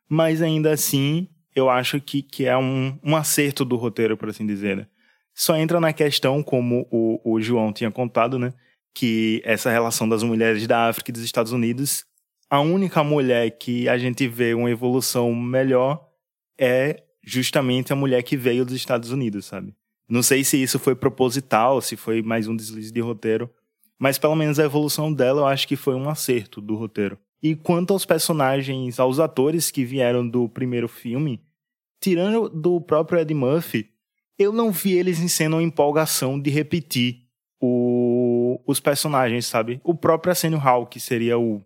mas 0.09 0.43
ainda 0.43 0.73
assim 0.73 1.29
eu 1.55 1.71
acho 1.71 2.01
que, 2.01 2.21
que 2.21 2.45
é 2.45 2.57
um, 2.57 2.99
um 3.03 3.17
acerto 3.17 3.65
do 3.65 3.77
roteiro, 3.77 4.17
por 4.17 4.29
assim 4.29 4.47
dizer. 4.47 4.77
Né? 4.77 4.87
Só 5.35 5.57
entra 5.57 5.81
na 5.81 5.93
questão, 5.93 6.43
como 6.43 6.87
o, 6.91 7.21
o 7.25 7.41
João 7.41 7.73
tinha 7.73 7.91
contado, 7.91 8.39
né? 8.39 8.53
que 8.97 9.43
essa 9.45 9.71
relação 9.71 10.09
das 10.09 10.23
mulheres 10.23 10.67
da 10.67 10.89
África 10.89 11.11
e 11.11 11.13
dos 11.13 11.23
Estados 11.23 11.53
Unidos, 11.53 12.07
a 12.49 12.61
única 12.61 13.05
mulher 13.05 13.51
que 13.51 13.87
a 13.91 13.99
gente 13.99 14.27
vê 14.27 14.55
uma 14.55 14.71
evolução 14.71 15.35
melhor 15.35 16.09
é 16.59 17.03
justamente 17.23 17.93
a 17.93 17.97
mulher 17.97 18.23
que 18.23 18.39
veio 18.39 18.65
dos 18.65 18.75
Estados 18.75 19.11
Unidos, 19.11 19.45
sabe? 19.45 19.75
Não 20.09 20.23
sei 20.23 20.45
se 20.45 20.63
isso 20.63 20.79
foi 20.79 20.95
proposital, 20.95 21.83
se 21.83 21.95
foi 21.95 22.23
mais 22.23 22.49
um 22.49 22.57
deslize 22.57 22.91
de 22.91 23.01
roteiro, 23.01 23.51
mas 23.99 24.17
pelo 24.17 24.35
menos 24.35 24.59
a 24.59 24.65
evolução 24.65 25.13
dela 25.13 25.43
eu 25.43 25.47
acho 25.47 25.69
que 25.69 25.77
foi 25.77 25.95
um 25.95 26.09
acerto 26.09 26.61
do 26.63 26.75
roteiro. 26.75 27.19
E 27.47 27.55
quanto 27.55 27.93
aos 27.93 28.05
personagens, 28.05 28.99
aos 28.99 29.21
atores 29.21 29.71
que 29.71 29.85
vieram 29.85 30.29
do 30.29 30.49
primeiro 30.49 30.89
filme, 30.89 31.41
tirando 32.01 32.49
do 32.49 32.81
próprio 32.81 33.21
Ed 33.21 33.33
Murphy, 33.33 33.89
eu 34.37 34.53
não 34.53 34.73
vi 34.73 34.95
eles 34.95 35.21
em 35.21 35.29
cena 35.29 35.55
uma 35.55 35.63
empolgação 35.63 36.41
de 36.41 36.51
repetir 36.51 37.23
o, 37.61 38.61
os 38.67 38.81
personagens, 38.81 39.47
sabe? 39.47 39.81
O 39.85 39.95
próprio 39.95 40.33
Arsenio 40.33 40.59
Hall, 40.59 40.89
que 40.89 40.99
seria 40.99 41.39
o 41.39 41.63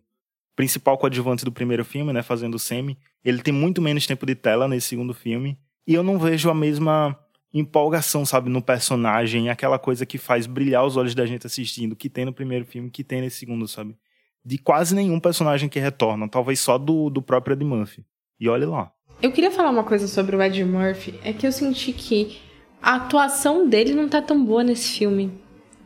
principal 0.54 0.98
coadjuvante 0.98 1.46
do 1.46 1.52
primeiro 1.52 1.82
filme, 1.82 2.12
né, 2.12 2.22
fazendo 2.22 2.56
o 2.56 2.58
Semi, 2.58 2.98
ele 3.24 3.40
tem 3.40 3.54
muito 3.54 3.80
menos 3.80 4.06
tempo 4.06 4.26
de 4.26 4.34
tela 4.34 4.68
nesse 4.68 4.88
segundo 4.88 5.14
filme, 5.14 5.58
e 5.86 5.94
eu 5.94 6.02
não 6.02 6.18
vejo 6.18 6.50
a 6.50 6.54
mesma 6.54 7.18
empolgação, 7.54 8.26
sabe, 8.26 8.50
no 8.50 8.60
personagem, 8.60 9.48
aquela 9.48 9.78
coisa 9.78 10.04
que 10.04 10.18
faz 10.18 10.46
brilhar 10.46 10.84
os 10.84 10.98
olhos 10.98 11.14
da 11.14 11.24
gente 11.24 11.46
assistindo, 11.46 11.96
que 11.96 12.10
tem 12.10 12.26
no 12.26 12.34
primeiro 12.34 12.66
filme, 12.66 12.90
que 12.90 13.02
tem 13.02 13.22
nesse 13.22 13.38
segundo, 13.38 13.66
sabe? 13.66 13.96
De 14.44 14.58
quase 14.58 14.94
nenhum 14.94 15.20
personagem 15.20 15.68
que 15.68 15.78
retorna, 15.78 16.28
talvez 16.28 16.60
só 16.60 16.78
do, 16.78 17.10
do 17.10 17.20
próprio 17.20 17.54
Ed 17.54 17.64
Murphy. 17.64 18.04
E 18.38 18.48
olhe 18.48 18.64
lá. 18.64 18.92
Eu 19.22 19.32
queria 19.32 19.50
falar 19.50 19.70
uma 19.70 19.84
coisa 19.84 20.08
sobre 20.08 20.34
o 20.34 20.42
Ed 20.42 20.64
Murphy, 20.64 21.20
é 21.22 21.32
que 21.32 21.46
eu 21.46 21.52
senti 21.52 21.92
que 21.92 22.40
a 22.80 22.94
atuação 22.96 23.68
dele 23.68 23.92
não 23.92 24.08
tá 24.08 24.22
tão 24.22 24.42
boa 24.42 24.64
nesse 24.64 24.98
filme. 24.98 25.30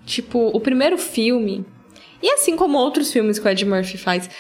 Tipo, 0.07 0.51
o 0.55 0.61
primeiro 0.61 0.97
filme, 0.97 1.65
e 2.23 2.31
assim 2.31 2.57
como 2.57 2.79
outros 2.79 3.13
filmes 3.13 3.39
que 3.39 3.47
o 3.47 3.51
Ed 3.51 3.65
Murphy 3.65 3.99
faz, 3.99 4.31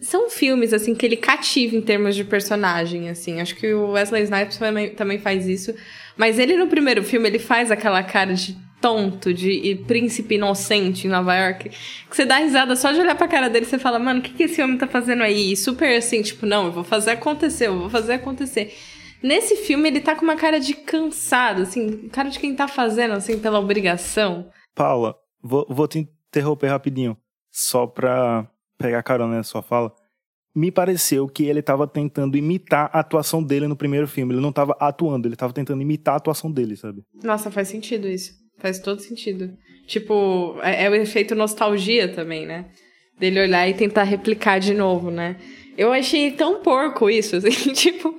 são 0.00 0.30
filmes, 0.30 0.72
assim, 0.72 0.94
que 0.94 1.04
ele 1.04 1.16
cativa 1.16 1.74
em 1.74 1.80
termos 1.80 2.14
de 2.14 2.24
personagem, 2.24 3.10
assim. 3.10 3.40
Acho 3.40 3.56
que 3.56 3.74
o 3.74 3.90
Wesley 3.90 4.22
Snipes 4.22 4.56
também, 4.56 4.90
também 4.90 5.18
faz 5.18 5.46
isso. 5.46 5.74
Mas 6.16 6.38
ele, 6.38 6.56
no 6.56 6.68
primeiro 6.68 7.02
filme, 7.02 7.28
ele 7.28 7.38
faz 7.38 7.70
aquela 7.70 8.02
cara 8.02 8.32
de 8.32 8.56
tonto, 8.88 9.34
de 9.34 9.74
príncipe 9.86 10.36
inocente 10.36 11.06
em 11.06 11.10
Nova 11.10 11.34
York, 11.36 11.68
que 11.68 12.16
você 12.16 12.24
dá 12.24 12.38
risada 12.38 12.74
só 12.74 12.90
de 12.90 13.00
olhar 13.00 13.14
pra 13.14 13.28
cara 13.28 13.50
dele 13.50 13.66
e 13.66 13.68
você 13.68 13.78
fala, 13.78 13.98
mano, 13.98 14.20
o 14.20 14.22
que, 14.22 14.32
que 14.32 14.44
esse 14.44 14.62
homem 14.62 14.78
tá 14.78 14.86
fazendo 14.86 15.22
aí? 15.22 15.52
E 15.52 15.56
super 15.56 15.94
assim, 15.94 16.22
tipo, 16.22 16.46
não, 16.46 16.66
eu 16.66 16.72
vou 16.72 16.84
fazer 16.84 17.10
acontecer, 17.10 17.66
eu 17.66 17.78
vou 17.78 17.90
fazer 17.90 18.14
acontecer. 18.14 18.74
Nesse 19.22 19.56
filme, 19.56 19.88
ele 19.88 20.00
tá 20.00 20.16
com 20.16 20.22
uma 20.22 20.36
cara 20.36 20.58
de 20.58 20.72
cansado, 20.72 21.62
assim, 21.62 22.08
cara 22.08 22.30
de 22.30 22.38
quem 22.38 22.54
tá 22.54 22.66
fazendo, 22.66 23.12
assim, 23.12 23.38
pela 23.38 23.58
obrigação. 23.58 24.48
Paula, 24.74 25.16
vou, 25.42 25.66
vou 25.68 25.86
te 25.86 25.98
interromper 25.98 26.68
rapidinho, 26.68 27.16
só 27.50 27.86
pra 27.86 28.48
pegar 28.78 29.02
carona 29.02 29.36
na 29.36 29.42
sua 29.42 29.60
fala. 29.60 29.92
Me 30.54 30.72
pareceu 30.72 31.28
que 31.28 31.44
ele 31.44 31.60
tava 31.60 31.86
tentando 31.86 32.38
imitar 32.38 32.88
a 32.92 33.00
atuação 33.00 33.42
dele 33.42 33.68
no 33.68 33.76
primeiro 33.76 34.08
filme. 34.08 34.32
Ele 34.32 34.40
não 34.40 34.50
tava 34.50 34.74
atuando, 34.80 35.28
ele 35.28 35.36
tava 35.36 35.52
tentando 35.52 35.82
imitar 35.82 36.14
a 36.14 36.16
atuação 36.16 36.50
dele, 36.50 36.74
sabe? 36.74 37.04
Nossa, 37.22 37.50
faz 37.50 37.68
sentido 37.68 38.08
isso. 38.08 38.47
Faz 38.58 38.78
todo 38.78 39.00
sentido. 39.00 39.50
Tipo, 39.86 40.58
é, 40.62 40.84
é 40.84 40.90
o 40.90 40.94
efeito 40.94 41.34
nostalgia 41.34 42.08
também, 42.08 42.46
né? 42.46 42.66
Dele 43.18 43.40
olhar 43.40 43.68
e 43.68 43.74
tentar 43.74 44.02
replicar 44.02 44.58
de 44.58 44.74
novo, 44.74 45.10
né? 45.10 45.36
Eu 45.76 45.92
achei 45.92 46.32
tão 46.32 46.60
porco 46.60 47.08
isso, 47.08 47.36
assim, 47.38 47.72
tipo, 47.72 48.14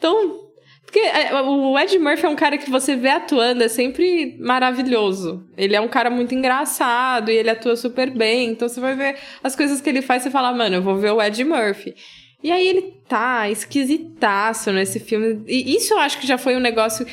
tão. 0.00 0.40
Porque 0.84 0.98
é, 0.98 1.32
o 1.40 1.78
Ed 1.78 1.98
Murphy 1.98 2.26
é 2.26 2.28
um 2.28 2.36
cara 2.36 2.58
que 2.58 2.70
você 2.70 2.96
vê 2.96 3.08
atuando, 3.08 3.62
é 3.62 3.68
sempre 3.68 4.36
maravilhoso. 4.40 5.46
Ele 5.56 5.76
é 5.76 5.80
um 5.80 5.88
cara 5.88 6.10
muito 6.10 6.34
engraçado 6.34 7.30
e 7.30 7.36
ele 7.36 7.48
atua 7.48 7.76
super 7.76 8.10
bem. 8.10 8.50
Então 8.50 8.68
você 8.68 8.80
vai 8.80 8.94
ver 8.94 9.16
as 9.42 9.56
coisas 9.56 9.80
que 9.80 9.88
ele 9.88 10.02
faz 10.02 10.26
e 10.26 10.30
fala, 10.30 10.52
mano, 10.52 10.76
eu 10.76 10.82
vou 10.82 10.96
ver 10.96 11.12
o 11.12 11.22
Ed 11.22 11.42
Murphy. 11.44 11.94
E 12.42 12.50
aí 12.50 12.66
ele 12.66 12.94
tá 13.08 13.48
esquisitaço 13.48 14.72
nesse 14.72 14.98
filme. 14.98 15.42
E 15.46 15.76
isso 15.76 15.94
eu 15.94 15.98
acho 15.98 16.18
que 16.18 16.26
já 16.26 16.36
foi 16.36 16.56
um 16.56 16.60
negócio 16.60 17.06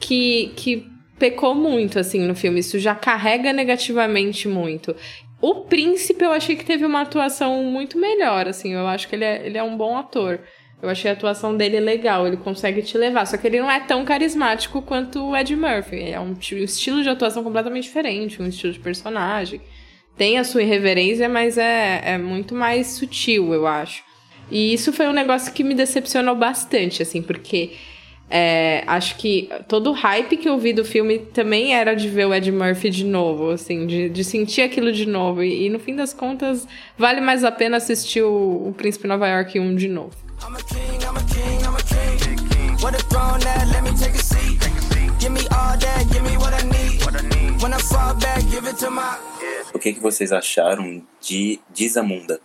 que, 0.00 0.52
que 0.56 0.86
pecou 1.18 1.54
muito, 1.54 1.98
assim, 1.98 2.20
no 2.20 2.34
filme. 2.34 2.60
Isso 2.60 2.78
já 2.78 2.94
carrega 2.94 3.52
negativamente 3.52 4.48
muito. 4.48 4.94
O 5.40 5.62
príncipe 5.66 6.24
eu 6.24 6.32
achei 6.32 6.56
que 6.56 6.64
teve 6.64 6.84
uma 6.84 7.02
atuação 7.02 7.62
muito 7.64 7.98
melhor, 7.98 8.48
assim. 8.48 8.74
Eu 8.74 8.86
acho 8.86 9.08
que 9.08 9.14
ele 9.14 9.24
é, 9.24 9.46
ele 9.46 9.58
é 9.58 9.62
um 9.62 9.76
bom 9.76 9.96
ator. 9.96 10.40
Eu 10.80 10.88
achei 10.88 11.10
a 11.10 11.14
atuação 11.14 11.56
dele 11.56 11.80
legal, 11.80 12.26
ele 12.26 12.36
consegue 12.36 12.82
te 12.82 12.96
levar. 12.96 13.26
Só 13.26 13.36
que 13.36 13.46
ele 13.46 13.60
não 13.60 13.70
é 13.70 13.80
tão 13.80 14.04
carismático 14.04 14.80
quanto 14.82 15.20
o 15.24 15.36
Ed 15.36 15.54
Murphy. 15.54 16.10
É 16.10 16.20
um 16.20 16.36
estilo 16.40 17.02
de 17.02 17.08
atuação 17.08 17.42
completamente 17.42 17.84
diferente, 17.84 18.40
um 18.40 18.46
estilo 18.46 18.72
de 18.72 18.78
personagem. 18.78 19.60
Tem 20.16 20.38
a 20.38 20.44
sua 20.44 20.62
irreverência, 20.62 21.28
mas 21.28 21.58
é, 21.58 22.02
é 22.04 22.18
muito 22.18 22.54
mais 22.54 22.88
sutil, 22.88 23.52
eu 23.52 23.66
acho. 23.66 24.02
E 24.50 24.72
isso 24.72 24.92
foi 24.92 25.06
um 25.06 25.12
negócio 25.12 25.52
que 25.52 25.62
me 25.62 25.74
decepcionou 25.74 26.34
bastante, 26.34 27.02
assim, 27.02 27.22
porque 27.22 27.72
é, 28.30 28.84
acho 28.86 29.16
que 29.16 29.48
todo 29.66 29.90
o 29.90 29.92
hype 29.92 30.36
que 30.36 30.48
eu 30.48 30.58
vi 30.58 30.72
do 30.72 30.84
filme 30.84 31.18
também 31.18 31.74
era 31.74 31.94
de 31.94 32.08
ver 32.08 32.26
o 32.26 32.34
Ed 32.34 32.50
Murphy 32.52 32.90
de 32.90 33.04
novo, 33.04 33.50
assim, 33.50 33.86
de, 33.86 34.08
de 34.10 34.22
sentir 34.22 34.62
aquilo 34.62 34.92
de 34.92 35.06
novo. 35.06 35.42
E, 35.42 35.66
e, 35.66 35.68
no 35.70 35.78
fim 35.78 35.96
das 35.96 36.12
contas, 36.12 36.66
vale 36.96 37.20
mais 37.20 37.42
a 37.42 37.50
pena 37.50 37.78
assistir 37.78 38.22
o, 38.22 38.68
o 38.68 38.74
Príncipe 38.76 39.06
Nova 39.06 39.26
York 39.26 39.58
1 39.58 39.76
de 39.76 39.88
novo. 39.88 40.14
O 49.72 49.78
que, 49.78 49.92
que 49.92 50.00
vocês 50.00 50.32
acharam 50.32 51.02
de, 51.20 51.60
de 51.70 51.88
Zamunda? 51.88 52.40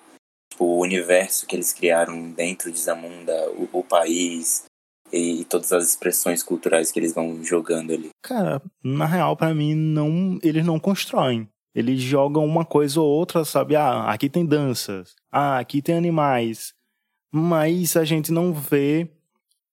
Tipo, 0.49 0.65
o 0.65 0.79
universo 0.81 1.45
que 1.45 1.55
eles 1.55 1.73
criaram 1.73 2.31
dentro 2.31 2.71
de 2.71 2.79
Zamunda, 2.79 3.49
o, 3.51 3.79
o 3.79 3.83
país, 3.83 4.63
e, 5.13 5.41
e, 5.41 5.45
todas 5.45 5.71
as 5.71 5.89
expressões 5.89 6.41
culturais 6.41 6.91
que 6.91 6.99
eles 6.99 7.13
vão 7.13 7.43
jogando 7.43 7.93
ali. 7.93 8.09
Cara, 8.21 8.59
na 8.83 9.05
real, 9.05 9.37
para 9.37 9.53
mim, 9.53 9.75
não, 9.75 10.39
eles 10.41 10.65
não 10.65 10.79
constroem. 10.79 11.47
Eles 11.75 12.01
jogam 12.01 12.45
uma 12.45 12.65
coisa 12.65 12.99
ou 12.99 13.07
outra, 13.07 13.45
sabe? 13.45 13.75
Ah, 13.75 14.09
aqui 14.09 14.29
tem 14.29 14.45
danças. 14.45 15.15
Ah, 15.31 15.59
aqui 15.59 15.81
tem 15.81 15.95
animais. 15.95 16.73
Mas 17.31 17.95
a 17.95 18.03
gente 18.03 18.31
não 18.31 18.53
vê. 18.53 19.09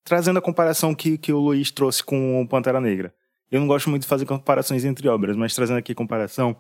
Trazendo 0.05 0.39
a 0.39 0.43
comparação 0.43 0.95
que, 0.95 1.19
que 1.19 1.33
o 1.33 1.39
Luiz 1.39 1.71
trouxe 1.71 2.03
com 2.03 2.41
o 2.41 2.49
Pantera 2.49 2.81
Negra. 2.81 3.15
Eu 3.51 3.61
não 3.61 3.67
gosto 3.67 3.91
muito 3.91 4.03
de 4.03 4.09
fazer 4.09 4.25
comparações 4.27 4.85
entre 4.85 5.09
obras, 5.09 5.37
mas 5.37 5.55
trazendo 5.55 5.79
aqui 5.79 5.95
comparação, 5.95 6.57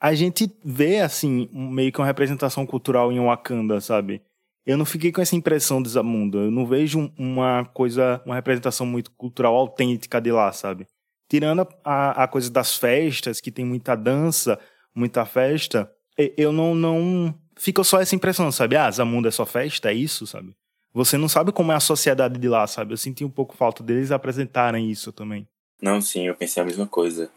a 0.00 0.14
gente 0.14 0.50
vê, 0.64 1.00
assim, 1.00 1.48
meio 1.52 1.92
que 1.92 2.00
uma 2.00 2.06
representação 2.06 2.64
cultural 2.64 3.12
em 3.12 3.20
Wakanda, 3.20 3.80
sabe? 3.80 4.22
Eu 4.64 4.76
não 4.76 4.84
fiquei 4.84 5.10
com 5.10 5.20
essa 5.20 5.34
impressão 5.34 5.82
de 5.82 5.88
Zamunda. 5.88 6.38
Eu 6.38 6.50
não 6.50 6.66
vejo 6.66 7.12
uma 7.18 7.64
coisa, 7.64 8.22
uma 8.24 8.34
representação 8.34 8.86
muito 8.86 9.10
cultural 9.12 9.54
autêntica 9.56 10.20
de 10.20 10.30
lá, 10.30 10.52
sabe? 10.52 10.86
Tirando 11.28 11.66
a, 11.84 12.24
a 12.24 12.28
coisa 12.28 12.50
das 12.50 12.76
festas, 12.76 13.40
que 13.40 13.50
tem 13.50 13.64
muita 13.64 13.96
dança, 13.96 14.58
muita 14.94 15.24
festa, 15.24 15.90
eu 16.36 16.52
não, 16.52 16.74
não. 16.74 17.34
Fica 17.56 17.82
só 17.82 18.00
essa 18.00 18.14
impressão, 18.14 18.50
sabe? 18.52 18.76
Ah, 18.76 18.90
Zamunda 18.90 19.28
é 19.28 19.32
só 19.32 19.44
festa, 19.44 19.90
é 19.90 19.94
isso, 19.94 20.26
sabe? 20.26 20.54
Você 20.94 21.16
não 21.16 21.28
sabe 21.28 21.52
como 21.52 21.72
é 21.72 21.74
a 21.74 21.80
sociedade 21.80 22.38
de 22.38 22.48
lá, 22.48 22.66
sabe? 22.66 22.92
Eu 22.92 22.98
senti 22.98 23.24
um 23.24 23.30
pouco 23.30 23.56
falta 23.56 23.82
deles 23.82 24.10
apresentarem 24.10 24.90
isso 24.90 25.10
também. 25.10 25.48
Não, 25.80 26.00
sim, 26.00 26.26
eu 26.26 26.34
pensei 26.34 26.62
a 26.62 26.66
mesma 26.66 26.86
coisa. 26.86 27.30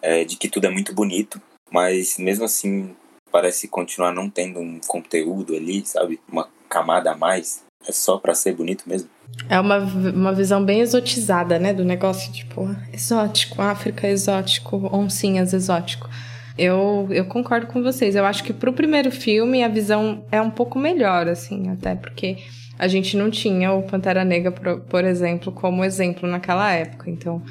É, 0.00 0.24
de 0.24 0.36
que 0.36 0.48
tudo 0.48 0.66
é 0.66 0.70
muito 0.70 0.94
bonito, 0.94 1.40
mas 1.72 2.18
mesmo 2.18 2.44
assim 2.44 2.94
parece 3.30 3.68
continuar 3.68 4.12
não 4.12 4.28
tendo 4.28 4.60
um 4.60 4.80
conteúdo 4.86 5.54
ali, 5.54 5.84
sabe? 5.84 6.20
Uma 6.30 6.48
camada 6.68 7.12
a 7.12 7.16
mais? 7.16 7.62
É 7.86 7.92
só 7.92 8.18
para 8.18 8.34
ser 8.34 8.54
bonito 8.54 8.84
mesmo? 8.86 9.08
É 9.48 9.58
uma, 9.58 9.78
uma 9.78 10.32
visão 10.32 10.64
bem 10.64 10.80
exotizada, 10.80 11.58
né? 11.58 11.72
Do 11.72 11.84
negócio, 11.84 12.32
tipo, 12.32 12.68
exótico, 12.92 13.62
África 13.62 14.08
exótico, 14.08 14.88
oncinhas 14.92 15.52
exótico. 15.52 16.08
Eu, 16.56 17.06
eu 17.10 17.24
concordo 17.26 17.68
com 17.68 17.82
vocês. 17.82 18.16
Eu 18.16 18.24
acho 18.24 18.42
que 18.42 18.52
pro 18.52 18.72
primeiro 18.72 19.10
filme 19.12 19.62
a 19.62 19.68
visão 19.68 20.24
é 20.32 20.40
um 20.40 20.50
pouco 20.50 20.78
melhor, 20.78 21.28
assim, 21.28 21.70
até 21.70 21.94
porque 21.94 22.38
a 22.78 22.88
gente 22.88 23.16
não 23.16 23.30
tinha 23.30 23.72
o 23.72 23.82
Pantera 23.82 24.24
Negra, 24.24 24.50
por, 24.50 24.80
por 24.80 25.04
exemplo, 25.04 25.52
como 25.52 25.84
exemplo 25.84 26.28
naquela 26.28 26.72
época. 26.72 27.10
Então, 27.10 27.42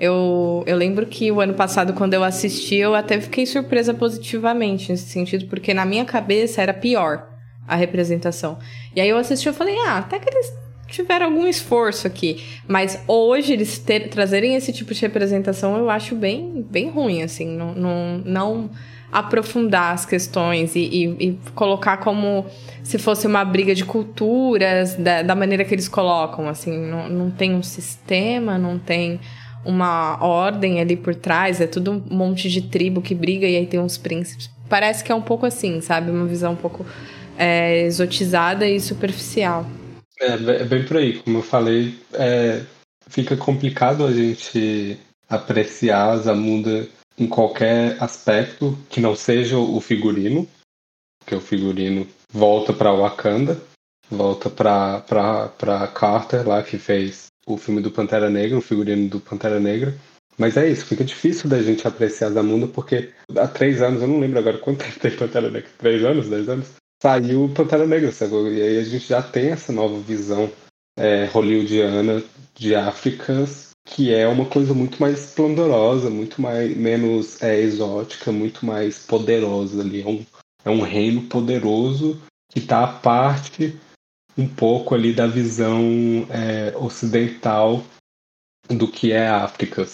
eu, 0.00 0.64
eu 0.66 0.76
lembro 0.76 1.04
que 1.06 1.30
o 1.30 1.40
ano 1.40 1.54
passado, 1.54 1.92
quando 1.92 2.14
eu 2.14 2.24
assisti, 2.24 2.76
eu 2.76 2.94
até 2.94 3.20
fiquei 3.20 3.44
surpresa 3.44 3.92
positivamente 3.92 4.90
nesse 4.90 5.10
sentido, 5.10 5.46
porque 5.46 5.74
na 5.74 5.84
minha 5.84 6.04
cabeça 6.04 6.62
era 6.62 6.72
pior 6.72 7.28
a 7.68 7.76
representação. 7.76 8.58
E 8.96 9.00
aí 9.00 9.08
eu 9.08 9.18
assisti 9.18 9.48
e 9.48 9.52
falei, 9.52 9.76
ah, 9.86 9.98
até 9.98 10.18
que 10.18 10.28
eles 10.28 10.52
tiveram 10.88 11.26
algum 11.26 11.46
esforço 11.46 12.06
aqui. 12.06 12.42
Mas 12.66 12.98
hoje 13.06 13.52
eles 13.52 13.78
ter, 13.78 14.08
trazerem 14.08 14.56
esse 14.56 14.72
tipo 14.72 14.92
de 14.92 15.00
representação 15.02 15.76
eu 15.76 15.88
acho 15.88 16.16
bem, 16.16 16.66
bem 16.68 16.90
ruim, 16.90 17.22
assim. 17.22 17.46
Não, 17.46 17.74
não, 17.74 18.18
não 18.24 18.70
aprofundar 19.12 19.92
as 19.92 20.06
questões 20.06 20.74
e, 20.74 20.80
e, 20.80 21.28
e, 21.28 21.38
colocar 21.54 21.98
como 21.98 22.46
se 22.82 22.96
fosse 22.96 23.26
uma 23.26 23.44
briga 23.44 23.74
de 23.74 23.84
culturas, 23.84 24.94
da, 24.94 25.22
da 25.22 25.34
maneira 25.34 25.64
que 25.64 25.74
eles 25.74 25.88
colocam, 25.88 26.48
assim. 26.48 26.76
Não, 26.76 27.08
não 27.08 27.30
tem 27.30 27.54
um 27.54 27.62
sistema, 27.62 28.58
não 28.58 28.78
tem 28.78 29.20
uma 29.64 30.22
ordem 30.24 30.80
ali 30.80 30.96
por 30.96 31.14
trás, 31.14 31.60
é 31.60 31.66
tudo 31.66 31.92
um 31.92 32.16
monte 32.16 32.48
de 32.48 32.62
tribo 32.62 33.02
que 33.02 33.14
briga 33.14 33.46
e 33.46 33.56
aí 33.56 33.66
tem 33.66 33.80
uns 33.80 33.98
príncipes 33.98 34.50
parece 34.70 35.02
que 35.02 35.10
é 35.10 35.14
um 35.14 35.20
pouco 35.20 35.44
assim, 35.44 35.80
sabe? 35.82 36.10
Uma 36.10 36.24
visão 36.24 36.52
um 36.52 36.56
pouco 36.56 36.86
é, 37.36 37.82
exotizada 37.82 38.66
e 38.66 38.80
superficial. 38.80 39.66
É, 40.18 40.32
é 40.32 40.64
bem 40.64 40.86
por 40.86 40.96
aí. 40.96 41.18
Como 41.18 41.38
eu 41.38 41.42
falei, 41.42 41.98
é, 42.14 42.62
fica 43.08 43.36
complicado 43.36 44.06
a 44.06 44.12
gente 44.12 44.96
apreciar 45.28 46.16
Zamunda 46.18 46.88
em 47.18 47.26
qualquer 47.26 48.02
aspecto 48.02 48.78
que 48.88 49.00
não 49.00 49.14
seja 49.14 49.58
o 49.58 49.78
figurino, 49.80 50.48
porque 51.18 51.34
o 51.34 51.40
figurino 51.40 52.06
volta 52.32 52.72
para 52.72 52.92
Wakanda, 52.92 53.60
volta 54.10 54.48
para 54.48 55.88
Carter 55.88 56.48
lá 56.48 56.62
que 56.62 56.78
fez 56.78 57.26
o 57.54 57.58
filme 57.58 57.80
do 57.80 57.90
Pantera 57.90 58.30
Negra, 58.30 58.58
o 58.58 58.62
figurino 58.62 59.08
do 59.08 59.20
Pantera 59.20 59.60
Negra. 59.60 59.94
Mas 60.38 60.56
é 60.56 60.68
isso, 60.68 60.86
fica 60.86 61.04
difícil 61.04 61.50
da 61.50 61.62
gente 61.62 61.86
apreciar 61.86 62.30
Zamunda 62.30 62.66
porque 62.66 63.10
há 63.36 63.46
três 63.46 63.82
anos, 63.82 64.00
eu 64.00 64.08
não 64.08 64.20
lembro 64.20 64.38
agora 64.38 64.58
quanto 64.58 64.84
tempo 64.84 64.98
tem 64.98 65.10
Pantera 65.10 65.50
Negra, 65.50 65.68
três 65.76 66.04
anos, 66.04 66.28
dez 66.28 66.48
anos, 66.48 66.66
saiu 67.02 67.50
Pantera 67.54 67.86
Negra, 67.86 68.10
sabe? 68.12 68.34
E 68.34 68.62
aí 68.62 68.78
a 68.78 68.84
gente 68.84 69.06
já 69.06 69.22
tem 69.22 69.50
essa 69.50 69.72
nova 69.72 69.98
visão 70.00 70.50
é, 70.96 71.26
hollywoodiana 71.26 72.22
de 72.54 72.74
África, 72.74 73.44
que 73.86 74.14
é 74.14 74.26
uma 74.28 74.44
coisa 74.44 74.74
muito 74.74 75.00
mais 75.00 75.18
esplendorosa, 75.24 76.10
muito 76.10 76.40
mais, 76.40 76.76
menos 76.76 77.42
é, 77.42 77.58
exótica, 77.58 78.30
muito 78.30 78.64
mais 78.64 78.98
poderosa 79.00 79.80
ali. 79.80 80.02
É 80.02 80.06
um, 80.06 80.24
é 80.64 80.70
um 80.70 80.80
reino 80.80 81.22
poderoso 81.22 82.20
que 82.50 82.58
está 82.58 82.84
à 82.84 82.86
parte 82.86 83.78
um 84.36 84.48
pouco 84.48 84.94
ali 84.94 85.12
da 85.12 85.26
visão 85.26 85.82
é, 86.30 86.76
ocidental 86.76 87.84
do 88.68 88.88
que 88.88 89.12
é 89.12 89.28
África. 89.28 89.86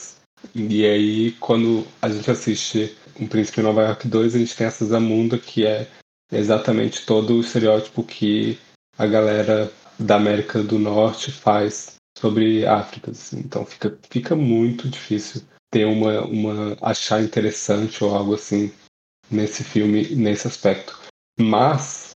E 0.55 0.85
aí, 0.85 1.33
quando 1.33 1.87
a 2.01 2.09
gente 2.09 2.31
assiste 2.31 2.97
Um 3.19 3.27
Príncipe 3.27 3.61
em 3.61 3.65
Nova 3.65 3.83
York 3.83 4.07
2, 4.07 4.35
a 4.35 4.39
gente 4.39 4.57
tem 4.57 4.67
essa 4.67 4.85
Zamunda 4.85 5.39
que 5.39 5.67
é 5.67 5.89
exatamente 6.31 7.07
todo 7.07 7.35
o 7.35 7.41
estereótipo 7.41 8.03
que 8.03 8.59
a 8.99 9.07
galera 9.07 9.73
da 9.99 10.17
América 10.17 10.63
do 10.63 10.79
Norte 10.79 11.33
faz 11.33 11.97
sobre 12.19 12.67
África. 12.67 13.11
Assim. 13.11 13.39
Então 13.39 13.65
fica, 13.65 13.99
fica 14.11 14.37
muito 14.37 14.89
difícil 14.89 15.43
ter 15.71 15.85
uma, 15.85 16.23
uma 16.23 16.77
achar 16.81 17.23
interessante 17.23 18.03
ou 18.05 18.15
algo 18.15 18.35
assim 18.35 18.73
nesse 19.31 19.65
filme, 19.65 20.15
nesse 20.15 20.47
aspecto. 20.47 20.99
Mas 21.39 22.11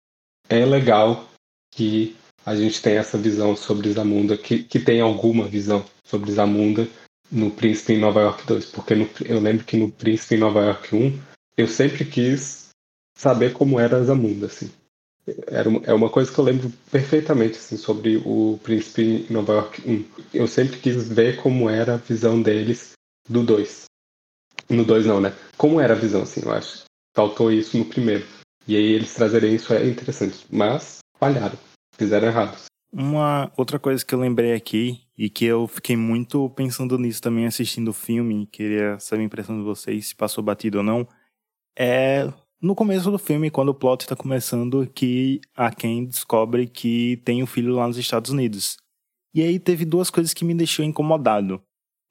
é 0.49 0.65
legal 0.65 1.28
que 1.71 2.15
a 2.45 2.55
gente 2.55 2.81
tenha 2.81 2.99
essa 2.99 3.17
visão 3.17 3.55
sobre 3.55 3.91
Zamunda, 3.91 4.37
que, 4.37 4.63
que 4.63 4.79
tem 4.79 5.01
alguma 5.01 5.45
visão 5.47 5.85
sobre 6.03 6.31
Zamunda 6.31 6.87
no 7.31 7.51
Príncipe 7.51 7.93
em 7.93 7.99
Nova 7.99 8.21
York 8.21 8.45
2. 8.45 8.65
Porque 8.67 8.95
no, 8.95 9.09
eu 9.25 9.39
lembro 9.39 9.65
que 9.65 9.77
no 9.77 9.91
Príncipe 9.91 10.35
em 10.35 10.39
Nova 10.39 10.61
York 10.61 10.95
1 10.95 11.19
eu 11.57 11.67
sempre 11.67 12.05
quis 12.05 12.69
saber 13.17 13.53
como 13.53 13.79
era 13.79 14.03
Zamunda, 14.03 14.47
assim 14.47 14.71
era 15.47 15.69
é 15.85 15.93
uma 15.93 16.09
coisa 16.09 16.31
que 16.31 16.39
eu 16.39 16.43
lembro 16.43 16.71
perfeitamente 16.91 17.57
assim, 17.57 17.77
sobre 17.77 18.17
o 18.25 18.59
Príncipe 18.63 19.25
em 19.29 19.33
Nova 19.33 19.53
York 19.53 19.81
1. 19.85 20.05
Eu 20.33 20.47
sempre 20.47 20.79
quis 20.79 21.07
ver 21.07 21.37
como 21.37 21.69
era 21.69 21.95
a 21.95 21.97
visão 21.97 22.41
deles 22.41 22.93
do 23.27 23.43
2. 23.43 23.85
No 24.69 24.83
2 24.83 25.05
não, 25.05 25.19
né? 25.19 25.33
Como 25.57 25.79
era 25.79 25.93
a 25.93 25.97
visão, 25.97 26.23
assim, 26.23 26.41
eu 26.43 26.51
acho. 26.51 26.83
Faltou 27.15 27.51
isso 27.51 27.77
no 27.77 27.85
primeiro. 27.85 28.25
E 28.67 28.75
aí 28.75 28.93
eles 28.93 29.13
trazerem 29.13 29.55
isso 29.55 29.73
é 29.73 29.85
interessante. 29.87 30.45
Mas 30.49 30.99
falharam. 31.19 31.57
Fizeram 31.93 32.27
errado. 32.27 32.57
Uma 32.91 33.51
outra 33.55 33.77
coisa 33.77 34.03
que 34.03 34.15
eu 34.15 34.19
lembrei 34.19 34.53
aqui 34.53 35.01
e 35.17 35.29
que 35.29 35.45
eu 35.45 35.67
fiquei 35.67 35.95
muito 35.95 36.49
pensando 36.51 36.97
nisso 36.97 37.21
também 37.21 37.45
assistindo 37.45 37.89
o 37.89 37.93
filme, 37.93 38.47
queria 38.47 38.99
saber 38.99 39.21
a 39.21 39.25
impressão 39.25 39.57
de 39.57 39.63
vocês, 39.63 40.07
se 40.07 40.15
passou 40.15 40.43
batido 40.43 40.79
ou 40.79 40.83
não, 40.83 41.07
é 41.77 42.31
no 42.61 42.75
começo 42.75 43.09
do 43.09 43.17
filme, 43.17 43.49
quando 43.49 43.69
o 43.69 43.73
plot 43.73 44.01
está 44.01 44.17
começando, 44.17 44.85
que 44.93 45.39
a 45.55 45.71
Ken 45.71 46.03
descobre 46.03 46.67
que 46.67 47.21
tem 47.23 47.41
um 47.41 47.45
filho 47.45 47.75
lá 47.75 47.87
nos 47.87 47.97
Estados 47.97 48.31
Unidos. 48.31 48.75
E 49.33 49.41
aí 49.41 49.57
teve 49.59 49.85
duas 49.85 50.09
coisas 50.09 50.33
que 50.33 50.43
me 50.43 50.53
deixou 50.53 50.83
incomodado 50.83 51.61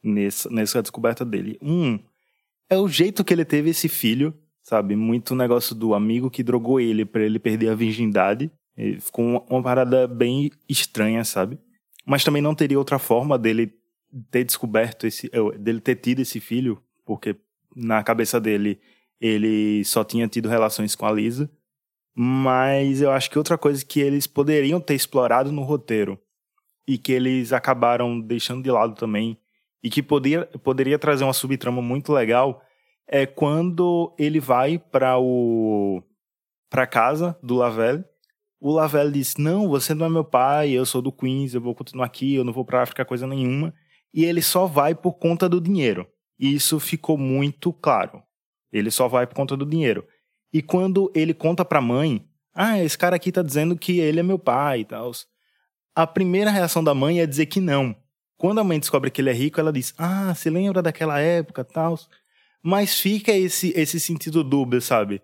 nessa, 0.02 0.48
nessa 0.48 0.80
descoberta 0.80 1.22
dele. 1.22 1.58
Um, 1.60 1.98
é 2.70 2.78
o 2.78 2.88
jeito 2.88 3.22
que 3.22 3.34
ele 3.34 3.44
teve 3.44 3.68
esse 3.70 3.90
filho, 3.90 4.32
sabe? 4.62 4.96
Muito 4.96 5.34
negócio 5.34 5.74
do 5.74 5.92
amigo 5.92 6.30
que 6.30 6.42
drogou 6.42 6.80
ele 6.80 7.04
para 7.04 7.22
ele 7.22 7.38
perder 7.38 7.68
a 7.68 7.74
virgindade. 7.74 8.50
Ficou 9.00 9.44
uma, 9.48 9.62
parada 9.62 10.06
bem 10.06 10.50
estranha, 10.68 11.24
sabe? 11.24 11.58
Mas 12.06 12.24
também 12.24 12.40
não 12.40 12.54
teria 12.54 12.78
outra 12.78 12.98
forma 12.98 13.38
dele 13.38 13.74
ter 14.30 14.44
descoberto 14.44 15.06
esse. 15.06 15.30
dele 15.58 15.80
ter 15.80 15.96
tido 15.96 16.20
esse 16.20 16.40
filho, 16.40 16.82
porque 17.04 17.36
na 17.74 18.02
cabeça 18.02 18.40
dele 18.40 18.80
ele 19.20 19.84
só 19.84 20.04
tinha 20.04 20.28
tido 20.28 20.48
relações 20.48 20.94
com 20.94 21.06
a 21.06 21.12
Lisa. 21.12 21.50
Mas 22.14 23.00
eu 23.00 23.10
acho 23.12 23.30
que 23.30 23.38
outra 23.38 23.56
coisa 23.56 23.84
que 23.84 24.00
eles 24.00 24.26
poderiam 24.26 24.80
ter 24.80 24.94
explorado 24.94 25.52
no 25.52 25.62
roteiro 25.62 26.18
e 26.86 26.98
que 26.98 27.12
eles 27.12 27.52
acabaram 27.52 28.18
deixando 28.20 28.62
de 28.62 28.70
lado 28.70 28.94
também 28.94 29.38
e 29.82 29.90
que 29.90 30.02
poderia, 30.02 30.46
poderia 30.46 30.98
trazer 30.98 31.24
uma 31.24 31.32
subtrama 31.32 31.80
muito 31.82 32.12
legal 32.12 32.62
é 33.06 33.24
quando 33.24 34.14
ele 34.18 34.40
vai 34.40 34.78
para 34.78 35.18
o 35.18 36.02
para 36.68 36.86
casa 36.86 37.38
do 37.42 37.54
Lavelle. 37.54 38.04
O 38.60 38.72
Lavelle 38.72 39.12
diz: 39.12 39.36
"Não, 39.36 39.68
você 39.68 39.94
não 39.94 40.06
é 40.06 40.08
meu 40.08 40.24
pai, 40.24 40.70
eu 40.70 40.84
sou 40.84 41.00
do 41.00 41.12
Queens, 41.12 41.54
eu 41.54 41.60
vou 41.60 41.74
continuar 41.74 42.06
aqui, 42.06 42.34
eu 42.34 42.44
não 42.44 42.52
vou 42.52 42.64
para 42.64 42.82
África 42.82 43.04
coisa 43.04 43.26
nenhuma". 43.26 43.72
E 44.12 44.24
ele 44.24 44.42
só 44.42 44.66
vai 44.66 44.94
por 44.94 45.14
conta 45.14 45.48
do 45.48 45.60
dinheiro. 45.60 46.06
E 46.38 46.54
isso 46.54 46.78
ficou 46.78 47.18
muito 47.18 47.72
claro. 47.72 48.22
Ele 48.72 48.90
só 48.90 49.08
vai 49.08 49.26
por 49.26 49.34
conta 49.34 49.56
do 49.56 49.66
dinheiro. 49.66 50.06
E 50.52 50.62
quando 50.62 51.10
ele 51.14 51.34
conta 51.34 51.64
pra 51.64 51.80
mãe, 51.80 52.26
ah, 52.54 52.82
esse 52.82 52.96
cara 52.96 53.16
aqui 53.16 53.30
tá 53.30 53.42
dizendo 53.42 53.76
que 53.76 53.98
ele 54.00 54.20
é 54.20 54.22
meu 54.22 54.38
pai 54.38 54.80
e 54.80 54.84
tal. 54.84 55.10
A 55.94 56.06
primeira 56.06 56.50
reação 56.50 56.82
da 56.82 56.94
mãe 56.94 57.20
é 57.20 57.26
dizer 57.26 57.46
que 57.46 57.60
não. 57.60 57.94
Quando 58.36 58.60
a 58.60 58.64
mãe 58.64 58.78
descobre 58.78 59.10
que 59.10 59.20
ele 59.20 59.30
é 59.30 59.32
rico, 59.32 59.60
ela 59.60 59.72
diz, 59.72 59.92
ah, 59.98 60.34
se 60.34 60.48
lembra 60.48 60.80
daquela 60.80 61.18
época 61.18 61.64
tal. 61.64 61.98
Mas 62.62 62.98
fica 62.98 63.32
esse, 63.32 63.72
esse 63.76 63.98
sentido 63.98 64.44
dúbio, 64.44 64.80
sabe? 64.80 65.20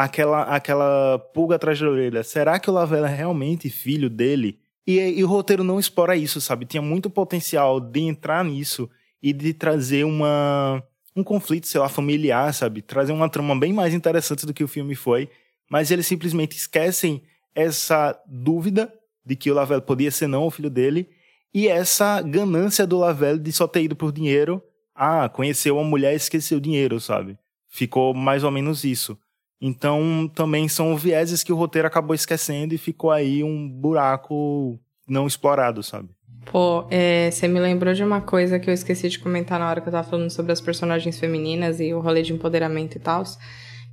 Aquela, 0.00 0.42
aquela 0.44 1.18
pulga 1.34 1.56
atrás 1.56 1.80
da 1.80 1.88
orelha. 1.88 2.22
Será 2.22 2.60
que 2.60 2.70
o 2.70 2.72
Lavella 2.72 3.10
é 3.10 3.16
realmente 3.16 3.68
filho 3.68 4.08
dele? 4.08 4.60
E, 4.86 5.00
e, 5.00 5.24
o 5.24 5.26
roteiro 5.26 5.64
não 5.64 5.80
explora 5.80 6.14
isso, 6.14 6.40
sabe? 6.40 6.66
Tinha 6.66 6.80
muito 6.80 7.10
potencial 7.10 7.80
de 7.80 8.02
entrar 8.02 8.44
nisso 8.44 8.88
e 9.20 9.32
de 9.32 9.52
trazer 9.52 10.04
uma, 10.04 10.80
um 11.16 11.24
conflito, 11.24 11.66
sei 11.66 11.80
lá, 11.80 11.88
familiar, 11.88 12.54
sabe? 12.54 12.80
Trazer 12.80 13.10
uma 13.10 13.28
trama 13.28 13.58
bem 13.58 13.72
mais 13.72 13.92
interessante 13.92 14.46
do 14.46 14.54
que 14.54 14.62
o 14.62 14.68
filme 14.68 14.94
foi. 14.94 15.28
Mas 15.68 15.90
eles 15.90 16.06
simplesmente 16.06 16.56
esquecem 16.56 17.20
essa 17.52 18.16
dúvida 18.24 18.94
de 19.26 19.34
que 19.34 19.50
o 19.50 19.54
Lavelle 19.54 19.82
podia 19.82 20.12
ser 20.12 20.28
não 20.28 20.46
o 20.46 20.50
filho 20.52 20.70
dele 20.70 21.08
e 21.52 21.66
essa 21.66 22.22
ganância 22.22 22.86
do 22.86 22.98
Lavelle 22.98 23.40
de 23.40 23.50
só 23.50 23.66
ter 23.66 23.82
ido 23.82 23.96
por 23.96 24.12
dinheiro. 24.12 24.62
Ah, 24.94 25.28
conheceu 25.28 25.76
uma 25.76 25.82
mulher 25.82 26.12
e 26.12 26.16
esqueceu 26.18 26.58
o 26.58 26.60
dinheiro, 26.60 27.00
sabe? 27.00 27.36
Ficou 27.68 28.14
mais 28.14 28.44
ou 28.44 28.52
menos 28.52 28.84
isso. 28.84 29.18
Então, 29.60 30.30
também 30.34 30.68
são 30.68 30.96
vieses 30.96 31.42
que 31.42 31.52
o 31.52 31.56
roteiro 31.56 31.88
acabou 31.88 32.14
esquecendo 32.14 32.74
e 32.74 32.78
ficou 32.78 33.10
aí 33.10 33.42
um 33.42 33.68
buraco 33.68 34.78
não 35.08 35.26
explorado, 35.26 35.82
sabe? 35.82 36.08
Pô, 36.50 36.86
é, 36.90 37.30
você 37.30 37.46
me 37.46 37.60
lembrou 37.60 37.92
de 37.92 38.02
uma 38.02 38.20
coisa 38.20 38.58
que 38.58 38.70
eu 38.70 38.74
esqueci 38.74 39.08
de 39.08 39.18
comentar 39.18 39.58
na 39.58 39.68
hora 39.68 39.80
que 39.80 39.88
eu 39.88 39.92
tava 39.92 40.08
falando 40.08 40.30
sobre 40.30 40.52
as 40.52 40.60
personagens 40.60 41.18
femininas 41.18 41.80
e 41.80 41.92
o 41.92 42.00
rolê 42.00 42.22
de 42.22 42.32
empoderamento 42.32 42.96
e 42.96 43.00
tal. 43.00 43.22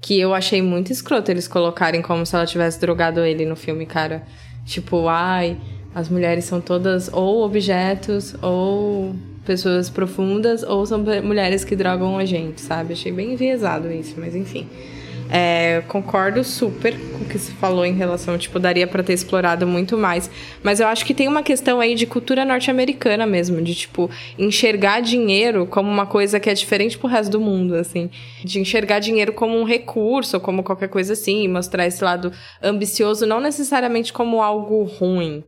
Que 0.02 0.20
eu 0.20 0.34
achei 0.34 0.62
muito 0.62 0.92
escroto 0.92 1.32
eles 1.32 1.48
colocarem 1.48 2.02
como 2.02 2.26
se 2.26 2.36
ela 2.36 2.46
tivesse 2.46 2.80
drogado 2.80 3.22
ele 3.22 3.46
no 3.46 3.56
filme, 3.56 3.86
cara. 3.86 4.24
Tipo, 4.66 5.08
ai, 5.08 5.60
as 5.94 6.10
mulheres 6.10 6.46
são 6.46 6.62
todas 6.62 7.10
ou 7.12 7.44
objetos, 7.44 8.36
ou 8.42 9.16
pessoas 9.46 9.90
profundas, 9.90 10.64
ou 10.64 10.86
são 10.86 11.04
mulheres 11.24 11.64
que 11.64 11.76
drogam 11.76 12.18
a 12.18 12.26
gente, 12.26 12.62
sabe? 12.62 12.94
Achei 12.94 13.12
bem 13.12 13.34
enviesado 13.34 13.92
isso, 13.92 14.16
mas 14.18 14.36
enfim. 14.36 14.68
É, 15.30 15.82
concordo 15.88 16.44
super 16.44 16.94
com 17.12 17.24
o 17.24 17.26
que 17.26 17.40
se 17.40 17.52
falou 17.54 17.84
em 17.84 17.94
relação, 17.94 18.38
tipo, 18.38 18.60
daria 18.60 18.86
para 18.86 19.02
ter 19.02 19.14
explorado 19.14 19.66
muito 19.66 19.98
mais. 19.98 20.30
Mas 20.62 20.80
eu 20.80 20.88
acho 20.88 21.04
que 21.06 21.14
tem 21.14 21.28
uma 21.28 21.42
questão 21.42 21.80
aí 21.80 21.96
de 21.96 22.06
cultura 22.06 22.46
norte-americana 22.46 23.26
mesmo, 23.26 23.62
de, 23.62 23.74
tipo, 23.74 24.10
enxergar 24.38 25.02
dinheiro 25.02 25.66
como 25.66 25.90
uma 25.90 26.06
coisa 26.06 26.40
que 26.40 26.50
é 26.50 26.54
diferente 26.54 26.98
pro 26.98 27.08
resto 27.08 27.32
do 27.32 27.40
mundo, 27.40 27.76
assim. 27.76 28.10
De 28.44 28.60
enxergar 28.60 29.00
dinheiro 29.00 29.34
como 29.34 29.58
um 29.58 29.64
recurso, 29.64 30.38
ou 30.38 30.42
como 30.42 30.64
qualquer 30.64 30.90
coisa 30.90 31.14
assim, 31.14 31.44
e 31.44 31.48
mostrar 31.48 31.88
esse 31.88 32.04
lado 32.04 32.32
ambicioso, 32.62 33.26
não 33.26 33.40
necessariamente 33.40 34.14
como 34.14 34.42
algo 34.42 34.84
ruim, 34.84 35.44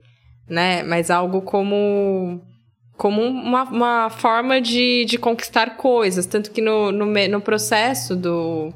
né? 0.50 0.82
Mas 0.84 1.12
algo 1.12 1.42
como 1.42 2.42
como 2.98 3.22
uma, 3.22 3.64
uma 3.66 4.10
forma 4.10 4.60
de, 4.60 5.06
de 5.06 5.20
conquistar 5.20 5.78
coisas. 5.78 6.26
Tanto 6.26 6.50
que 6.50 6.62
no, 6.62 6.92
no, 6.92 7.06
no 7.06 7.40
processo 7.40 8.16
do 8.16 8.74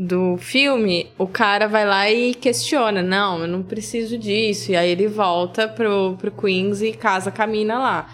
do 0.00 0.38
filme, 0.38 1.08
o 1.18 1.26
cara 1.26 1.68
vai 1.68 1.84
lá 1.84 2.10
e 2.10 2.32
questiona: 2.32 3.02
não, 3.02 3.40
eu 3.40 3.46
não 3.46 3.62
preciso 3.62 4.16
disso. 4.16 4.72
E 4.72 4.76
aí 4.76 4.90
ele 4.90 5.06
volta 5.06 5.68
pro, 5.68 6.16
pro 6.18 6.30
Queens 6.30 6.80
e 6.80 6.92
casa 6.92 7.30
com 7.30 7.42
a 7.42 7.46
mina 7.46 7.78
lá. 7.78 8.08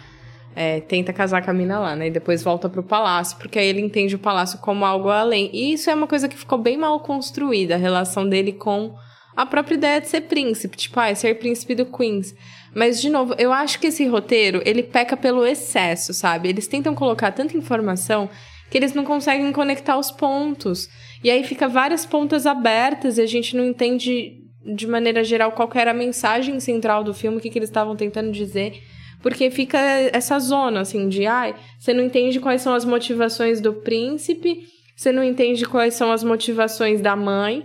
é, 0.57 0.81
tenta 0.81 1.13
casar 1.13 1.45
com 1.45 1.51
a 1.51 1.55
mina 1.55 1.79
lá, 1.79 1.95
né? 1.95 2.09
E 2.09 2.11
depois 2.11 2.43
volta 2.43 2.69
pro 2.69 2.83
palácio, 2.83 3.39
porque 3.39 3.59
aí 3.59 3.69
ele 3.69 3.81
entende 3.81 4.17
o 4.17 4.19
palácio 4.19 4.59
como 4.59 4.85
algo 4.85 5.11
além. 5.11 5.49
E 5.53 5.75
isso 5.75 5.89
é 5.89 5.95
uma 5.95 6.09
coisa 6.09 6.29
que 6.29 6.37
ficou 6.37 6.59
bem 6.59 6.77
mal 6.77 6.99
construída, 7.01 7.75
a 7.77 7.79
relação 7.79 8.29
dele 8.29 8.53
com 8.53 8.97
a 9.37 9.47
própria 9.47 9.75
ideia 9.77 10.01
de 10.01 10.09
ser 10.09 10.23
príncipe, 10.23 10.77
tipo, 10.77 10.99
ah, 10.99 11.15
ser 11.15 11.39
príncipe 11.39 11.75
do 11.75 11.87
Queens. 11.87 12.35
Mas, 12.75 13.01
de 13.01 13.11
novo, 13.11 13.35
eu 13.39 13.53
acho 13.53 13.79
que 13.79 13.89
esse 13.89 14.07
roteiro, 14.07 14.61
ele 14.65 14.83
peca 14.83 15.17
pelo 15.17 15.47
excesso, 15.47 16.13
sabe? 16.13 16.49
Eles 16.49 16.67
tentam 16.67 16.95
colocar 16.95 17.31
tanta 17.33 17.57
informação 17.57 18.29
que 18.71 18.77
eles 18.77 18.95
não 18.95 19.05
conseguem 19.05 19.53
conectar 19.53 19.99
os 19.99 20.11
pontos. 20.11 20.89
E 21.23 21.31
aí 21.31 21.45
fica 21.45 21.69
várias 21.69 22.05
pontas 22.05 22.47
abertas 22.47 23.19
e 23.19 23.23
a 23.23 23.27
gente 23.27 23.57
não 23.57 23.65
entende 23.65 24.43
de 24.65 24.87
maneira 24.87 25.23
geral 25.23 25.53
qual 25.53 25.71
era 25.75 25.93
a 25.93 25.95
mensagem 25.95 26.59
central 26.59 27.05
do 27.05 27.15
filme, 27.15 27.39
o 27.39 27.41
que, 27.41 27.51
que 27.51 27.59
eles 27.59 27.69
estavam 27.69 27.95
tentando 27.95 28.33
dizer. 28.33 28.83
Porque 29.23 29.51
fica 29.51 29.79
essa 30.13 30.39
zona, 30.39 30.81
assim, 30.81 31.09
de 31.09 31.27
ai, 31.27 31.55
você 31.79 31.93
não 31.95 32.05
entende 32.05 32.41
quais 32.41 32.63
são 32.63 32.75
as 32.75 32.85
motivações 32.85 33.61
do 33.61 33.73
príncipe, 33.73 34.65
você 34.97 35.13
não 35.13 35.23
entende 35.23 35.65
quais 35.67 35.95
são 35.95 36.13
as 36.13 36.23
motivações 36.23 37.01
da 37.01 37.15
mãe, 37.15 37.65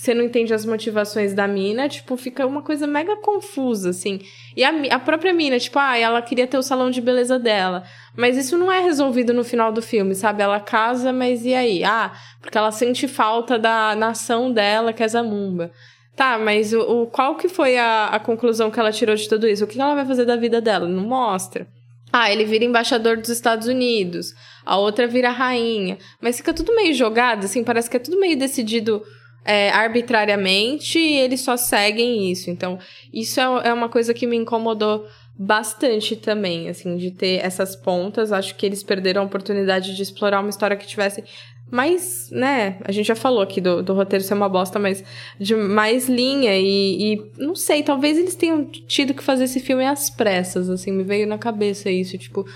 você 0.00 0.12
não 0.12 0.24
entende 0.24 0.52
as 0.52 0.64
motivações 0.64 1.32
da 1.34 1.48
mina, 1.48 1.88
tipo, 1.88 2.16
fica 2.16 2.46
uma 2.46 2.62
coisa 2.62 2.86
mega 2.86 3.16
confusa, 3.16 3.90
assim. 3.90 4.20
E 4.54 4.62
a, 4.62 4.70
a 4.94 4.98
própria 4.98 5.32
mina, 5.32 5.58
tipo, 5.58 5.78
ah, 5.78 5.96
ela 5.96 6.20
queria 6.20 6.46
ter 6.46 6.58
o 6.58 6.62
salão 6.62 6.90
de 6.90 7.00
beleza 7.00 7.38
dela. 7.38 7.82
Mas 8.14 8.36
isso 8.36 8.58
não 8.58 8.70
é 8.70 8.80
resolvido 8.80 9.32
no 9.32 9.42
final 9.42 9.72
do 9.72 9.80
filme, 9.80 10.14
sabe? 10.14 10.42
Ela 10.42 10.60
casa, 10.60 11.12
mas 11.12 11.44
e 11.44 11.54
aí? 11.54 11.82
Ah, 11.82 12.12
porque 12.40 12.58
ela 12.58 12.70
sente 12.70 13.08
falta 13.08 13.58
da 13.58 13.96
nação 13.96 14.52
dela, 14.52 14.92
que 14.92 15.02
é 15.02 15.08
Zamumba. 15.08 15.72
Tá, 16.14 16.38
mas 16.38 16.72
o, 16.72 16.80
o, 16.80 17.06
qual 17.06 17.36
que 17.36 17.48
foi 17.48 17.76
a, 17.76 18.06
a 18.06 18.18
conclusão 18.18 18.70
que 18.70 18.80
ela 18.80 18.90
tirou 18.92 19.14
de 19.14 19.28
tudo 19.28 19.46
isso? 19.46 19.64
O 19.64 19.66
que 19.66 19.80
ela 19.80 19.94
vai 19.94 20.06
fazer 20.06 20.24
da 20.24 20.36
vida 20.36 20.60
dela? 20.60 20.88
Não 20.88 21.06
mostra. 21.06 21.66
Ah, 22.10 22.32
ele 22.32 22.44
vira 22.44 22.64
embaixador 22.64 23.18
dos 23.18 23.28
Estados 23.28 23.66
Unidos, 23.66 24.32
a 24.64 24.78
outra 24.78 25.06
vira 25.06 25.30
rainha. 25.30 25.98
Mas 26.20 26.38
fica 26.38 26.54
tudo 26.54 26.74
meio 26.74 26.94
jogado, 26.94 27.44
assim, 27.44 27.62
parece 27.62 27.90
que 27.90 27.96
é 27.96 28.00
tudo 28.00 28.18
meio 28.18 28.38
decidido 28.38 29.02
é, 29.46 29.70
arbitrariamente 29.70 30.98
e 30.98 31.18
eles 31.18 31.40
só 31.40 31.56
seguem 31.56 32.30
isso. 32.30 32.50
Então, 32.50 32.78
isso 33.12 33.40
é, 33.40 33.68
é 33.68 33.72
uma 33.72 33.88
coisa 33.88 34.12
que 34.12 34.26
me 34.26 34.36
incomodou 34.36 35.06
bastante 35.38 36.16
também, 36.16 36.68
assim, 36.68 36.96
de 36.96 37.10
ter 37.10 37.44
essas 37.44 37.76
pontas. 37.76 38.32
Acho 38.32 38.54
que 38.56 38.66
eles 38.66 38.82
perderam 38.82 39.22
a 39.22 39.24
oportunidade 39.24 39.94
de 39.94 40.02
explorar 40.02 40.40
uma 40.40 40.50
história 40.50 40.76
que 40.76 40.86
tivesse 40.86 41.22
mais, 41.70 42.30
né? 42.30 42.78
A 42.84 42.92
gente 42.92 43.06
já 43.06 43.16
falou 43.16 43.42
aqui 43.42 43.60
do, 43.60 43.82
do 43.82 43.92
roteiro 43.92 44.24
ser 44.24 44.34
uma 44.34 44.48
bosta, 44.48 44.78
mas 44.78 45.02
de 45.38 45.54
mais 45.54 46.08
linha 46.08 46.56
e, 46.56 47.14
e, 47.14 47.30
não 47.38 47.54
sei, 47.54 47.82
talvez 47.82 48.16
eles 48.16 48.36
tenham 48.36 48.64
tido 48.64 49.12
que 49.12 49.22
fazer 49.22 49.44
esse 49.44 49.60
filme 49.60 49.84
às 49.84 50.08
pressas, 50.08 50.70
assim, 50.70 50.92
me 50.92 51.02
veio 51.02 51.26
na 51.26 51.38
cabeça 51.38 51.90
isso, 51.90 52.16
tipo, 52.16 52.46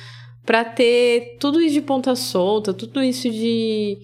pra 0.46 0.64
ter 0.64 1.36
tudo 1.40 1.60
isso 1.60 1.74
de 1.74 1.80
ponta 1.80 2.14
solta, 2.14 2.72
tudo 2.72 3.02
isso 3.02 3.28
de, 3.28 3.98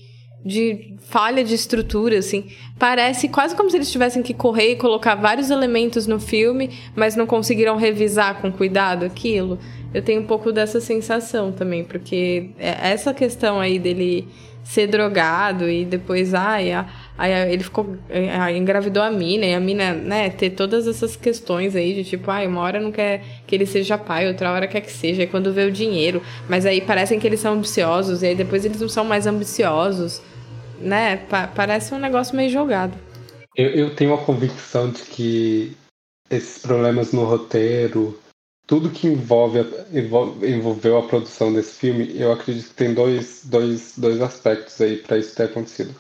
de 0.47 0.95
falha 1.01 1.43
de 1.43 1.55
estrutura, 1.55 2.19
assim. 2.19 2.47
Parece 2.79 3.29
quase 3.29 3.55
como 3.57 3.71
se 3.71 3.77
eles 3.77 3.91
tivessem 3.91 4.23
que 4.23 4.33
correr 4.33 4.73
e 4.73 4.77
colocar 4.77 5.15
vários 5.17 5.51
elementos 5.51 6.07
no 6.07 6.21
filme, 6.21 6.71
mas 6.95 7.17
não 7.17 7.27
conseguiram 7.27 7.77
revisar 7.77 8.41
com 8.41 8.53
cuidado 8.53 9.05
aquilo. 9.05 9.59
Eu 9.93 10.03
tenho 10.03 10.21
um 10.21 10.27
pouco 10.27 10.53
dessa 10.53 10.81
sensação 10.81 11.53
também, 11.53 11.85
porque 11.85 12.51
é, 12.59 12.91
essa 12.91 13.13
questão 13.13 13.59
aí 13.59 13.79
dele 13.79 14.29
ser 14.63 14.89
drogado 14.89 15.71
e 15.71 15.85
depois, 15.85 16.35
ai, 16.35 16.73
aí 17.17 17.53
ele 17.53 17.63
ficou. 17.63 17.97
Aí 18.41 18.59
engravidou 18.59 19.03
a 19.03 19.11
mina, 19.11 19.47
e 19.47 19.55
a 19.55 19.61
mina, 19.61 19.93
né, 19.95 20.29
ter 20.29 20.51
todas 20.51 20.89
essas 20.89 21.15
questões 21.15 21.77
aí 21.77 21.95
de 21.95 22.05
tipo, 22.05 22.29
ai, 22.31 22.49
uma 22.49 22.61
hora 22.61 22.81
não 22.81 22.91
quer 22.91 23.23
que 23.47 23.55
ele 23.55 23.65
seja 23.65 23.97
pai, 23.97 24.27
outra 24.27 24.51
hora 24.51 24.67
quer 24.67 24.81
que 24.81 24.91
seja, 24.91 25.23
e 25.23 25.27
quando 25.27 25.53
vê 25.53 25.65
o 25.65 25.71
dinheiro. 25.71 26.21
Mas 26.49 26.67
aí 26.67 26.81
parecem 26.81 27.19
que 27.19 27.27
eles 27.27 27.41
são 27.41 27.55
ambiciosos, 27.55 28.23
e 28.23 28.27
aí 28.27 28.35
depois 28.35 28.65
eles 28.65 28.81
não 28.81 28.89
são 28.89 29.05
mais 29.05 29.27
ambiciosos, 29.27 30.21
né? 30.79 31.17
Pa 31.17 31.49
parece 31.49 31.95
um 31.95 31.99
negócio 31.99 32.37
meio 32.37 32.51
jogado. 32.51 32.97
Eu, 33.57 33.71
eu 33.71 33.95
tenho 33.95 34.15
a 34.15 34.25
convicção 34.25 34.91
de 34.91 35.03
que 35.03 35.77
esses 36.31 36.59
problemas 36.59 37.13
no 37.13 37.25
roteiro, 37.25 38.19
tudo 38.67 38.91
que 38.91 39.07
envolve, 39.07 39.61
envolve, 39.93 40.47
envolveu 40.47 40.99
a 40.99 41.07
produção 41.07 41.53
desse 41.53 41.75
filme, 41.75 42.19
eu 42.19 42.33
acredito 42.33 42.69
que 42.69 42.75
tem 42.75 42.93
dois, 42.93 43.43
dois, 43.45 43.95
dois 43.97 44.21
aspectos 44.21 44.81
aí 44.81 44.99
para 44.99 45.19
isso 45.19 45.35
ter 45.35 45.45
acontecido. 45.45 45.95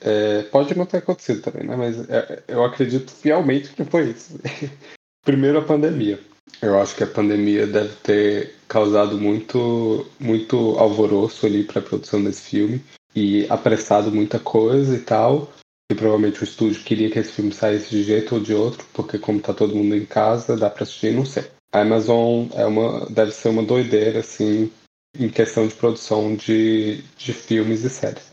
É, 0.00 0.42
pode 0.44 0.76
não 0.76 0.86
ter 0.86 0.98
acontecido 0.98 1.42
também, 1.42 1.66
né? 1.66 1.76
Mas 1.76 2.08
é, 2.08 2.42
eu 2.48 2.64
acredito 2.64 3.10
fielmente 3.10 3.70
que 3.70 3.84
foi 3.84 4.10
isso. 4.10 4.38
Primeiro, 5.24 5.58
a 5.58 5.64
pandemia. 5.64 6.18
Eu 6.62 6.80
acho 6.80 6.96
que 6.96 7.04
a 7.04 7.08
pandemia 7.08 7.66
deve 7.66 7.94
ter 7.96 8.54
causado 8.66 9.18
muito, 9.18 10.06
muito 10.18 10.56
alvoroço 10.78 11.46
ali 11.46 11.62
para 11.64 11.80
a 11.80 11.84
produção 11.84 12.22
desse 12.22 12.42
filme 12.42 12.82
e 13.14 13.46
apressado 13.48 14.12
muita 14.12 14.38
coisa 14.38 14.96
e 14.96 15.00
tal. 15.00 15.52
E 15.90 15.94
provavelmente 15.94 16.42
o 16.42 16.44
estúdio 16.44 16.84
queria 16.84 17.10
que 17.10 17.18
esse 17.18 17.32
filme 17.32 17.52
saísse 17.52 17.90
de 17.90 18.02
jeito 18.02 18.34
ou 18.34 18.40
de 18.40 18.52
outro, 18.52 18.86
porque 18.92 19.18
como 19.18 19.40
tá 19.40 19.54
todo 19.54 19.74
mundo 19.74 19.96
em 19.96 20.04
casa, 20.04 20.56
dá 20.56 20.68
para 20.68 20.82
assistir, 20.82 21.14
não 21.14 21.24
sei. 21.24 21.44
A 21.72 21.80
Amazon 21.80 22.46
é 22.54 22.66
uma, 22.66 23.06
deve 23.06 23.32
ser 23.32 23.48
uma 23.48 23.62
doideira, 23.62 24.20
assim, 24.20 24.70
em 25.18 25.28
questão 25.28 25.66
de 25.66 25.74
produção 25.74 26.34
de, 26.34 27.02
de 27.16 27.32
filmes 27.32 27.84
e 27.84 27.90
séries. 27.90 28.32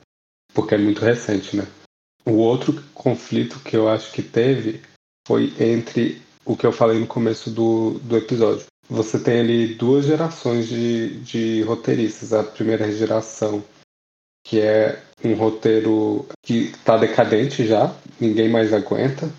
Porque 0.54 0.76
é 0.76 0.78
muito 0.78 1.02
recente, 1.02 1.56
né? 1.56 1.66
O 2.26 2.34
outro 2.34 2.82
conflito 2.94 3.60
que 3.60 3.76
eu 3.76 3.88
acho 3.88 4.12
que 4.12 4.22
teve 4.22 4.82
foi 5.28 5.54
entre 5.60 6.22
o 6.44 6.56
que 6.56 6.66
eu 6.66 6.72
falei 6.72 7.00
no 7.00 7.08
começo 7.08 7.50
do, 7.50 8.00
do 8.00 8.18
episódio. 8.18 8.66
Você 8.90 9.20
tem 9.20 9.40
ali 9.40 9.74
duas 9.76 10.06
gerações 10.06 10.68
de, 10.68 11.20
de 11.22 11.62
roteiristas. 11.64 12.34
A 12.34 12.44
primeira 12.44 12.92
geração, 12.92 13.64
que 14.46 14.62
é 14.62 15.02
um 15.24 15.34
roteiro 15.34 16.26
que 16.44 16.68
está 16.68 16.96
decadente 16.96 17.66
já, 17.66 17.94
ninguém 18.20 18.48
mais 18.48 18.72
aguenta, 18.72 19.30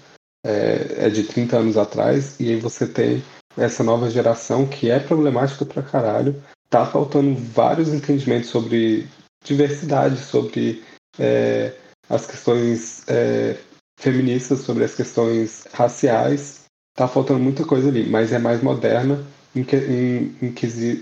é, 0.45 1.07
é 1.07 1.09
de 1.09 1.23
30 1.23 1.59
anos 1.59 1.77
atrás, 1.77 2.39
e 2.41 2.51
aí 2.51 2.57
você 2.57 2.87
tem 2.87 3.23
essa 3.57 3.85
nova 3.85 4.11
geração 4.11 4.67
que 4.67 4.91
é 4.91 4.99
problemática 4.99 5.65
pra 5.65 5.83
caralho. 5.83 6.43
Tá 6.69 6.85
faltando 6.85 7.35
vários 7.37 7.95
entendimentos 7.95 8.51
sobre 8.51 9.07
diversidade, 9.45 10.19
sobre 10.19 10.83
é, 11.19 11.73
as 12.11 12.27
questões 12.27 13.09
é, 13.09 13.57
feministas, 13.99 14.61
sobre 14.61 14.85
as 14.85 14.95
questões 14.95 15.67
raciais. 15.73 16.65
Tá 16.95 17.07
faltando 17.07 17.41
muita 17.41 17.65
coisa 17.65 17.89
ali, 17.89 18.09
mas 18.09 18.33
é 18.33 18.39
mais 18.39 18.61
moderna 18.61 19.25
em, 19.55 19.61
em, 19.61 20.55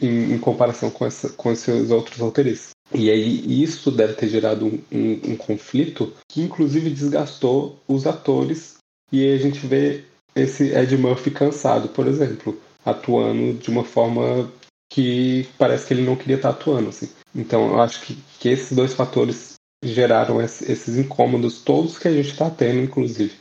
em, 0.02 0.34
em 0.34 0.38
comparação 0.38 0.90
com, 0.90 1.06
essa, 1.06 1.30
com 1.30 1.50
esses 1.50 1.90
outros 1.90 2.18
roteiristas. 2.18 2.73
E 2.92 3.10
aí 3.10 3.62
isso 3.62 3.90
deve 3.90 4.14
ter 4.14 4.28
gerado 4.28 4.66
um, 4.66 4.82
um, 4.92 5.32
um 5.32 5.36
conflito 5.36 6.12
que 6.28 6.42
inclusive 6.42 6.90
desgastou 6.90 7.78
os 7.88 8.06
atores 8.06 8.76
e 9.10 9.32
a 9.32 9.36
gente 9.38 9.66
vê 9.66 10.04
esse 10.34 10.74
Ed 10.74 10.96
Murphy 10.96 11.30
cansado, 11.30 11.88
por 11.88 12.06
exemplo, 12.06 12.60
atuando 12.84 13.54
de 13.54 13.70
uma 13.70 13.84
forma 13.84 14.50
que 14.92 15.48
parece 15.58 15.86
que 15.86 15.94
ele 15.94 16.04
não 16.04 16.16
queria 16.16 16.36
estar 16.36 16.50
atuando. 16.50 16.88
Assim. 16.88 17.08
Então 17.34 17.68
eu 17.68 17.80
acho 17.80 18.00
que, 18.02 18.16
que 18.38 18.48
esses 18.48 18.76
dois 18.76 18.92
fatores 18.92 19.54
geraram 19.84 20.40
esses 20.40 20.96
incômodos 20.96 21.62
todos 21.62 21.98
que 21.98 22.08
a 22.08 22.12
gente 22.12 22.30
está 22.30 22.50
tendo, 22.50 22.80
inclusive. 22.80 23.34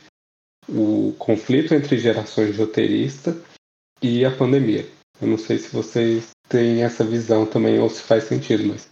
O 0.68 1.14
conflito 1.18 1.74
entre 1.74 1.98
gerações 1.98 2.52
de 2.52 2.60
roteirista 2.60 3.36
e 4.02 4.24
a 4.24 4.30
pandemia. 4.30 4.86
Eu 5.20 5.28
não 5.28 5.38
sei 5.38 5.58
se 5.58 5.68
vocês 5.68 6.30
têm 6.48 6.82
essa 6.82 7.04
visão 7.04 7.46
também 7.46 7.78
ou 7.78 7.88
se 7.88 8.02
faz 8.02 8.24
sentido, 8.24 8.66
mas 8.66 8.88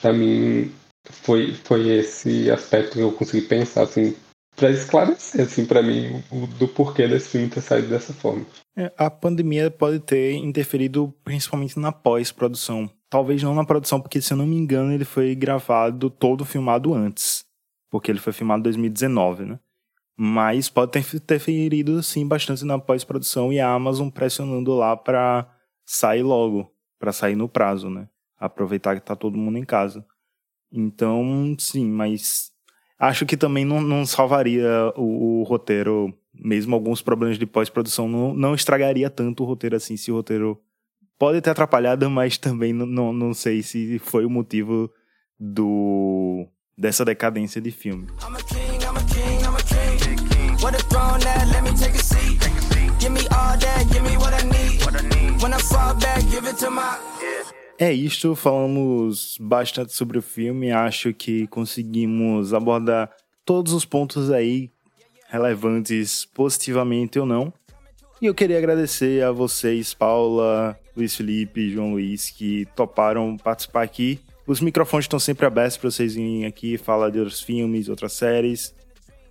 para 0.00 0.12
mim 0.12 0.72
foi, 1.06 1.54
foi 1.54 1.88
esse 1.88 2.50
aspecto 2.50 2.92
que 2.92 3.00
eu 3.00 3.12
consegui 3.12 3.46
pensar 3.46 3.82
assim 3.82 4.14
para 4.58 4.70
esclarecer, 4.70 5.42
assim, 5.42 5.64
para 5.64 5.80
mim, 5.80 6.22
o, 6.32 6.46
do 6.46 6.66
porquê 6.66 7.06
desse 7.06 7.28
filme 7.30 7.48
ter 7.48 7.60
saído 7.60 7.88
dessa 7.88 8.12
forma. 8.12 8.44
É, 8.76 8.92
a 8.98 9.08
pandemia 9.08 9.70
pode 9.70 10.00
ter 10.00 10.32
interferido 10.34 11.14
principalmente 11.22 11.78
na 11.78 11.92
pós-produção. 11.92 12.90
Talvez 13.08 13.40
não 13.42 13.54
na 13.54 13.64
produção, 13.64 14.00
porque 14.00 14.20
se 14.20 14.32
eu 14.32 14.36
não 14.36 14.46
me 14.46 14.56
engano, 14.56 14.92
ele 14.92 15.04
foi 15.04 15.34
gravado 15.34 16.10
todo 16.10 16.44
filmado 16.44 16.92
antes. 16.92 17.44
Porque 17.88 18.10
ele 18.10 18.18
foi 18.18 18.32
filmado 18.32 18.60
em 18.60 18.64
2019, 18.64 19.44
né? 19.44 19.60
Mas 20.16 20.68
pode 20.68 20.90
ter 20.90 21.06
interferido, 21.14 22.02
sim, 22.02 22.26
bastante 22.26 22.64
na 22.64 22.78
pós-produção 22.78 23.52
e 23.52 23.60
a 23.60 23.72
Amazon 23.72 24.10
pressionando 24.10 24.74
lá 24.74 24.96
para 24.96 25.48
sair 25.86 26.24
logo, 26.24 26.68
para 26.98 27.12
sair 27.12 27.36
no 27.36 27.48
prazo, 27.48 27.88
né? 27.88 28.08
Aproveitar 28.38 28.94
que 28.94 29.06
tá 29.06 29.16
todo 29.16 29.38
mundo 29.38 29.58
em 29.58 29.64
casa. 29.64 30.04
Então, 30.70 31.56
sim, 31.58 31.88
mas 31.90 32.52
Acho 32.98 33.24
que 33.24 33.36
também 33.36 33.64
não, 33.64 33.80
não 33.80 34.04
salvaria 34.04 34.92
o, 34.96 35.40
o, 35.40 35.42
roteiro, 35.44 36.12
mesmo 36.34 36.74
alguns 36.74 37.00
problemas 37.00 37.38
de 37.38 37.46
pós-produção, 37.46 38.08
não, 38.08 38.34
não 38.34 38.54
estragaria 38.56 39.08
tanto 39.08 39.44
o 39.44 39.46
roteiro 39.46 39.76
assim, 39.76 39.96
se 39.96 40.10
o 40.10 40.16
roteiro 40.16 40.60
pode 41.16 41.40
ter 41.40 41.50
atrapalhado, 41.50 42.10
mas 42.10 42.36
também 42.36 42.72
não, 42.72 43.12
não, 43.12 43.32
sei 43.32 43.62
se 43.62 44.00
foi 44.00 44.24
o 44.24 44.30
motivo 44.30 44.90
do 45.38 46.48
dessa 46.76 47.04
decadência 47.04 47.60
de 47.60 47.70
filme. 47.70 48.08
What 50.60 50.74
a 50.74 50.80
throne 50.88 51.20
that, 51.20 51.46
let 51.52 51.62
me 51.62 51.70
take 51.78 51.94
a 51.94 52.02
seat. 52.02 52.40
Give 52.98 53.12
me 53.12 53.20
all 53.28 53.56
that, 53.56 53.86
give 53.92 54.02
me 54.02 54.16
what 54.16 54.34
I 54.34 54.42
need. 54.42 54.58
É 57.80 57.92
isto, 57.92 58.34
falamos 58.34 59.38
bastante 59.40 59.94
sobre 59.94 60.18
o 60.18 60.22
filme, 60.22 60.72
acho 60.72 61.14
que 61.14 61.46
conseguimos 61.46 62.52
abordar 62.52 63.08
todos 63.44 63.72
os 63.72 63.84
pontos 63.84 64.32
aí 64.32 64.72
relevantes 65.28 66.24
positivamente 66.24 67.20
ou 67.20 67.24
não. 67.24 67.52
E 68.20 68.26
eu 68.26 68.34
queria 68.34 68.58
agradecer 68.58 69.22
a 69.22 69.30
vocês, 69.30 69.94
Paula, 69.94 70.76
Luiz 70.96 71.14
Felipe 71.14 71.60
e 71.60 71.70
João 71.70 71.92
Luiz, 71.92 72.30
que 72.30 72.66
toparam 72.74 73.36
participar 73.36 73.84
aqui. 73.84 74.18
Os 74.44 74.60
microfones 74.60 75.04
estão 75.04 75.20
sempre 75.20 75.46
abertos 75.46 75.76
para 75.76 75.88
vocês 75.88 76.16
virem 76.16 76.46
aqui 76.46 76.76
falar 76.76 77.10
de 77.10 77.20
outros 77.20 77.40
filmes, 77.40 77.88
outras 77.88 78.12
séries. 78.12 78.74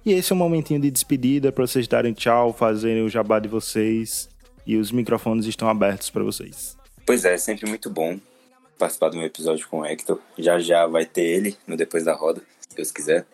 E 0.05 0.13
esse 0.13 0.31
é 0.31 0.35
um 0.35 0.39
momentinho 0.39 0.79
de 0.79 0.89
despedida 0.89 1.51
para 1.51 1.67
vocês 1.67 1.85
darem 1.85 2.13
tchau, 2.13 2.53
fazerem 2.53 3.03
o 3.03 3.09
jabá 3.09 3.39
de 3.39 3.49
vocês. 3.49 4.29
E 4.65 4.77
os 4.77 4.89
microfones 4.89 5.45
estão 5.47 5.67
abertos 5.67 6.09
para 6.09 6.23
vocês. 6.23 6.77
Pois 7.05 7.25
é, 7.25 7.33
é 7.33 7.37
sempre 7.37 7.67
muito 7.67 7.89
bom 7.89 8.17
participar 8.77 9.09
de 9.09 9.17
um 9.17 9.23
episódio 9.23 9.67
com 9.67 9.79
o 9.79 9.85
Hector. 9.85 10.19
Já 10.37 10.59
já 10.59 10.87
vai 10.87 11.05
ter 11.05 11.23
ele 11.23 11.57
no 11.65 11.75
Depois 11.75 12.03
da 12.03 12.13
Roda, 12.13 12.41
se 12.59 12.75
Deus 12.75 12.91
quiser. 12.91 13.25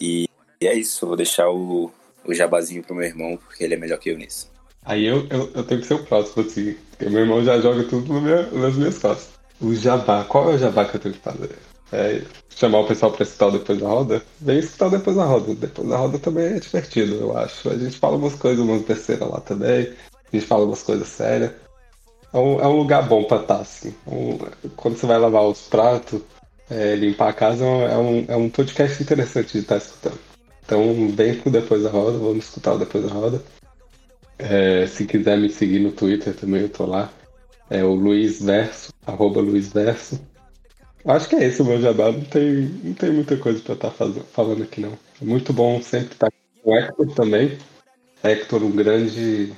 E 0.00 0.28
é 0.60 0.74
isso, 0.74 1.04
eu 1.04 1.08
vou 1.08 1.16
deixar 1.16 1.50
o, 1.50 1.90
o 2.24 2.34
jabazinho 2.34 2.82
pro 2.82 2.94
meu 2.94 3.04
irmão, 3.04 3.36
porque 3.36 3.64
ele 3.64 3.74
é 3.74 3.76
melhor 3.76 3.98
que 3.98 4.10
eu 4.10 4.18
nisso. 4.18 4.50
Aí 4.84 5.04
eu, 5.06 5.26
eu, 5.30 5.50
eu 5.54 5.64
tenho 5.64 5.80
que 5.80 5.86
ser 5.86 5.94
o 5.94 6.04
próximo, 6.04 6.44
assim, 6.44 6.76
porque 6.90 7.08
meu 7.08 7.20
irmão 7.20 7.44
já 7.44 7.60
joga 7.60 7.84
tudo 7.84 8.12
no 8.12 8.60
nas 8.60 8.74
minhas 8.74 8.98
costas. 8.98 9.30
O 9.60 9.74
jabá, 9.74 10.24
qual 10.24 10.50
é 10.50 10.54
o 10.54 10.58
jabá 10.58 10.84
que 10.84 10.96
eu 10.96 11.00
tenho 11.00 11.14
que 11.14 11.20
fazer? 11.20 11.50
É 11.92 12.22
chamar 12.48 12.80
o 12.80 12.86
pessoal 12.86 13.12
pra 13.12 13.22
escutar 13.22 13.50
depois 13.50 13.78
da 13.78 13.86
roda? 13.86 14.22
Vem 14.40 14.58
escutar 14.58 14.88
depois 14.88 15.16
da 15.16 15.24
roda. 15.24 15.54
Depois 15.54 15.88
da 15.88 15.96
roda 15.96 16.18
também 16.18 16.46
é 16.46 16.58
divertido, 16.58 17.14
eu 17.14 17.36
acho. 17.36 17.68
A 17.68 17.76
gente 17.76 17.98
fala 17.98 18.16
umas 18.16 18.34
coisas, 18.34 18.64
umas 18.64 18.82
besteiras 18.82 19.28
lá 19.28 19.40
também. 19.40 19.92
A 20.32 20.36
gente 20.36 20.46
fala 20.46 20.64
umas 20.64 20.82
coisas 20.82 21.06
sérias. 21.06 21.52
É 22.32 22.38
um, 22.38 22.60
é 22.60 22.66
um 22.66 22.76
lugar 22.76 23.06
bom 23.06 23.24
pra 23.24 23.38
estar, 23.38 23.60
assim. 23.60 23.94
Um, 24.06 24.38
quando 24.76 24.96
você 24.96 25.06
vai 25.06 25.18
lavar 25.18 25.44
os 25.44 25.62
pratos, 25.68 26.22
é, 26.70 26.94
limpar 26.94 27.28
a 27.28 27.32
casa, 27.32 27.64
é 27.64 27.96
um, 27.96 28.24
é 28.28 28.36
um 28.36 28.48
podcast 28.48 29.02
interessante 29.02 29.52
de 29.52 29.58
estar 29.58 29.76
escutando. 29.76 30.18
Então 30.64 31.08
vem 31.08 31.38
pro 31.38 31.50
Depois 31.50 31.82
da 31.82 31.90
Roda, 31.90 32.18
vamos 32.18 32.46
escutar 32.46 32.74
o 32.74 32.78
Depois 32.78 33.04
da 33.04 33.12
Roda. 33.12 33.42
É, 34.38 34.86
se 34.86 35.04
quiser 35.04 35.38
me 35.38 35.50
seguir 35.50 35.80
no 35.80 35.92
Twitter 35.92 36.34
também, 36.34 36.62
eu 36.62 36.68
tô 36.68 36.86
lá. 36.86 37.12
É 37.68 37.84
o 37.84 37.94
Luiz 37.94 38.42
Verso, 38.42 38.92
arroba 39.06 39.40
Luiz 39.40 39.72
Verso. 39.72 40.20
Acho 41.04 41.28
que 41.28 41.36
é 41.36 41.44
esse 41.44 41.60
o 41.60 41.64
meu 41.64 41.80
jabá, 41.80 42.12
não 42.12 42.20
tem, 42.22 42.70
não 42.82 42.94
tem 42.94 43.10
muita 43.10 43.36
coisa 43.36 43.60
pra 43.60 43.74
estar 43.74 43.90
tá 43.90 44.06
falando 44.32 44.62
aqui 44.62 44.80
não. 44.80 44.92
É 45.20 45.24
muito 45.24 45.52
bom 45.52 45.82
sempre 45.82 46.12
estar 46.12 46.30
com 46.62 46.70
o 46.70 46.76
Hector 46.76 47.14
também. 47.14 47.58
Hector, 48.22 48.62
um 48.62 48.70
grande, 48.70 49.52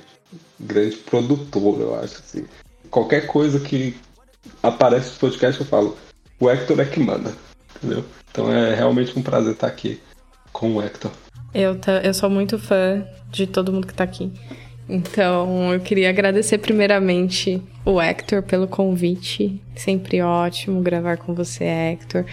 grande 0.59 0.97
produtor, 0.97 1.79
eu 1.79 1.95
acho. 1.95 2.15
Assim. 2.15 2.45
Qualquer 2.89 3.27
coisa 3.27 3.59
que 3.59 3.95
aparece 4.61 5.13
no 5.13 5.19
podcast, 5.19 5.61
eu 5.61 5.67
falo, 5.67 5.97
o 6.39 6.49
Hector 6.49 6.79
é 6.79 6.85
que 6.85 6.99
manda, 6.99 7.33
entendeu? 7.77 8.03
Então 8.31 8.51
é 8.51 8.75
realmente 8.75 9.17
um 9.17 9.21
prazer 9.21 9.53
estar 9.53 9.67
aqui 9.67 9.99
com 10.51 10.75
o 10.75 10.81
Hector. 10.81 11.11
Eu, 11.53 11.77
eu 12.03 12.13
sou 12.13 12.29
muito 12.29 12.59
fã 12.59 13.05
de 13.31 13.47
todo 13.47 13.71
mundo 13.71 13.87
que 13.87 13.93
tá 13.93 14.03
aqui. 14.03 14.31
Então, 14.87 15.73
eu 15.73 15.79
queria 15.79 16.09
agradecer 16.09 16.59
primeiramente 16.59 17.61
o 17.83 17.99
Hector 17.99 18.43
pelo 18.43 18.67
convite. 18.67 19.59
Sempre 19.75 20.21
ótimo 20.21 20.81
gravar 20.81 21.17
com 21.17 21.33
você, 21.33 21.63
Hector. 21.63 22.25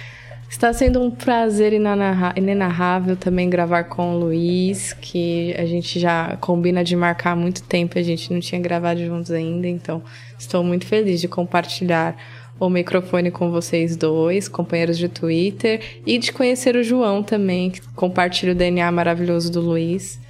Está 0.53 0.71
sendo 0.71 1.03
um 1.03 1.11
prazer 1.11 1.73
inenarrável 1.73 3.17
também 3.17 3.49
gravar 3.49 3.85
com 3.85 4.15
o 4.15 4.19
Luiz, 4.19 4.93
que 4.93 5.55
a 5.59 5.65
gente 5.65 5.99
já 5.99 6.37
combina 6.37 6.85
de 6.85 6.95
marcar 6.95 7.33
há 7.33 7.37
muito 7.37 7.63
tempo, 7.63 7.99
a 7.99 8.03
gente 8.03 8.31
não 8.31 8.39
tinha 8.39 8.61
gravado 8.61 9.03
juntos 9.05 9.31
ainda, 9.31 9.67
então 9.67 10.03
estou 10.39 10.63
muito 10.63 10.87
feliz 10.87 11.23
de 11.23 11.27
compartilhar 11.27 12.17
o 12.61 12.69
microfone 12.69 13.31
com 13.31 13.51
vocês 13.51 13.97
dois, 13.97 14.47
companheiros 14.47 14.99
de 14.99 15.09
Twitter, 15.09 15.81
e 16.07 16.19
de 16.19 16.31
conhecer 16.31 16.77
o 16.77 16.85
João 16.85 17.23
também, 17.23 17.71
que 17.71 17.81
compartilha 17.97 18.53
o 18.53 18.55
DNA 18.55 18.93
maravilhoso 18.93 19.51
do 19.51 19.61
Luiz. 19.63 20.21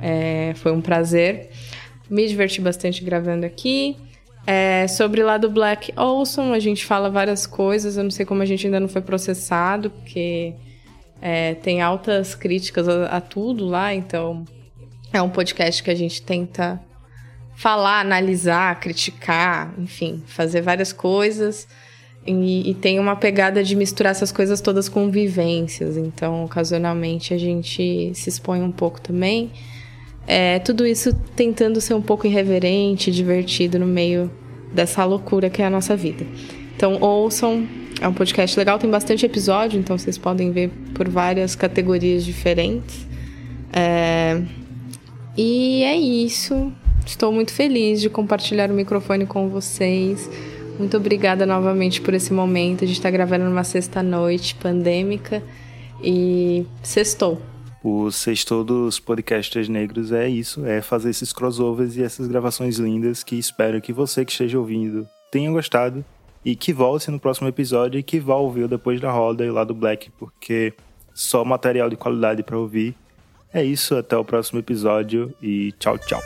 É, 0.00 0.52
foi 0.56 0.72
um 0.72 0.80
prazer. 0.80 1.50
Me 2.08 2.26
diverti 2.26 2.62
bastante 2.62 3.04
gravando 3.04 3.44
aqui. 3.44 3.94
É, 4.46 4.86
sobre 4.86 5.24
lá 5.24 5.36
do 5.38 5.50
Black 5.50 5.92
Olson, 5.96 6.52
a 6.52 6.60
gente 6.60 6.86
fala 6.86 7.10
várias 7.10 7.46
coisas. 7.46 7.96
Eu 7.96 8.04
não 8.04 8.10
sei 8.10 8.24
como 8.24 8.42
a 8.42 8.46
gente 8.46 8.66
ainda 8.66 8.78
não 8.78 8.88
foi 8.88 9.02
processado, 9.02 9.90
porque 9.90 10.54
é, 11.20 11.54
tem 11.54 11.82
altas 11.82 12.34
críticas 12.34 12.88
a, 12.88 13.06
a, 13.06 13.20
tudo 13.20 13.66
lá. 13.66 13.92
Então, 13.92 14.44
é 15.12 15.20
um 15.20 15.28
podcast 15.28 15.82
que 15.82 15.90
a 15.90 15.94
gente 15.94 16.22
tenta 16.22 16.80
falar, 17.56 18.00
analisar, 18.00 18.78
criticar, 18.78 19.74
enfim, 19.78 20.22
fazer 20.26 20.60
várias 20.60 20.92
coisas. 20.92 21.66
E, 22.24 22.70
e, 22.70 22.74
tem 22.74 22.98
uma 22.98 23.14
pegada 23.14 23.62
de 23.62 23.76
misturar 23.76 24.10
essas 24.10 24.32
coisas 24.32 24.60
todas 24.60 24.88
com 24.88 25.10
vivências. 25.10 25.96
Então, 25.96 26.44
ocasionalmente, 26.44 27.32
a 27.32 27.38
gente 27.38 28.12
se 28.14 28.28
expõe 28.28 28.62
um 28.62 28.72
pouco 28.72 29.00
também. 29.00 29.50
É, 30.26 30.58
tudo 30.58 30.86
isso 30.86 31.14
tentando 31.36 31.80
ser 31.80 31.94
um 31.94 32.02
pouco 32.02 32.26
irreverente, 32.26 33.10
divertido 33.10 33.78
no 33.78 33.86
meio 33.86 34.30
dessa 34.72 35.04
loucura 35.04 35.48
que 35.48 35.62
é 35.62 35.66
a 35.66 35.70
nossa 35.70 35.96
vida. 35.96 36.26
Então, 36.74 36.98
ouçam. 37.00 37.66
É 37.98 38.06
um 38.06 38.12
podcast 38.12 38.58
legal, 38.58 38.78
tem 38.78 38.90
bastante 38.90 39.24
episódio, 39.24 39.80
então 39.80 39.96
vocês 39.96 40.18
podem 40.18 40.50
ver 40.50 40.70
por 40.94 41.08
várias 41.08 41.54
categorias 41.54 42.24
diferentes. 42.24 43.06
É... 43.72 44.42
E 45.34 45.82
é 45.82 45.96
isso. 45.96 46.70
Estou 47.06 47.32
muito 47.32 47.52
feliz 47.52 48.00
de 48.00 48.10
compartilhar 48.10 48.70
o 48.70 48.74
microfone 48.74 49.24
com 49.24 49.48
vocês. 49.48 50.28
Muito 50.78 50.96
obrigada 50.96 51.46
novamente 51.46 52.00
por 52.00 52.12
esse 52.12 52.32
momento. 52.32 52.84
A 52.84 52.86
gente 52.86 52.96
está 52.96 53.10
gravando 53.10 53.44
numa 53.44 53.64
sexta-noite 53.64 54.54
pandêmica 54.56 55.42
e 56.02 56.66
sextou. 56.82 57.40
O 57.88 58.10
sexto 58.10 58.64
dos 58.64 58.98
podcasters 58.98 59.68
negros 59.68 60.10
é 60.10 60.28
isso, 60.28 60.66
é 60.66 60.82
fazer 60.82 61.10
esses 61.10 61.32
crossovers 61.32 61.96
e 61.96 62.02
essas 62.02 62.26
gravações 62.26 62.78
lindas 62.78 63.22
que 63.22 63.36
espero 63.36 63.80
que 63.80 63.92
você 63.92 64.24
que 64.24 64.32
esteja 64.32 64.58
ouvindo 64.58 65.06
tenha 65.30 65.48
gostado 65.52 66.04
e 66.44 66.56
que 66.56 66.72
volte 66.72 67.12
no 67.12 67.20
próximo 67.20 67.46
episódio 67.46 68.00
e 68.00 68.02
que 68.02 68.18
vá 68.18 68.34
ouvir 68.34 68.66
depois 68.66 69.00
da 69.00 69.12
roda 69.12 69.46
e 69.46 69.52
lá 69.52 69.62
do 69.62 69.72
Black, 69.72 70.10
porque 70.18 70.74
só 71.14 71.44
material 71.44 71.88
de 71.88 71.94
qualidade 71.94 72.42
para 72.42 72.58
ouvir. 72.58 72.92
É 73.54 73.62
isso, 73.62 73.94
até 73.94 74.16
o 74.16 74.24
próximo 74.24 74.58
episódio 74.58 75.32
e 75.40 75.70
tchau, 75.78 75.96
tchau. 75.96 76.20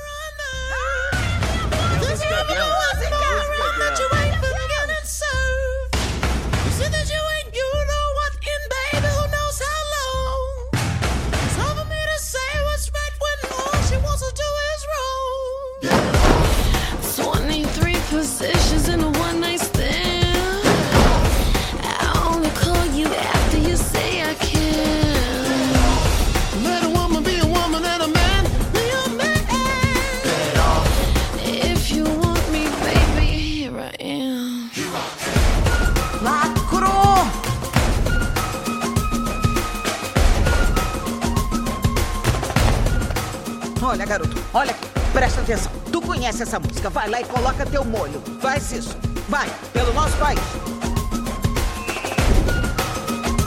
Conhece 46.40 46.42
essa 46.42 46.58
música. 46.58 46.90
Vai 46.90 47.08
lá 47.08 47.20
e 47.20 47.24
coloca 47.24 47.66
teu 47.66 47.84
molho. 47.84 48.20
Faz 48.40 48.72
isso. 48.72 48.96
Vai, 49.28 49.48
pelo 49.72 49.92
nosso 49.92 50.16
país. 50.16 50.40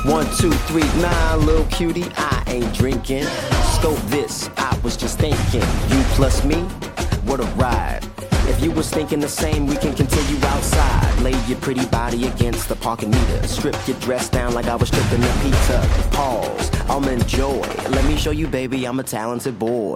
One, 0.05 0.25
two, 0.37 0.51
three, 0.67 0.83
nine, 0.99 1.45
little 1.45 1.65
cutie, 1.65 2.05
I 2.17 2.43
ain't 2.51 2.71
drinking. 2.73 3.25
Scope 3.75 3.99
this, 4.09 4.49
I 4.57 4.77
was 4.83 4.97
just 4.97 5.17
thinking. 5.17 5.61
You 5.89 6.03
plus 6.15 6.43
me, 6.43 6.57
what 7.25 7.39
a 7.39 7.45
ride. 7.55 8.01
If 8.49 8.61
you 8.61 8.71
was 8.71 8.89
thinking 8.89 9.21
the 9.21 9.29
same, 9.29 9.65
we 9.65 9.77
can 9.77 9.93
continue 9.93 10.45
outside. 10.47 11.21
Lay 11.21 11.33
your 11.47 11.57
pretty 11.59 11.85
body 11.85 12.27
against 12.27 12.67
the 12.67 12.75
parking 12.75 13.11
meter. 13.11 13.47
Strip 13.47 13.75
your 13.87 13.97
dress 13.99 14.27
down 14.27 14.53
like 14.53 14.67
I 14.67 14.75
was 14.75 14.89
stripping 14.89 15.21
the 15.21 15.31
pizza. 15.41 15.79
Pause, 16.11 16.69
I'll 16.89 17.07
enjoy. 17.07 17.61
Let 17.89 18.03
me 18.05 18.17
show 18.17 18.31
you, 18.31 18.47
baby, 18.47 18.85
I'm 18.85 18.99
a 18.99 19.03
talented 19.03 19.57
boy. 19.57 19.95